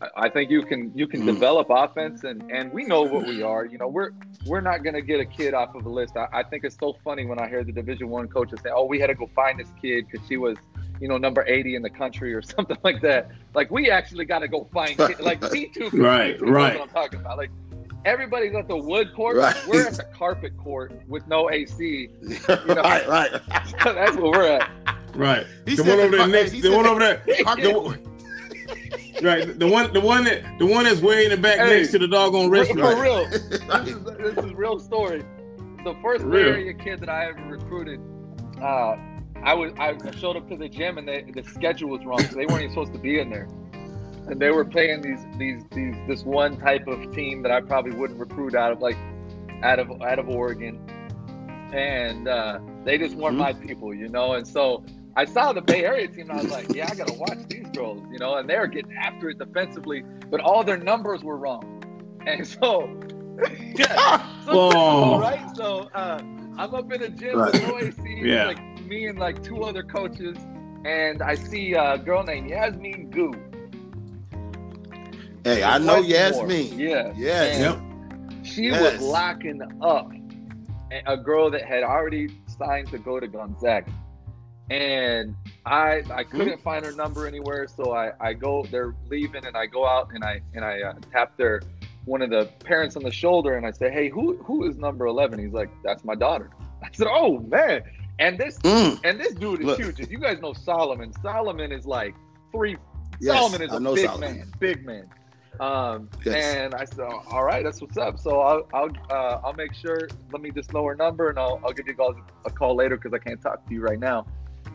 I, 0.02 0.24
I 0.24 0.28
think 0.28 0.50
you 0.50 0.62
can 0.62 0.90
you 0.94 1.06
can 1.06 1.22
Mhm. 1.22 1.26
develop 1.26 1.68
offense 1.70 2.24
and 2.24 2.42
and 2.50 2.72
we 2.72 2.84
know 2.84 3.02
what 3.02 3.26
we 3.26 3.42
are. 3.42 3.64
You 3.64 3.78
know, 3.78 3.88
we're 3.88 4.10
we're 4.46 4.60
not 4.60 4.82
going 4.82 4.94
to 4.94 5.02
get 5.02 5.20
a 5.20 5.24
kid 5.24 5.54
off 5.54 5.74
of 5.74 5.86
a 5.86 5.88
list. 5.88 6.16
I, 6.16 6.26
I 6.32 6.42
think 6.42 6.64
it's 6.64 6.76
so 6.78 6.96
funny 7.04 7.24
when 7.26 7.38
I 7.38 7.48
hear 7.48 7.62
the 7.64 7.72
Division 7.72 8.08
One 8.08 8.26
coaches 8.28 8.58
say, 8.62 8.70
"Oh, 8.74 8.84
we 8.84 8.98
had 8.98 9.06
to 9.08 9.14
go 9.14 9.30
find 9.34 9.58
this 9.60 9.68
kid 9.80 10.06
because 10.10 10.26
she 10.28 10.36
was." 10.36 10.56
You 11.00 11.08
know, 11.08 11.18
number 11.18 11.44
eighty 11.48 11.74
in 11.74 11.82
the 11.82 11.90
country 11.90 12.32
or 12.32 12.42
something 12.54 12.76
like 12.84 13.00
that. 13.02 13.28
Like 13.54 13.72
we 13.72 13.90
actually 13.90 14.24
got 14.24 14.38
to 14.40 14.46
go 14.48 14.68
find 14.72 14.96
kids. 14.96 15.18
like 15.20 15.40
D 15.52 15.66
two. 15.74 15.90
Right, 15.92 16.40
right. 16.40 16.78
What 16.78 16.88
I'm 16.88 16.94
talking 16.94 17.18
about. 17.18 17.38
Like 17.38 17.50
everybody's 18.04 18.54
at 18.54 18.68
the 18.68 18.76
wood 18.76 19.12
court. 19.12 19.36
Right. 19.36 19.56
We're 19.66 19.88
at 19.88 19.94
the 19.94 20.04
carpet 20.04 20.56
court 20.56 20.92
with 21.08 21.26
no 21.26 21.50
AC. 21.50 22.08
right, 22.48 23.08
right. 23.08 23.32
That's 23.84 24.16
where 24.16 24.30
we're 24.30 24.46
at. 24.60 24.70
Right. 25.16 25.44
He 25.66 25.74
the 25.74 25.82
one 25.82 25.98
over 25.98 26.16
there 26.16 26.28
next. 26.28 26.52
he 26.52 26.60
The 26.60 26.70
one 26.70 26.86
over 26.86 27.00
there. 27.00 27.20
The, 29.22 29.28
right. 29.28 29.58
The 29.58 29.66
one. 29.66 29.92
The 29.92 30.00
one 30.00 30.24
that. 30.24 30.58
The 30.58 30.66
one 30.66 30.84
that's 30.84 31.00
way 31.00 31.24
in 31.24 31.30
the 31.30 31.36
back 31.36 31.58
Hey. 31.58 31.78
next 31.78 31.92
to 31.92 31.98
the 31.98 32.08
doggone 32.08 32.46
For, 32.46 32.50
restaurant. 32.50 32.96
for 32.96 33.02
real. 33.02 33.26
This 33.84 33.94
is 33.96 34.04
this 34.36 34.44
is 34.44 34.52
real 34.54 34.78
story. 34.78 35.22
The 35.84 35.94
first 36.02 36.28
Bay. 36.30 36.42
Area 36.42 36.74
kid 36.74 37.00
that 37.00 37.08
I 37.08 37.26
ever 37.30 37.42
recruited, 37.56 38.00
uh, 38.60 38.96
I 39.42 39.54
was 39.54 39.72
I 39.78 39.96
showed 40.16 40.36
up 40.36 40.48
to 40.50 40.56
the 40.56 40.68
gym 40.68 40.98
and 40.98 41.08
they, 41.08 41.22
the 41.34 41.42
schedule 41.42 41.88
was 41.90 42.04
wrong. 42.04 42.20
So 42.20 42.36
they 42.36 42.46
weren't 42.46 42.62
even 42.62 42.70
supposed 42.70 42.92
to 42.92 42.98
be 43.00 43.18
in 43.18 43.30
there, 43.30 43.48
and 44.28 44.38
they 44.40 44.50
were 44.50 44.64
playing 44.64 45.02
these 45.02 45.24
these 45.38 45.62
these 45.72 45.96
this 46.06 46.22
one 46.24 46.56
type 46.60 46.86
of 46.86 47.12
team 47.14 47.42
that 47.42 47.50
I 47.50 47.60
probably 47.60 47.92
wouldn't 47.92 48.20
recruit 48.20 48.54
out 48.54 48.70
of 48.72 48.80
like 48.80 48.96
out 49.64 49.78
of 49.80 49.90
out 50.02 50.18
of 50.20 50.28
Oregon, 50.28 50.78
and 51.72 52.28
uh, 52.28 52.58
They 52.84 52.98
just 52.98 53.16
weren't 53.16 53.36
Mhm. 53.36 53.40
my 53.40 53.52
people, 53.52 53.94
you 53.94 54.08
know. 54.08 54.32
And 54.34 54.46
so 54.46 54.84
I 55.14 55.24
saw 55.26 55.52
the 55.52 55.60
Bay 55.60 55.84
Area 55.84 56.08
team, 56.08 56.30
and 56.30 56.32
I 56.32 56.42
was 56.42 56.50
like, 56.50 56.74
yeah, 56.74 56.88
I 56.90 56.94
gotta 56.94 57.12
watch 57.14 57.38
these 57.48 57.66
girls, 57.74 58.02
you 58.10 58.18
know. 58.18 58.36
And 58.36 58.48
they 58.48 58.58
were 58.58 58.66
getting 58.66 58.92
after 58.94 59.28
it 59.30 59.38
defensively, 59.38 60.02
but 60.30 60.40
all 60.40 60.64
their 60.64 60.78
numbers 60.78 61.22
were 61.22 61.36
wrong. 61.36 61.68
And 62.26 62.46
so, 62.56 62.88
yeah, 63.74 64.24
so, 64.46 64.52
Whoa. 64.70 65.20
right. 65.20 65.44
So 65.56 65.90
uh, 65.94 66.18
I'm 66.56 66.74
up 66.74 66.90
in 66.92 67.02
a 67.02 67.08
gym 67.10 67.38
Right. 67.38 67.52
with 67.52 67.62
OAC, 67.62 68.22
Yeah. 68.26 68.46
like 68.46 68.84
me 68.86 69.06
and 69.06 69.18
like 69.18 69.42
two 69.42 69.62
other 69.64 69.82
coaches, 69.82 70.36
and 70.84 71.20
I 71.22 71.34
see 71.34 71.74
a 71.74 71.98
girl 71.98 72.22
named 72.24 72.48
Yasmin 72.48 73.10
Goo. 73.10 73.34
Hey, 75.44 75.62
I 75.64 75.78
know 75.78 76.00
Westmore. 76.00 76.50
Yasmin. 76.50 76.78
Yeah. 76.78 77.12
Yes. 77.16 77.58
Yep. 77.58 78.44
She 78.44 78.62
Yes. 78.64 78.98
was 78.98 79.02
locking 79.08 79.60
up 79.82 80.10
a- 80.92 81.02
a 81.12 81.16
girl 81.16 81.50
that 81.50 81.62
had 81.64 81.82
already 81.82 82.28
signed 82.46 82.88
to 82.88 82.98
go 82.98 83.18
to 83.18 83.26
Gonzaga. 83.26 83.90
And 84.70 85.34
I 85.66 86.02
I 86.10 86.24
couldn't 86.24 86.62
find 86.62 86.84
her 86.84 86.92
number 86.92 87.26
anywhere, 87.26 87.66
so 87.66 87.92
I, 87.92 88.12
I 88.20 88.32
go 88.32 88.64
they're 88.70 88.94
leaving 89.10 89.44
and 89.44 89.56
I 89.56 89.66
go 89.66 89.86
out 89.86 90.10
and 90.14 90.24
I 90.24 90.40
and 90.54 90.64
I 90.64 90.80
uh, 90.82 90.94
tap 91.10 91.36
their 91.36 91.60
one 92.04 92.20
of 92.22 92.30
the 92.30 92.46
parents 92.64 92.96
on 92.96 93.02
the 93.02 93.10
shoulder 93.12 93.56
and 93.56 93.66
I 93.66 93.70
say, 93.70 93.90
Hey, 93.90 94.08
who 94.08 94.36
who 94.42 94.68
is 94.68 94.76
number 94.78 95.06
eleven? 95.06 95.38
He's 95.38 95.52
like, 95.52 95.70
That's 95.84 96.04
my 96.04 96.14
daughter. 96.14 96.50
I 96.82 96.88
said, 96.92 97.06
Oh 97.10 97.38
man. 97.40 97.82
And 98.18 98.38
this 98.38 98.58
Mm, 98.60 99.00
and 99.04 99.18
this 99.20 99.34
dude 99.34 99.60
is 99.60 99.66
Look. 99.66 99.78
huge. 99.78 100.00
If 100.00 100.10
you 100.10 100.18
guys 100.18 100.40
know 100.40 100.52
Solomon, 100.52 101.12
Solomon 101.22 101.72
is 101.72 101.84
like 101.86 102.14
three 102.52 102.76
yes, 103.20 103.36
Solomon 103.36 103.62
is 103.62 103.72
I 103.72 103.76
a 103.76 103.80
big 103.80 104.06
Solomon. 104.06 104.36
man, 104.38 104.52
big 104.60 104.86
man. 104.86 105.10
Um, 105.60 106.08
Yes. 106.24 106.44
and 106.44 106.74
I 106.74 106.84
said, 106.84 107.00
"All 107.30 107.44
right, 107.44 107.62
that's 107.62 107.80
what's 107.80 107.96
up." 107.96 108.18
So 108.18 108.40
I'll 108.40 108.62
I'll 108.72 108.90
uh, 109.10 109.40
I'll 109.44 109.52
make 109.54 109.74
sure. 109.74 110.08
Let 110.32 110.40
me 110.42 110.50
just 110.50 110.72
know 110.72 110.84
her 110.86 110.94
number, 110.94 111.30
and 111.30 111.38
I'll 111.38 111.60
I'll 111.64 111.72
give 111.72 111.86
you 111.86 111.94
guys 111.94 112.14
a 112.46 112.50
call 112.50 112.74
later 112.74 112.96
because 112.96 113.12
I 113.12 113.18
can't 113.18 113.40
talk 113.40 113.66
to 113.66 113.74
you 113.74 113.80
right 113.82 113.98
now. 113.98 114.26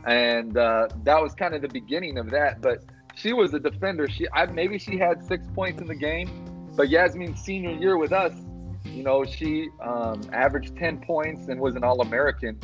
And 0.08 0.58
uh, 0.58 0.88
that 1.04 1.22
was 1.22 1.34
kind 1.36 1.54
of 1.54 1.62
the 1.62 1.68
beginning 1.68 2.18
of 2.18 2.30
that. 2.32 2.62
But 2.62 2.80
she 3.16 3.34
was 3.34 3.54
a 3.54 3.60
defender. 3.60 4.08
She 4.10 4.26
I, 4.34 4.46
maybe 4.48 4.80
she 4.80 4.98
had 4.98 5.24
six 5.24 5.46
points 5.54 5.82
in 5.82 5.88
the 5.88 5.96
game, 5.96 6.30
but 6.76 6.90
Yasmin's 6.90 7.40
senior 7.42 7.72
year 7.72 7.98
with 7.98 8.14
us, 8.14 8.34
you 8.86 9.04
know, 9.04 9.26
she 9.26 9.70
um, 9.84 10.22
averaged 10.32 10.76
ten 10.78 10.98
points 11.00 11.48
and 11.50 11.60
was 11.60 11.76
an 11.76 11.84
All 11.84 12.02
American. 12.02 12.58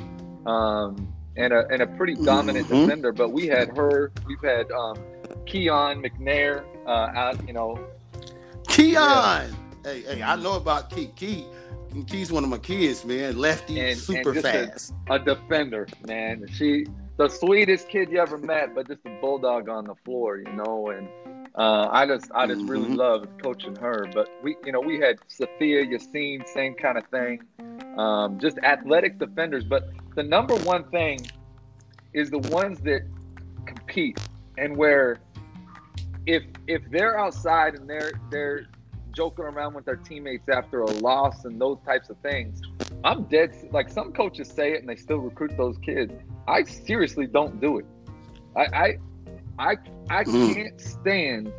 Um, 0.45 1.13
and 1.35 1.51
a, 1.51 1.65
and 1.69 1.81
a 1.81 1.87
pretty 1.87 2.13
dominant 2.13 2.67
Mhm. 2.67 2.81
defender, 2.83 3.11
but 3.11 3.29
we 3.29 3.47
had 3.47 3.75
her. 3.75 4.11
We've 4.27 4.39
had 4.43 4.71
um, 4.71 4.97
Keon 5.47 6.03
McNair 6.03 6.63
uh, 6.85 6.89
out, 6.89 7.47
you 7.47 7.53
know, 7.53 7.79
Keon. 8.67 9.55
Hey, 9.83 10.01
hey, 10.01 10.21
I 10.21 10.35
know 10.35 10.53
about 10.57 10.89
Key. 10.89 11.07
Key, 11.15 11.45
Key's 12.07 12.31
one 12.31 12.43
of 12.43 12.49
my 12.51 12.57
kids, 12.59 13.03
man. 13.03 13.37
Lefty, 13.37 13.79
And- 13.79 13.97
super 13.99 14.31
and 14.31 14.41
just 14.43 14.45
a- 14.55 14.67
fast. 14.67 14.93
a 15.09 15.19
defender, 15.19 15.87
man. 16.07 16.45
She 16.53 16.85
the 17.17 17.29
sweetest 17.29 17.89
kid 17.89 18.11
you 18.11 18.19
ever 18.19 18.37
met, 18.37 18.73
but 18.73 18.87
just 18.87 19.05
a 19.05 19.09
bulldog 19.21 19.69
on 19.69 19.85
the 19.85 19.95
floor, 20.03 20.37
you 20.37 20.51
know. 20.53 20.89
And 20.89 21.07
uh, 21.55 21.87
I 21.91 22.05
just 22.07 22.31
I 22.33 22.47
just 22.47 22.61
really 22.67 22.89
Mhm. 22.89 22.97
loved 22.97 23.41
coaching 23.41 23.75
her. 23.75 24.05
But 24.13 24.29
we 24.41 24.55
you 24.65 24.71
know 24.71 24.79
we 24.81 24.99
had 24.99 25.19
Sophia 25.27 25.85
Yassine, 25.85 26.47
same 26.47 26.73
kind 26.75 26.97
of 26.97 27.05
thing. 27.07 27.43
Um, 27.97 28.39
just 28.39 28.57
athletic 28.59 29.19
defenders. 29.19 29.63
But 29.63 29.89
the 30.15 30.23
number 30.23 30.55
one 30.57 30.83
thing 30.85 31.19
is 32.13 32.29
the 32.31 32.39
ones 32.39 32.79
that 32.81 33.03
compete 33.65 34.19
and 34.57 34.75
where 34.75 35.19
if 36.25 36.43
if 36.67 36.81
they're 36.89 37.19
outside 37.19 37.75
and 37.75 37.87
they're 37.89 38.11
they're 38.31 38.65
joking 39.11 39.45
around 39.45 39.75
with 39.75 39.85
their 39.85 39.95
teammates 39.97 40.49
after 40.49 40.81
a 40.81 40.89
loss 40.89 41.45
and 41.45 41.61
those 41.61 41.77
types 41.85 42.09
of 42.09 42.17
things 42.17 42.61
I'm 43.03 43.23
dead. 43.25 43.51
Like 43.71 43.89
some 43.89 44.11
coaches 44.13 44.47
say 44.47 44.73
it, 44.73 44.79
and 44.79 44.89
they 44.89 44.95
still 44.95 45.17
recruit 45.17 45.55
those 45.57 45.77
kids. 45.79 46.13
I 46.47 46.63
seriously 46.63 47.27
don't 47.27 47.59
do 47.61 47.77
it. 47.79 47.85
I 48.55 48.61
I 48.73 48.97
I, 49.59 49.75
I 50.09 50.23
Mm. 50.25 50.53
can't 50.53 50.81
stand 50.81 51.51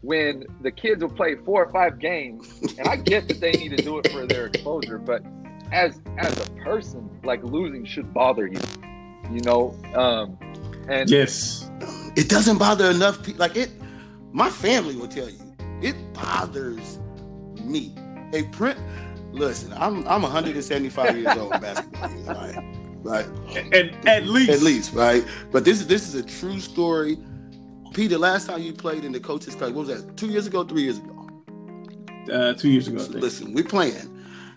when 0.00 0.44
the 0.62 0.70
kids 0.70 1.02
will 1.02 1.10
play 1.10 1.34
four 1.36 1.64
or 1.64 1.70
five 1.72 1.98
games, 1.98 2.46
and 2.78 2.88
I 2.88 2.96
get 2.96 3.28
that 3.28 3.40
they 3.40 3.52
need 3.56 3.70
to 3.70 3.78
do 3.78 3.98
it 3.98 4.06
for 4.10 4.26
their 4.26 4.46
exposure, 4.46 4.98
but 4.98 5.22
as 5.72 6.00
as 6.18 6.38
a 6.38 6.46
person, 6.64 7.08
like 7.24 7.42
losing 7.42 7.84
should 7.84 8.12
bother 8.14 8.46
you, 8.46 8.60
you 9.30 9.40
know. 9.40 9.74
Um, 9.94 10.38
and 10.88 11.08
Yes. 11.10 11.70
It 12.16 12.28
doesn't 12.28 12.58
bother 12.58 12.90
enough 12.90 13.22
people. 13.22 13.40
Like 13.40 13.56
it, 13.56 13.70
my 14.32 14.50
family 14.50 14.96
will 14.96 15.08
tell 15.08 15.28
you, 15.28 15.38
it 15.82 15.94
bothers 16.12 16.98
me. 17.62 17.94
A 18.32 18.42
print. 18.44 18.78
Listen, 19.32 19.72
I'm 19.74 20.06
I'm 20.08 20.22
175 20.22 21.16
years 21.16 21.36
old 21.36 21.60
basketball. 21.60 22.10
years, 22.26 22.77
Right, 23.02 23.26
right. 23.26 23.74
At, 24.06 24.26
least. 24.26 24.50
At 24.50 24.60
least, 24.60 24.92
right. 24.92 25.24
But 25.52 25.64
this 25.64 25.80
is 25.80 25.86
this 25.86 26.08
is 26.08 26.14
a 26.14 26.22
true 26.22 26.60
story. 26.60 27.18
Peter, 27.94 28.18
last 28.18 28.46
time 28.46 28.62
you 28.62 28.72
played 28.72 29.04
in 29.04 29.12
the 29.12 29.20
coaches 29.20 29.54
club, 29.54 29.74
what 29.74 29.86
was 29.86 30.04
that? 30.04 30.16
Two 30.16 30.28
years 30.28 30.46
ago, 30.46 30.64
three 30.64 30.82
years 30.82 30.98
ago. 30.98 31.14
Uh, 32.32 32.52
two 32.54 32.68
years 32.68 32.88
ago. 32.88 33.02
Listen, 33.10 33.52
we're 33.52 33.64
playing. 33.64 34.14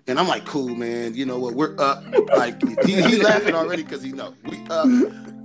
And 0.08 0.20
I'm 0.20 0.28
like, 0.28 0.46
cool, 0.46 0.76
man. 0.76 1.14
You 1.16 1.26
know 1.26 1.40
what? 1.40 1.54
We're 1.54 1.80
up. 1.80 2.04
Like 2.36 2.62
he, 2.86 3.02
he 3.02 3.18
laughing 3.24 3.56
already 3.56 3.84
because 3.84 4.04
he 4.04 4.12
know 4.12 4.34
we 4.44 4.66
up 4.70 4.88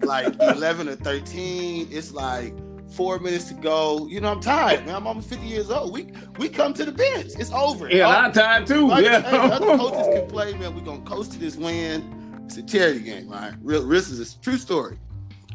like 0.02 0.34
11 0.40 0.88
or 0.88 0.96
13. 0.96 1.88
It's 1.90 2.12
like 2.12 2.54
four 2.90 3.18
minutes 3.18 3.44
to 3.44 3.54
go. 3.54 4.06
You 4.08 4.20
know, 4.20 4.32
I'm 4.32 4.40
tired, 4.40 4.86
man. 4.86 4.96
I'm 4.96 5.06
almost 5.06 5.28
50 5.28 5.46
years 5.46 5.70
old. 5.70 5.92
We 5.92 6.12
we 6.38 6.48
come 6.48 6.72
to 6.74 6.84
the 6.84 6.92
bench. 6.92 7.32
It's 7.38 7.52
over. 7.52 7.90
Yeah, 7.90 8.08
I'm 8.08 8.32
tired 8.32 8.66
too. 8.66 8.88
like, 8.88 9.04
yeah. 9.04 9.20
hey, 9.22 9.36
other 9.36 9.76
coaches 9.76 10.06
can 10.14 10.26
play, 10.28 10.52
man. 10.54 10.74
We're 10.74 10.82
gonna 10.82 11.00
coast 11.02 11.32
to 11.32 11.38
this 11.38 11.56
win. 11.56 12.15
It's 12.46 12.56
a 12.56 12.62
charity 12.62 13.00
game, 13.00 13.28
right? 13.28 13.52
Real 13.62 13.86
this 13.86 14.08
is 14.08 14.34
a 14.34 14.40
true 14.40 14.56
story. 14.56 14.98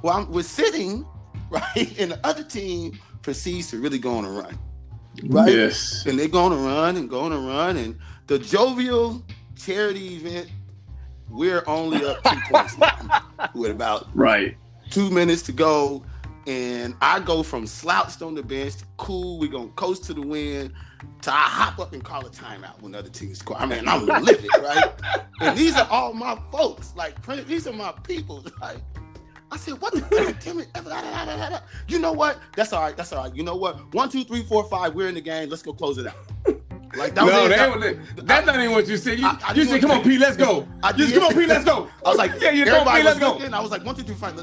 Well, 0.03 0.17
I'm, 0.17 0.31
we're 0.31 0.43
sitting, 0.43 1.05
right, 1.49 1.95
and 1.99 2.11
the 2.11 2.19
other 2.25 2.43
team 2.43 2.99
proceeds 3.21 3.69
to 3.71 3.79
really 3.79 3.99
go 3.99 4.15
on 4.15 4.25
a 4.25 4.29
run. 4.29 4.57
Right? 5.25 5.51
Yes. 5.53 6.05
and 6.05 6.17
they're 6.17 6.27
going 6.29 6.51
to 6.51 6.57
run 6.57 6.95
and 6.95 7.09
going 7.09 7.31
to 7.31 7.37
run 7.37 7.75
and 7.75 7.97
the 8.27 8.39
jovial 8.39 9.21
charity 9.57 10.15
event 10.15 10.49
we're 11.29 11.63
only 11.67 12.03
up 12.05 12.23
two 12.23 12.39
points 12.49 12.77
now 12.77 13.21
with 13.53 13.71
about 13.71 14.07
Right. 14.15 14.55
two 14.89 15.09
minutes 15.09 15.41
to 15.43 15.51
go 15.51 16.03
and 16.47 16.95
i 17.01 17.19
go 17.19 17.43
from 17.43 17.67
slouched 17.67 18.21
on 18.21 18.35
the 18.35 18.41
bench 18.41 18.77
to 18.77 18.85
cool 18.95 19.37
we're 19.37 19.51
gonna 19.51 19.67
coast 19.75 20.05
to 20.05 20.13
the 20.13 20.21
win 20.21 20.73
to 21.21 21.31
i 21.31 21.37
hop 21.37 21.79
up 21.79 21.93
and 21.93 22.03
call 22.03 22.25
a 22.25 22.29
timeout 22.29 22.81
when 22.81 22.91
the 22.91 22.99
other 22.99 23.09
team 23.09 23.33
score 23.35 23.57
i 23.57 23.65
mean 23.65 23.87
i'm 23.87 24.05
livid 24.05 24.49
right 24.59 24.91
and 25.41 25.57
these 25.57 25.75
are 25.75 25.87
all 25.89 26.13
my 26.13 26.37
folks 26.51 26.93
like 26.95 27.15
these 27.47 27.67
are 27.67 27.73
my 27.73 27.91
people 28.03 28.43
like 28.61 28.77
I 29.53 29.57
said, 29.57 29.81
what 29.81 29.93
the 29.93 29.99
damn 30.39 30.61
it? 30.61 31.61
You 31.89 31.99
know 31.99 32.13
what? 32.13 32.39
That's 32.55 32.71
all 32.71 32.81
right. 32.81 32.95
That's 32.95 33.11
all 33.11 33.25
right. 33.25 33.35
You 33.35 33.43
know 33.43 33.57
what? 33.57 33.93
One, 33.93 34.07
two, 34.07 34.23
three, 34.23 34.43
four, 34.43 34.63
five. 34.63 34.95
We're 34.95 35.09
in 35.09 35.15
the 35.15 35.19
game. 35.19 35.49
Let's 35.49 35.61
go 35.61 35.73
close 35.73 35.97
it 35.97 36.07
out. 36.07 36.15
Like 36.95 37.15
that 37.15 37.23
was 37.23 37.33
no, 37.33 37.45
it. 37.45 37.99
that, 38.15 38.27
that's 38.27 38.45
not 38.45 38.55
even 38.55 38.71
what 38.71 38.87
you 38.87 38.97
said. 38.97 39.19
You, 39.19 39.25
I- 39.25 39.39
I 39.47 39.53
you 39.53 39.65
said, 39.65 39.81
"Come 39.81 39.91
on, 39.91 40.03
P, 40.03 40.17
let's 40.17 40.35
go." 40.35 40.67
I 40.83 40.91
Just 40.91 41.13
come 41.13 41.23
on, 41.23 41.33
P, 41.33 41.45
let's 41.45 41.63
go. 41.63 41.89
I 42.05 42.09
was 42.09 42.17
like, 42.17 42.31
"Yeah, 42.41 42.51
you 42.51 42.65
know, 42.65 42.83
P, 42.83 43.03
let's 43.03 43.19
was 43.19 43.39
go." 43.39 43.45
I 43.45 43.61
was 43.61 43.71
like, 43.71 43.85
one, 43.85 43.95
two, 43.95 44.03
three, 44.03 44.15
five. 44.15 44.35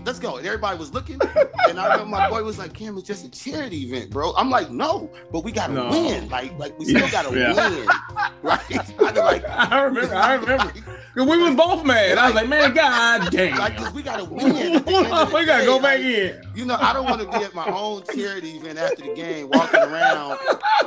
Let- 0.00 0.06
Let's 0.06 0.18
go. 0.18 0.36
And 0.38 0.46
everybody 0.46 0.78
was 0.78 0.92
looking. 0.92 1.20
And 1.68 1.78
I 1.78 1.84
remember 1.92 2.06
my 2.06 2.28
boy 2.28 2.42
was 2.42 2.58
like, 2.58 2.72
Cam, 2.74 2.98
it's 2.98 3.06
just 3.06 3.24
a 3.24 3.30
charity 3.30 3.84
event, 3.86 4.10
bro. 4.10 4.32
I'm 4.36 4.50
like, 4.50 4.70
no, 4.70 5.08
but 5.30 5.44
we 5.44 5.52
gotta 5.52 5.72
No. 5.72 5.88
win. 5.90 6.28
Like, 6.28 6.58
like 6.58 6.76
we 6.78 6.86
still 6.86 7.08
gotta 7.10 7.36
yeah. 7.38 7.68
win. 7.70 7.88
Right? 8.42 8.60
I 9.00 9.10
like, 9.12 9.48
I 9.48 9.82
remember. 9.82 10.14
I 10.14 10.34
remember. 10.34 10.72
'Cause 11.14 11.26
we 11.26 11.38
was 11.42 11.56
both 11.56 11.84
mad. 11.84 12.18
I 12.18 12.26
was 12.26 12.34
like, 12.36 12.48
"Man, 12.48 12.72
god 12.72 13.30
damn." 13.32 13.58
like, 13.58 13.76
'cause 13.76 13.92
we 13.92 14.00
gotta 14.02 14.24
win. 14.24 14.46
at 14.46 14.52
the 14.54 14.60
end 14.60 14.76
of 14.76 14.84
the 15.30 15.34
we 15.36 15.44
gotta 15.44 15.64
go 15.66 15.78
back 15.80 15.98
Like, 15.98 16.06
in. 16.06 16.42
You 16.54 16.64
know, 16.66 16.76
I 16.80 16.92
don't 16.92 17.04
want 17.04 17.20
to 17.20 17.26
be 17.38 17.44
at 17.44 17.52
my 17.54 17.66
own 17.66 18.02
charity 18.14 18.50
event 18.56 18.78
after 18.78 19.02
the 19.02 19.14
game, 19.14 19.48
walking 19.50 19.80
around 19.80 20.38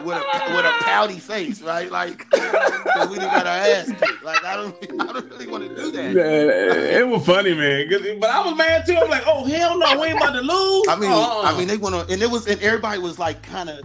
with 0.05 0.15
a 0.17 0.55
with 0.55 0.65
a 0.65 0.73
pouty 0.83 1.19
face, 1.19 1.61
right? 1.61 1.91
Like 1.91 2.25
we 2.33 3.17
got 3.17 3.45
our 3.47 3.57
ass 3.57 3.87
kicked. 3.87 4.23
Like 4.23 4.43
I 4.45 4.55
don't, 4.55 4.75
I 5.01 5.05
don't 5.11 5.29
really 5.29 5.47
want 5.47 5.67
to 5.67 5.75
do 5.75 5.91
that. 5.91 6.13
Yeah, 6.13 6.99
it 6.99 7.07
was 7.07 7.25
funny, 7.25 7.53
man. 7.53 7.89
But 8.19 8.29
I 8.29 8.45
was 8.45 8.55
mad 8.57 8.85
too. 8.85 8.95
I'm 8.95 9.09
like, 9.09 9.23
"Oh 9.27 9.43
hell 9.43 9.77
no, 9.77 9.99
we 9.99 10.07
ain't 10.07 10.17
about 10.17 10.31
to 10.33 10.41
lose." 10.41 10.85
I 10.87 10.95
mean, 10.95 11.11
Uh-uh. 11.11 11.41
I 11.43 11.57
mean, 11.57 11.67
they 11.67 11.77
went 11.77 11.95
on, 11.95 12.09
and 12.09 12.21
it 12.21 12.29
was, 12.31 12.47
and 12.47 12.61
everybody 12.61 12.99
was 12.99 13.19
like, 13.19 13.41
kind 13.43 13.69
of, 13.69 13.79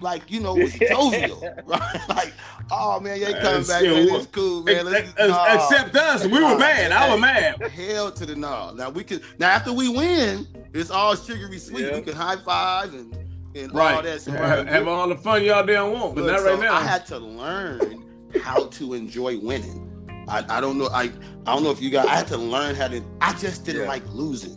like 0.00 0.30
you 0.30 0.40
know, 0.40 0.54
was 0.54 0.72
jovial, 0.88 1.40
right? 1.66 2.00
Like, 2.08 2.32
oh 2.70 3.00
man, 3.00 3.20
yeah, 3.20 3.40
coming 3.40 3.66
back, 3.66 3.82
man, 3.82 4.08
it's 4.14 4.26
cool, 4.26 4.62
man. 4.62 4.86
Let's, 4.86 5.12
nah. 5.18 5.54
Except 5.54 5.94
us, 5.96 6.24
we 6.24 6.42
were 6.42 6.58
mad. 6.58 6.92
I 6.92 7.10
was 7.10 7.20
mad. 7.20 7.60
Hell 7.70 8.10
to 8.12 8.26
the 8.26 8.34
no. 8.36 8.72
Now 8.74 8.90
we 8.90 9.04
can. 9.04 9.20
Now 9.38 9.50
after 9.50 9.72
we 9.72 9.88
win, 9.88 10.46
it's 10.72 10.90
all 10.90 11.14
sugary 11.16 11.58
sweet. 11.58 11.86
Yeah. 11.86 11.96
We 11.96 12.02
can 12.02 12.14
high 12.14 12.36
five 12.36 12.92
and 12.94 13.16
and 13.54 13.72
all 13.72 13.78
Right. 13.78 14.04
that. 14.04 14.20
So, 14.22 14.32
have, 14.32 14.66
have 14.68 14.88
all 14.88 15.08
the 15.08 15.16
fun 15.16 15.42
y'all 15.44 15.64
damn 15.66 15.92
want, 15.92 16.14
but 16.14 16.24
Look, 16.24 16.32
not 16.32 16.40
so 16.40 16.50
right 16.54 16.60
now. 16.60 16.74
I 16.74 16.82
had 16.82 17.04
to 17.06 17.18
learn 17.18 18.04
how 18.40 18.66
to 18.66 18.94
enjoy 18.94 19.38
winning. 19.38 19.86
I, 20.28 20.44
I 20.48 20.60
don't 20.60 20.78
know. 20.78 20.88
I 20.92 21.10
I 21.46 21.54
don't 21.54 21.64
know 21.64 21.70
if 21.72 21.80
you 21.82 21.90
guys. 21.90 22.06
I 22.06 22.14
had 22.14 22.28
to 22.28 22.36
learn 22.36 22.74
how 22.76 22.88
to. 22.88 23.02
I 23.20 23.32
just 23.34 23.64
didn't 23.64 23.82
Yeah. 23.82 23.88
like 23.88 24.02
losing. 24.12 24.56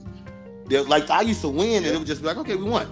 They're, 0.67 0.83
like 0.83 1.09
I 1.09 1.21
used 1.21 1.41
to 1.41 1.49
win, 1.49 1.83
and 1.83 1.87
it 1.87 1.97
would 1.97 2.07
just 2.07 2.21
be 2.21 2.27
like, 2.27 2.37
okay, 2.37 2.55
we 2.55 2.63
won, 2.63 2.87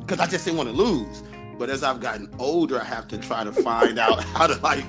because 0.00 0.18
I 0.20 0.26
just 0.26 0.44
didn't 0.44 0.56
want 0.58 0.70
to 0.70 0.74
lose. 0.74 1.22
But 1.62 1.70
as 1.70 1.84
I've 1.84 2.00
gotten 2.00 2.28
older, 2.40 2.80
I 2.80 2.84
have 2.84 3.06
to 3.06 3.18
try 3.18 3.44
to 3.44 3.52
find 3.52 3.96
out 3.96 4.20
how 4.34 4.48
to 4.48 4.56
like 4.62 4.84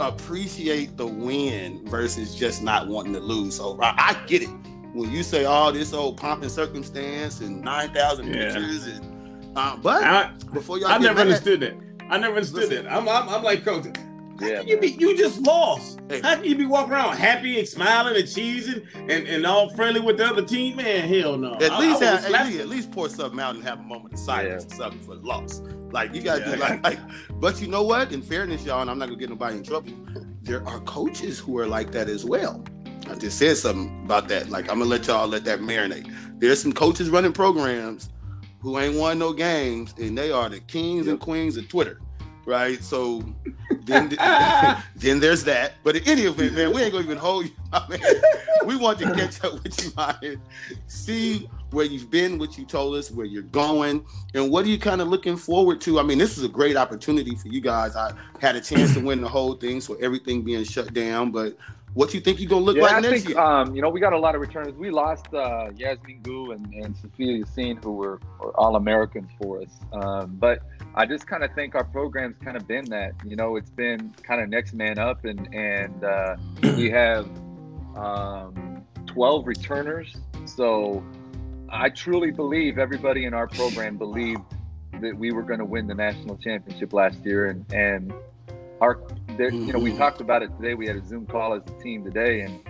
appreciate 0.00 0.98
the 0.98 1.06
win 1.06 1.82
versus 1.88 2.34
just 2.34 2.62
not 2.62 2.88
wanting 2.88 3.14
to 3.14 3.20
lose. 3.20 3.56
So 3.56 3.78
I, 3.80 3.94
I 4.10 4.26
get 4.26 4.42
it 4.42 4.50
when 4.92 5.10
you 5.10 5.22
say 5.22 5.46
all 5.46 5.72
this 5.72 5.94
old 5.94 6.18
pomp 6.18 6.42
and 6.42 6.52
circumstance 6.52 7.40
and 7.40 7.62
nine 7.62 7.94
thousand 7.94 8.26
Yeah. 8.34 8.52
pictures 8.52 8.86
and 8.86 9.56
uh, 9.56 9.78
but 9.78 10.04
I, 10.04 10.30
before 10.52 10.78
y'all 10.78 10.88
I 10.88 10.98
get 10.98 11.04
never 11.04 11.14
mad- 11.14 11.20
understood 11.28 11.60
that. 11.60 11.74
I 12.10 12.18
never 12.18 12.36
understood 12.36 12.68
Listen. 12.68 12.84
that. 12.84 12.92
I'm, 12.92 13.08
I'm, 13.08 13.26
I'm 13.30 13.42
like, 13.42 13.64
coach, 13.64 13.86
how 13.86 14.46
Yeah, 14.46 14.58
can 14.58 14.68
you 14.68 14.78
be? 14.78 14.88
You 14.88 15.16
just 15.16 15.40
lost. 15.40 16.00
Hey. 16.10 16.20
How 16.20 16.34
can 16.36 16.44
you 16.44 16.54
be 16.56 16.66
walking 16.66 16.92
around 16.92 17.16
happy 17.16 17.58
and 17.58 17.66
smiling 17.66 18.14
and 18.16 18.24
cheesing 18.26 18.86
and, 18.94 19.26
and 19.26 19.46
all 19.46 19.70
friendly 19.74 20.00
with 20.00 20.18
the 20.18 20.26
other 20.26 20.42
team? 20.44 20.76
Man, 20.76 21.08
hell 21.08 21.38
no. 21.38 21.54
At 21.54 21.70
I- 21.72 21.78
least 21.80 22.02
I 22.02 22.06
have, 22.20 22.24
at 22.26 22.46
least, 22.46 22.60
at 22.60 22.68
least 22.68 22.90
pour 22.92 23.08
something 23.08 23.40
out 23.40 23.54
and 23.54 23.64
have 23.64 23.78
a 23.78 23.82
moment 23.84 24.12
of 24.12 24.18
silence 24.20 24.66
Yeah. 24.68 24.74
or 24.74 24.76
something 24.76 25.00
for 25.00 25.16
the 25.16 25.22
loss. 25.26 25.62
Like 25.92 26.14
you 26.14 26.22
gotta 26.22 26.40
Yeah. 26.40 26.54
do 26.54 26.60
like, 26.60 26.82
like 26.84 26.98
but 27.40 27.60
you 27.60 27.68
know 27.68 27.82
what? 27.82 28.12
In 28.12 28.22
fairness, 28.22 28.64
y'all, 28.64 28.80
and 28.80 28.90
I'm 28.90 28.98
not 28.98 29.06
gonna 29.08 29.18
get 29.18 29.30
nobody 29.30 29.56
in 29.58 29.62
trouble. 29.62 29.92
There 30.42 30.66
are 30.66 30.80
coaches 30.80 31.38
who 31.38 31.58
are 31.58 31.66
like 31.66 31.92
that 31.92 32.08
as 32.08 32.24
well. 32.24 32.64
I 33.08 33.14
just 33.14 33.38
said 33.38 33.56
something 33.56 34.04
about 34.04 34.28
that. 34.28 34.50
Like 34.50 34.70
I'm 34.70 34.78
gonna 34.78 34.90
let 34.90 35.06
y'all 35.06 35.26
let 35.26 35.44
that 35.44 35.60
marinate. 35.60 36.12
There's 36.38 36.60
some 36.62 36.72
coaches 36.72 37.10
running 37.10 37.32
programs 37.32 38.10
who 38.60 38.78
ain't 38.78 38.94
won 38.96 39.18
no 39.18 39.32
games, 39.32 39.94
and 39.98 40.16
they 40.16 40.30
are 40.30 40.48
the 40.48 40.60
kings 40.60 41.06
and 41.08 41.18
queens 41.18 41.56
of 41.56 41.68
Twitter. 41.68 42.00
Right. 42.46 42.82
So 42.82 43.22
then 43.84 44.08
then 44.96 45.20
there's 45.20 45.44
that. 45.44 45.74
But 45.82 45.96
in 45.96 46.04
any 46.08 46.22
event, 46.22 46.54
man, 46.54 46.72
we 46.72 46.82
ain't 46.82 46.92
gonna 46.92 47.04
even 47.04 47.18
hold 47.18 47.46
you. 47.46 47.52
I 47.72 47.86
mean, 47.88 48.00
we 48.66 48.76
want 48.76 48.98
to 49.00 49.12
catch 49.14 49.42
up 49.44 49.62
with 49.62 49.82
you, 49.84 49.92
man. 49.96 50.40
See 50.86 51.48
where 51.70 51.84
you've 51.84 52.10
been, 52.10 52.38
what 52.38 52.58
you 52.58 52.64
told 52.64 52.96
us, 52.96 53.10
where 53.10 53.26
you're 53.26 53.42
going, 53.42 54.04
and 54.34 54.50
what 54.50 54.64
are 54.64 54.68
you 54.68 54.78
kind 54.78 55.00
of 55.00 55.08
looking 55.08 55.36
forward 55.36 55.80
to? 55.82 55.98
I 56.00 56.02
mean, 56.02 56.18
this 56.18 56.36
is 56.38 56.44
a 56.44 56.48
great 56.48 56.76
opportunity 56.76 57.34
for 57.34 57.48
you 57.48 57.60
guys. 57.60 57.96
I 57.96 58.12
had 58.40 58.56
a 58.56 58.60
chance 58.60 58.94
to 58.94 59.00
win 59.00 59.20
the 59.20 59.28
whole 59.28 59.54
thing, 59.54 59.80
so 59.80 59.94
everything 59.94 60.42
being 60.42 60.64
shut 60.64 60.92
down. 60.92 61.30
But 61.30 61.56
what 61.94 62.10
do 62.10 62.16
you 62.16 62.22
think 62.22 62.38
you're 62.38 62.48
gonna 62.48 62.64
look 62.64 62.76
yeah, 62.76 62.82
like 62.82 62.94
I 62.94 63.00
next 63.00 63.24
think 63.24 63.28
year? 63.30 63.40
um, 63.40 63.74
you 63.74 63.82
know 63.82 63.88
we 63.88 63.98
got 63.98 64.12
a 64.12 64.18
lot 64.18 64.34
of 64.34 64.40
returners. 64.40 64.74
We 64.74 64.90
lost 64.90 65.26
uh, 65.34 65.70
Yasmin 65.76 66.20
Gu 66.22 66.52
and, 66.52 66.72
and 66.74 66.96
Sophia 66.96 67.44
Yassine, 67.44 67.82
who 67.82 67.92
were, 67.92 68.20
were 68.38 68.58
all 68.58 68.76
Americans 68.76 69.30
for 69.40 69.62
us. 69.62 69.70
Um, 69.92 70.36
but 70.38 70.62
I 70.94 71.06
just 71.06 71.26
kind 71.26 71.42
of 71.42 71.52
think 71.54 71.74
our 71.74 71.84
program's 71.84 72.36
kind 72.38 72.56
of 72.56 72.66
been 72.68 72.84
that. 72.86 73.12
You 73.24 73.36
know, 73.36 73.56
it's 73.56 73.70
been 73.70 74.14
kind 74.22 74.40
of 74.40 74.48
next 74.48 74.72
man 74.72 74.98
up, 74.98 75.24
and 75.24 75.52
and 75.52 76.04
uh, 76.04 76.36
we 76.76 76.90
have 76.90 77.28
um, 77.96 78.84
12 79.06 79.46
returners. 79.46 80.16
So 80.46 81.04
I 81.70 81.88
truly 81.88 82.30
believe 82.30 82.78
everybody 82.78 83.24
in 83.24 83.34
our 83.34 83.46
program 83.46 83.96
believed 83.96 84.42
that 85.00 85.16
we 85.16 85.32
were 85.32 85.42
going 85.42 85.60
to 85.60 85.64
win 85.64 85.86
the 85.86 85.94
national 85.94 86.36
championship 86.36 86.92
last 86.92 87.24
year, 87.24 87.46
and 87.46 87.64
and 87.72 88.12
our 88.80 89.00
there, 89.36 89.52
you 89.52 89.72
know 89.72 89.78
we 89.78 89.92
Mhm. 89.92 89.98
talked 89.98 90.20
about 90.20 90.42
it 90.42 90.50
today. 90.56 90.74
We 90.74 90.86
had 90.86 90.96
a 90.96 91.04
Zoom 91.06 91.26
call 91.26 91.54
as 91.54 91.62
a 91.66 91.82
team 91.82 92.04
today, 92.04 92.40
and 92.42 92.60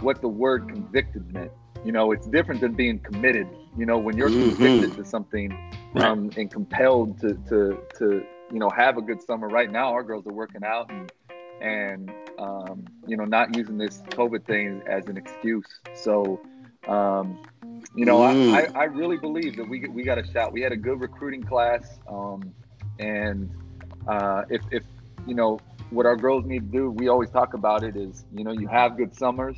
what 0.00 0.20
the 0.20 0.28
word 0.28 0.68
convicted 0.68 1.32
meant. 1.32 1.50
You 1.84 1.92
know, 1.92 2.12
it's 2.12 2.26
different 2.26 2.60
than 2.60 2.74
being 2.74 2.98
committed. 2.98 3.48
You 3.76 3.86
know, 3.86 3.98
when 3.98 4.16
you're 4.16 4.28
Mhm. 4.28 4.56
convicted 4.56 4.96
to 4.96 5.04
something 5.04 5.50
Right. 5.94 6.04
um, 6.04 6.30
and 6.36 6.50
compelled 6.50 7.18
to, 7.20 7.34
to 7.48 7.78
to 7.98 8.24
you 8.52 8.58
know 8.58 8.68
have 8.70 8.98
a 8.98 9.02
good 9.02 9.22
summer. 9.22 9.48
Right 9.48 9.70
now, 9.70 9.92
our 9.92 10.02
girls 10.02 10.26
are 10.26 10.32
working 10.32 10.62
out 10.64 10.90
and 10.90 11.10
and 11.62 12.12
um, 12.38 12.84
you 13.06 13.16
know 13.16 13.24
not 13.24 13.56
using 13.56 13.78
this 13.78 14.02
COVID 14.10 14.44
thing 14.44 14.82
as 14.86 15.08
an 15.08 15.16
excuse. 15.16 15.66
So. 15.94 16.40
Um, 16.88 17.38
you 17.94 18.04
know, 18.04 18.18
Mm. 18.20 18.52
I, 18.54 18.60
I, 18.78 18.82
I 18.82 18.84
really 18.84 19.16
believe 19.16 19.56
that 19.56 19.68
we 19.68 19.86
we 19.88 20.02
got 20.04 20.18
a 20.18 20.26
shot. 20.32 20.52
We 20.52 20.60
had 20.62 20.72
a 20.72 20.76
good 20.76 21.00
recruiting 21.00 21.42
class, 21.42 21.98
um, 22.08 22.54
and 22.98 23.50
uh, 24.06 24.42
if 24.48 24.62
if 24.70 24.84
you 25.26 25.34
know 25.34 25.58
what 25.90 26.06
our 26.06 26.16
girls 26.16 26.44
need 26.44 26.70
to 26.70 26.78
do, 26.78 26.90
we 26.90 27.08
always 27.08 27.30
talk 27.30 27.54
about 27.54 27.82
it. 27.82 27.96
Is 27.96 28.24
you 28.34 28.44
know 28.44 28.52
you 28.52 28.68
have 28.68 28.96
good 28.96 29.14
summers, 29.14 29.56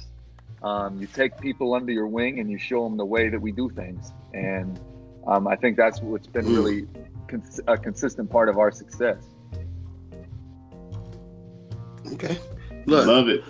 um, 0.63 0.99
you 1.01 1.07
take 1.07 1.39
people 1.41 1.75
under 1.75 1.93
your 1.93 2.07
wing, 2.07 2.41
and 2.41 2.51
you 2.51 2.59
show 2.59 2.85
them 2.85 2.97
the 2.97 3.05
way 3.05 3.29
that 3.29 3.41
we 3.41 3.53
do 3.53 3.69
things. 3.71 4.13
And 4.33 4.81
um, 5.27 5.47
I 5.47 5.57
think 5.57 5.77
that's 5.77 6.01
what's 6.01 6.27
been 6.27 6.47
Mm. 6.47 6.57
really 6.57 6.87
cons- 7.29 7.61
a 7.67 7.77
consistent 7.77 8.31
part 8.31 8.49
of 8.49 8.59
our 8.59 8.73
success. 8.73 9.19
Okay. 12.15 12.39
Look, 12.87 13.07
love 13.07 13.29
it. 13.29 13.45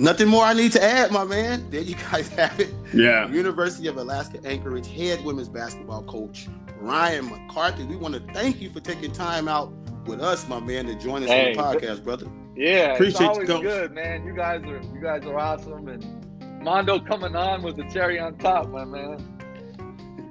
nothing 0.00 0.28
more 0.28 0.44
I 0.44 0.52
need 0.52 0.72
to 0.72 0.82
add, 0.82 1.10
my 1.12 1.24
man. 1.24 1.70
There 1.70 1.80
you 1.80 1.94
guys 2.10 2.28
have 2.30 2.58
it. 2.60 2.74
Yeah. 2.96 3.28
University 3.28 3.88
of 3.88 3.96
Alaska 3.96 4.38
Anchorage 4.44 4.88
head 4.88 5.24
women's 5.24 5.48
basketball 5.48 6.02
coach 6.04 6.48
Ryan 6.78 7.28
McCarthy. 7.30 7.84
We 7.84 7.96
want 7.96 8.14
to 8.14 8.20
thank 8.32 8.60
you 8.60 8.70
for 8.70 8.80
taking 8.80 9.12
time 9.12 9.48
out 9.48 9.72
with 10.06 10.20
us, 10.20 10.48
my 10.48 10.60
man, 10.60 10.86
to 10.86 10.94
join 10.94 11.22
us 11.22 11.28
Hey, 11.28 11.54
on 11.56 11.72
the 11.72 11.78
podcast, 11.80 12.04
brother. 12.04 12.26
Yeah, 12.54 12.94
Appreciate 12.94 13.20
you, 13.20 13.26
it's 13.30 13.34
always 13.34 13.48
Coach. 13.48 13.62
good, 13.62 13.92
man. 13.92 14.24
You 14.24 14.34
guys 14.34 14.62
are 14.64 14.80
you 14.94 15.00
guys 15.02 15.24
are 15.26 15.38
awesome, 15.38 15.88
and 15.88 16.62
Mondo 16.62 16.98
coming 17.00 17.36
on 17.36 17.62
with 17.62 17.76
the 17.76 17.84
cherry 17.92 18.18
on 18.18 18.36
top, 18.38 18.68
my 18.70 18.84
man. 18.84 19.32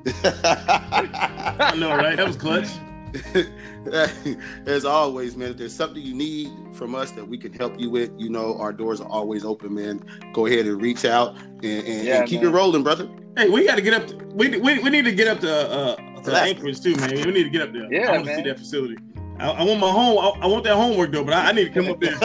I 0.23 1.75
know, 1.77 1.95
right? 1.95 2.15
That 2.15 2.27
was 2.27 2.35
clutch. 2.35 2.67
As 4.65 4.85
always, 4.85 5.35
man, 5.35 5.51
if 5.51 5.57
there's 5.57 5.73
something 5.75 6.01
you 6.01 6.13
need 6.13 6.49
from 6.73 6.95
us 6.95 7.11
that 7.11 7.27
we 7.27 7.37
can 7.37 7.53
help 7.53 7.79
you 7.79 7.89
with, 7.89 8.11
you 8.17 8.29
know, 8.29 8.57
our 8.57 8.73
doors 8.73 8.99
are 9.01 9.07
always 9.09 9.45
open, 9.45 9.73
man. 9.73 10.01
Go 10.33 10.45
ahead 10.45 10.65
and 10.65 10.81
reach 10.81 11.05
out 11.05 11.35
and, 11.37 11.63
and, 11.63 12.05
Yeah, 12.05 12.19
and 12.19 12.27
keep 12.29 12.41
man. 12.41 12.51
it 12.51 12.53
rolling, 12.55 12.83
brother. 12.83 13.09
Hey, 13.37 13.49
we 13.49 13.65
got 13.65 13.75
to 13.75 13.81
get 13.81 13.93
up. 13.93 14.07
To, 14.07 14.15
we, 14.33 14.49
we 14.59 14.79
we 14.79 14.89
need 14.89 15.05
to 15.05 15.11
get 15.11 15.27
up 15.27 15.39
to 15.41 15.51
uh 15.51 15.95
to 15.95 16.31
Alaska. 16.31 16.39
Anchorage 16.55 16.81
too, 16.81 16.95
man. 16.95 17.11
We 17.15 17.31
need 17.31 17.43
to 17.43 17.49
get 17.49 17.61
up 17.63 17.73
there. 17.73 17.91
Yeah, 17.93 18.09
I 18.09 18.11
want 18.13 18.25
to 18.27 18.35
see 18.35 18.41
that 18.43 18.57
facility. 18.59 18.95
I, 19.39 19.49
I 19.49 19.63
want 19.63 19.79
my 19.81 19.89
home. 19.91 20.17
I, 20.17 20.45
I 20.45 20.47
want 20.47 20.63
that 20.63 20.75
homework 20.75 21.11
though, 21.11 21.23
but 21.25 21.33
I, 21.33 21.49
I 21.49 21.51
need 21.51 21.65
to 21.65 21.69
come 21.81 21.91
up 21.91 21.99
there. 21.99 22.15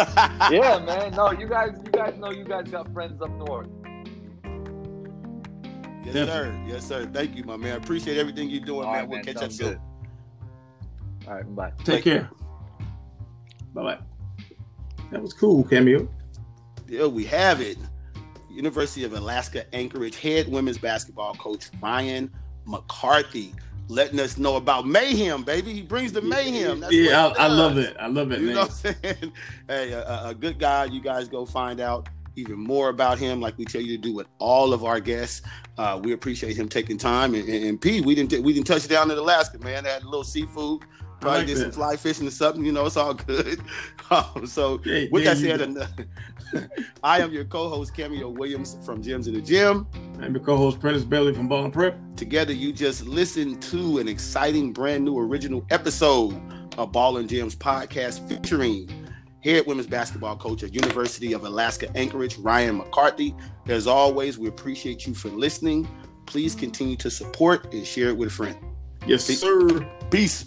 yeah, 0.53 0.79
man. 0.79 1.13
No, 1.13 1.33
you 1.33 1.49
guys, 1.49 1.73
you 1.85 1.91
guys 1.91 2.15
know 2.19 2.31
you 2.31 2.45
guys 2.45 2.69
got 2.71 2.93
friends 2.93 3.21
up 3.21 3.31
north. 3.31 3.67
Yes, 6.05 6.15
Definitely. 6.15 6.27
sir. 6.29 6.65
Yes, 6.67 6.87
sir. 6.87 7.07
Thank 7.13 7.37
you, 7.37 7.45
my 7.45 7.57
man. 7.57 7.77
Appreciate 7.77 8.17
everything 8.17 8.49
you're 8.49 8.65
doing, 8.65 8.87
All 8.87 8.93
man. 8.93 9.01
right, 9.01 9.09
We'll 9.09 9.19
man. 9.19 9.25
catch 9.25 9.37
up 9.37 9.43
Sounds 9.53 9.59
soon. 9.59 9.81
Good. 11.31 11.33
All 11.33 11.37
right, 11.37 11.57
bye. 11.57 11.71
Bye. 11.71 11.77
Take 11.79 11.87
Thank 11.87 12.05
care. 12.05 12.31
Bye 13.75 13.83
bye. 13.83 13.99
That 15.11 15.23
was 15.23 15.33
cool, 15.33 15.65
cameo. 15.65 16.09
There 16.87 17.09
we 17.09 17.25
have 17.27 17.61
it. 17.61 17.79
University 18.51 19.05
of 19.05 19.13
Alaska 19.13 19.73
Anchorage 19.75 20.17
head 20.17 20.49
women's 20.49 20.79
basketball 20.79 21.35
coach 21.35 21.71
Ryan 21.81 22.31
McCarthy 22.67 23.55
letting 23.89 24.21
us 24.21 24.39
know 24.39 24.57
about 24.57 24.87
mayhem, 24.87 25.43
baby. 25.43 25.73
He 25.73 25.83
brings 25.83 26.13
the 26.13 26.23
mayhem. 26.23 26.81
That's 26.81 26.93
yeah, 26.93 27.29
what 27.29 27.41
I, 27.41 27.45
I 27.45 27.49
love 27.49 27.79
it. 27.79 27.97
I 27.99 28.07
love 28.07 28.31
it, 28.33 28.41
You 28.41 28.47
man. 28.47 28.55
know 28.55 28.61
what 28.63 28.85
I'm 28.87 28.95
saying? 29.03 29.33
Hey, 29.69 29.93
a, 29.93 30.03
a- 30.03 30.29
a 30.31 30.35
good 30.35 30.59
guy. 30.59 30.85
You 30.87 31.01
guys 31.01 31.29
go 31.29 31.45
find 31.45 31.81
out 31.81 32.09
even 32.37 32.59
more 32.59 32.89
about 32.89 33.19
him, 33.19 33.41
like 33.41 33.59
we 33.59 33.65
tell 33.65 33.81
you 33.81 33.97
to 33.97 34.03
do 34.03 34.15
with 34.15 34.29
all 34.39 34.73
of 34.73 34.85
our 34.85 35.01
guests. 35.01 35.43
Uh, 35.79 36.01
we 36.03 36.13
appreciate 36.13 36.57
him 36.57 36.69
taking 36.69 36.97
time. 36.99 37.35
And, 37.35 37.49
and, 37.49 37.65
and 37.65 37.81
P, 37.81 38.01
we 38.01 38.15
didn't 38.15 38.45
we 38.45 38.53
didn't 38.53 38.67
touch 38.67 38.87
down 38.89 39.11
in 39.11 39.19
Alaska, 39.19 39.59
man. 39.59 39.85
Had 39.85 40.03
a 40.03 40.07
little 40.07 40.25
seafood. 40.25 40.83
Probably 41.21 41.39
like 41.41 41.47
did 41.47 41.59
some 41.59 41.73
fly 41.73 41.97
fishing 41.97 42.27
or 42.27 42.31
something. 42.31 42.65
You 42.65 42.73
know, 42.73 42.87
it's 42.87 42.97
all 42.97 43.15
good. 43.15 43.61
Um, 44.13 44.45
so 44.45 44.81
Yeah, 44.85 45.05
with 45.13 45.23
that 45.23 45.37
said, 45.37 45.73
do. 45.73 46.69
I 47.05 47.21
am 47.21 47.33
your 47.33 47.45
co-host 47.45 47.95
Cameo 47.95 48.29
Williams 48.29 48.77
from 48.85 49.01
Gyms 49.05 49.29
in 49.29 49.35
the 49.35 49.41
Gym. 49.41 49.87
I'm 50.21 50.35
your 50.35 50.43
co-host 50.43 50.81
Prentice 50.81 51.05
Bailey 51.05 51.33
from 51.33 51.47
Ball 51.47 51.67
and 51.67 51.73
Prep. 51.73 51.97
Together, 52.17 52.53
you 52.53 52.73
just 52.73 53.07
listened 53.07 53.63
to 53.63 53.99
an 53.99 54.09
exciting, 54.09 54.73
brand 54.73 55.05
new, 55.05 55.17
original 55.17 55.65
episode 55.71 56.43
of 56.77 56.91
Ball 56.91 57.19
and 57.19 57.29
Gyms 57.29 57.55
podcast 57.55 58.29
featuring 58.29 58.91
head 59.45 59.65
women's 59.67 59.87
basketball 59.87 60.37
coach 60.37 60.63
at 60.63 60.75
University 60.75 61.33
of 61.33 61.45
Alaska 61.45 61.89
Anchorage, 61.97 62.37
Ryan 62.39 62.79
McCarthy. 62.79 63.35
As 63.69 63.87
always, 63.87 64.39
we 64.39 64.49
appreciate 64.49 65.07
you 65.07 65.15
for 65.15 65.29
listening. 65.29 65.89
Please 66.27 66.55
continue 66.55 66.97
to 66.97 67.11
support 67.11 67.73
and 67.73 67.87
share 67.87 68.09
it 68.09 68.17
with 68.17 68.29
a 68.29 68.33
friend. 68.33 68.57
Yes, 69.07 69.25
sir. 69.25 69.87
Peace. 70.11 70.47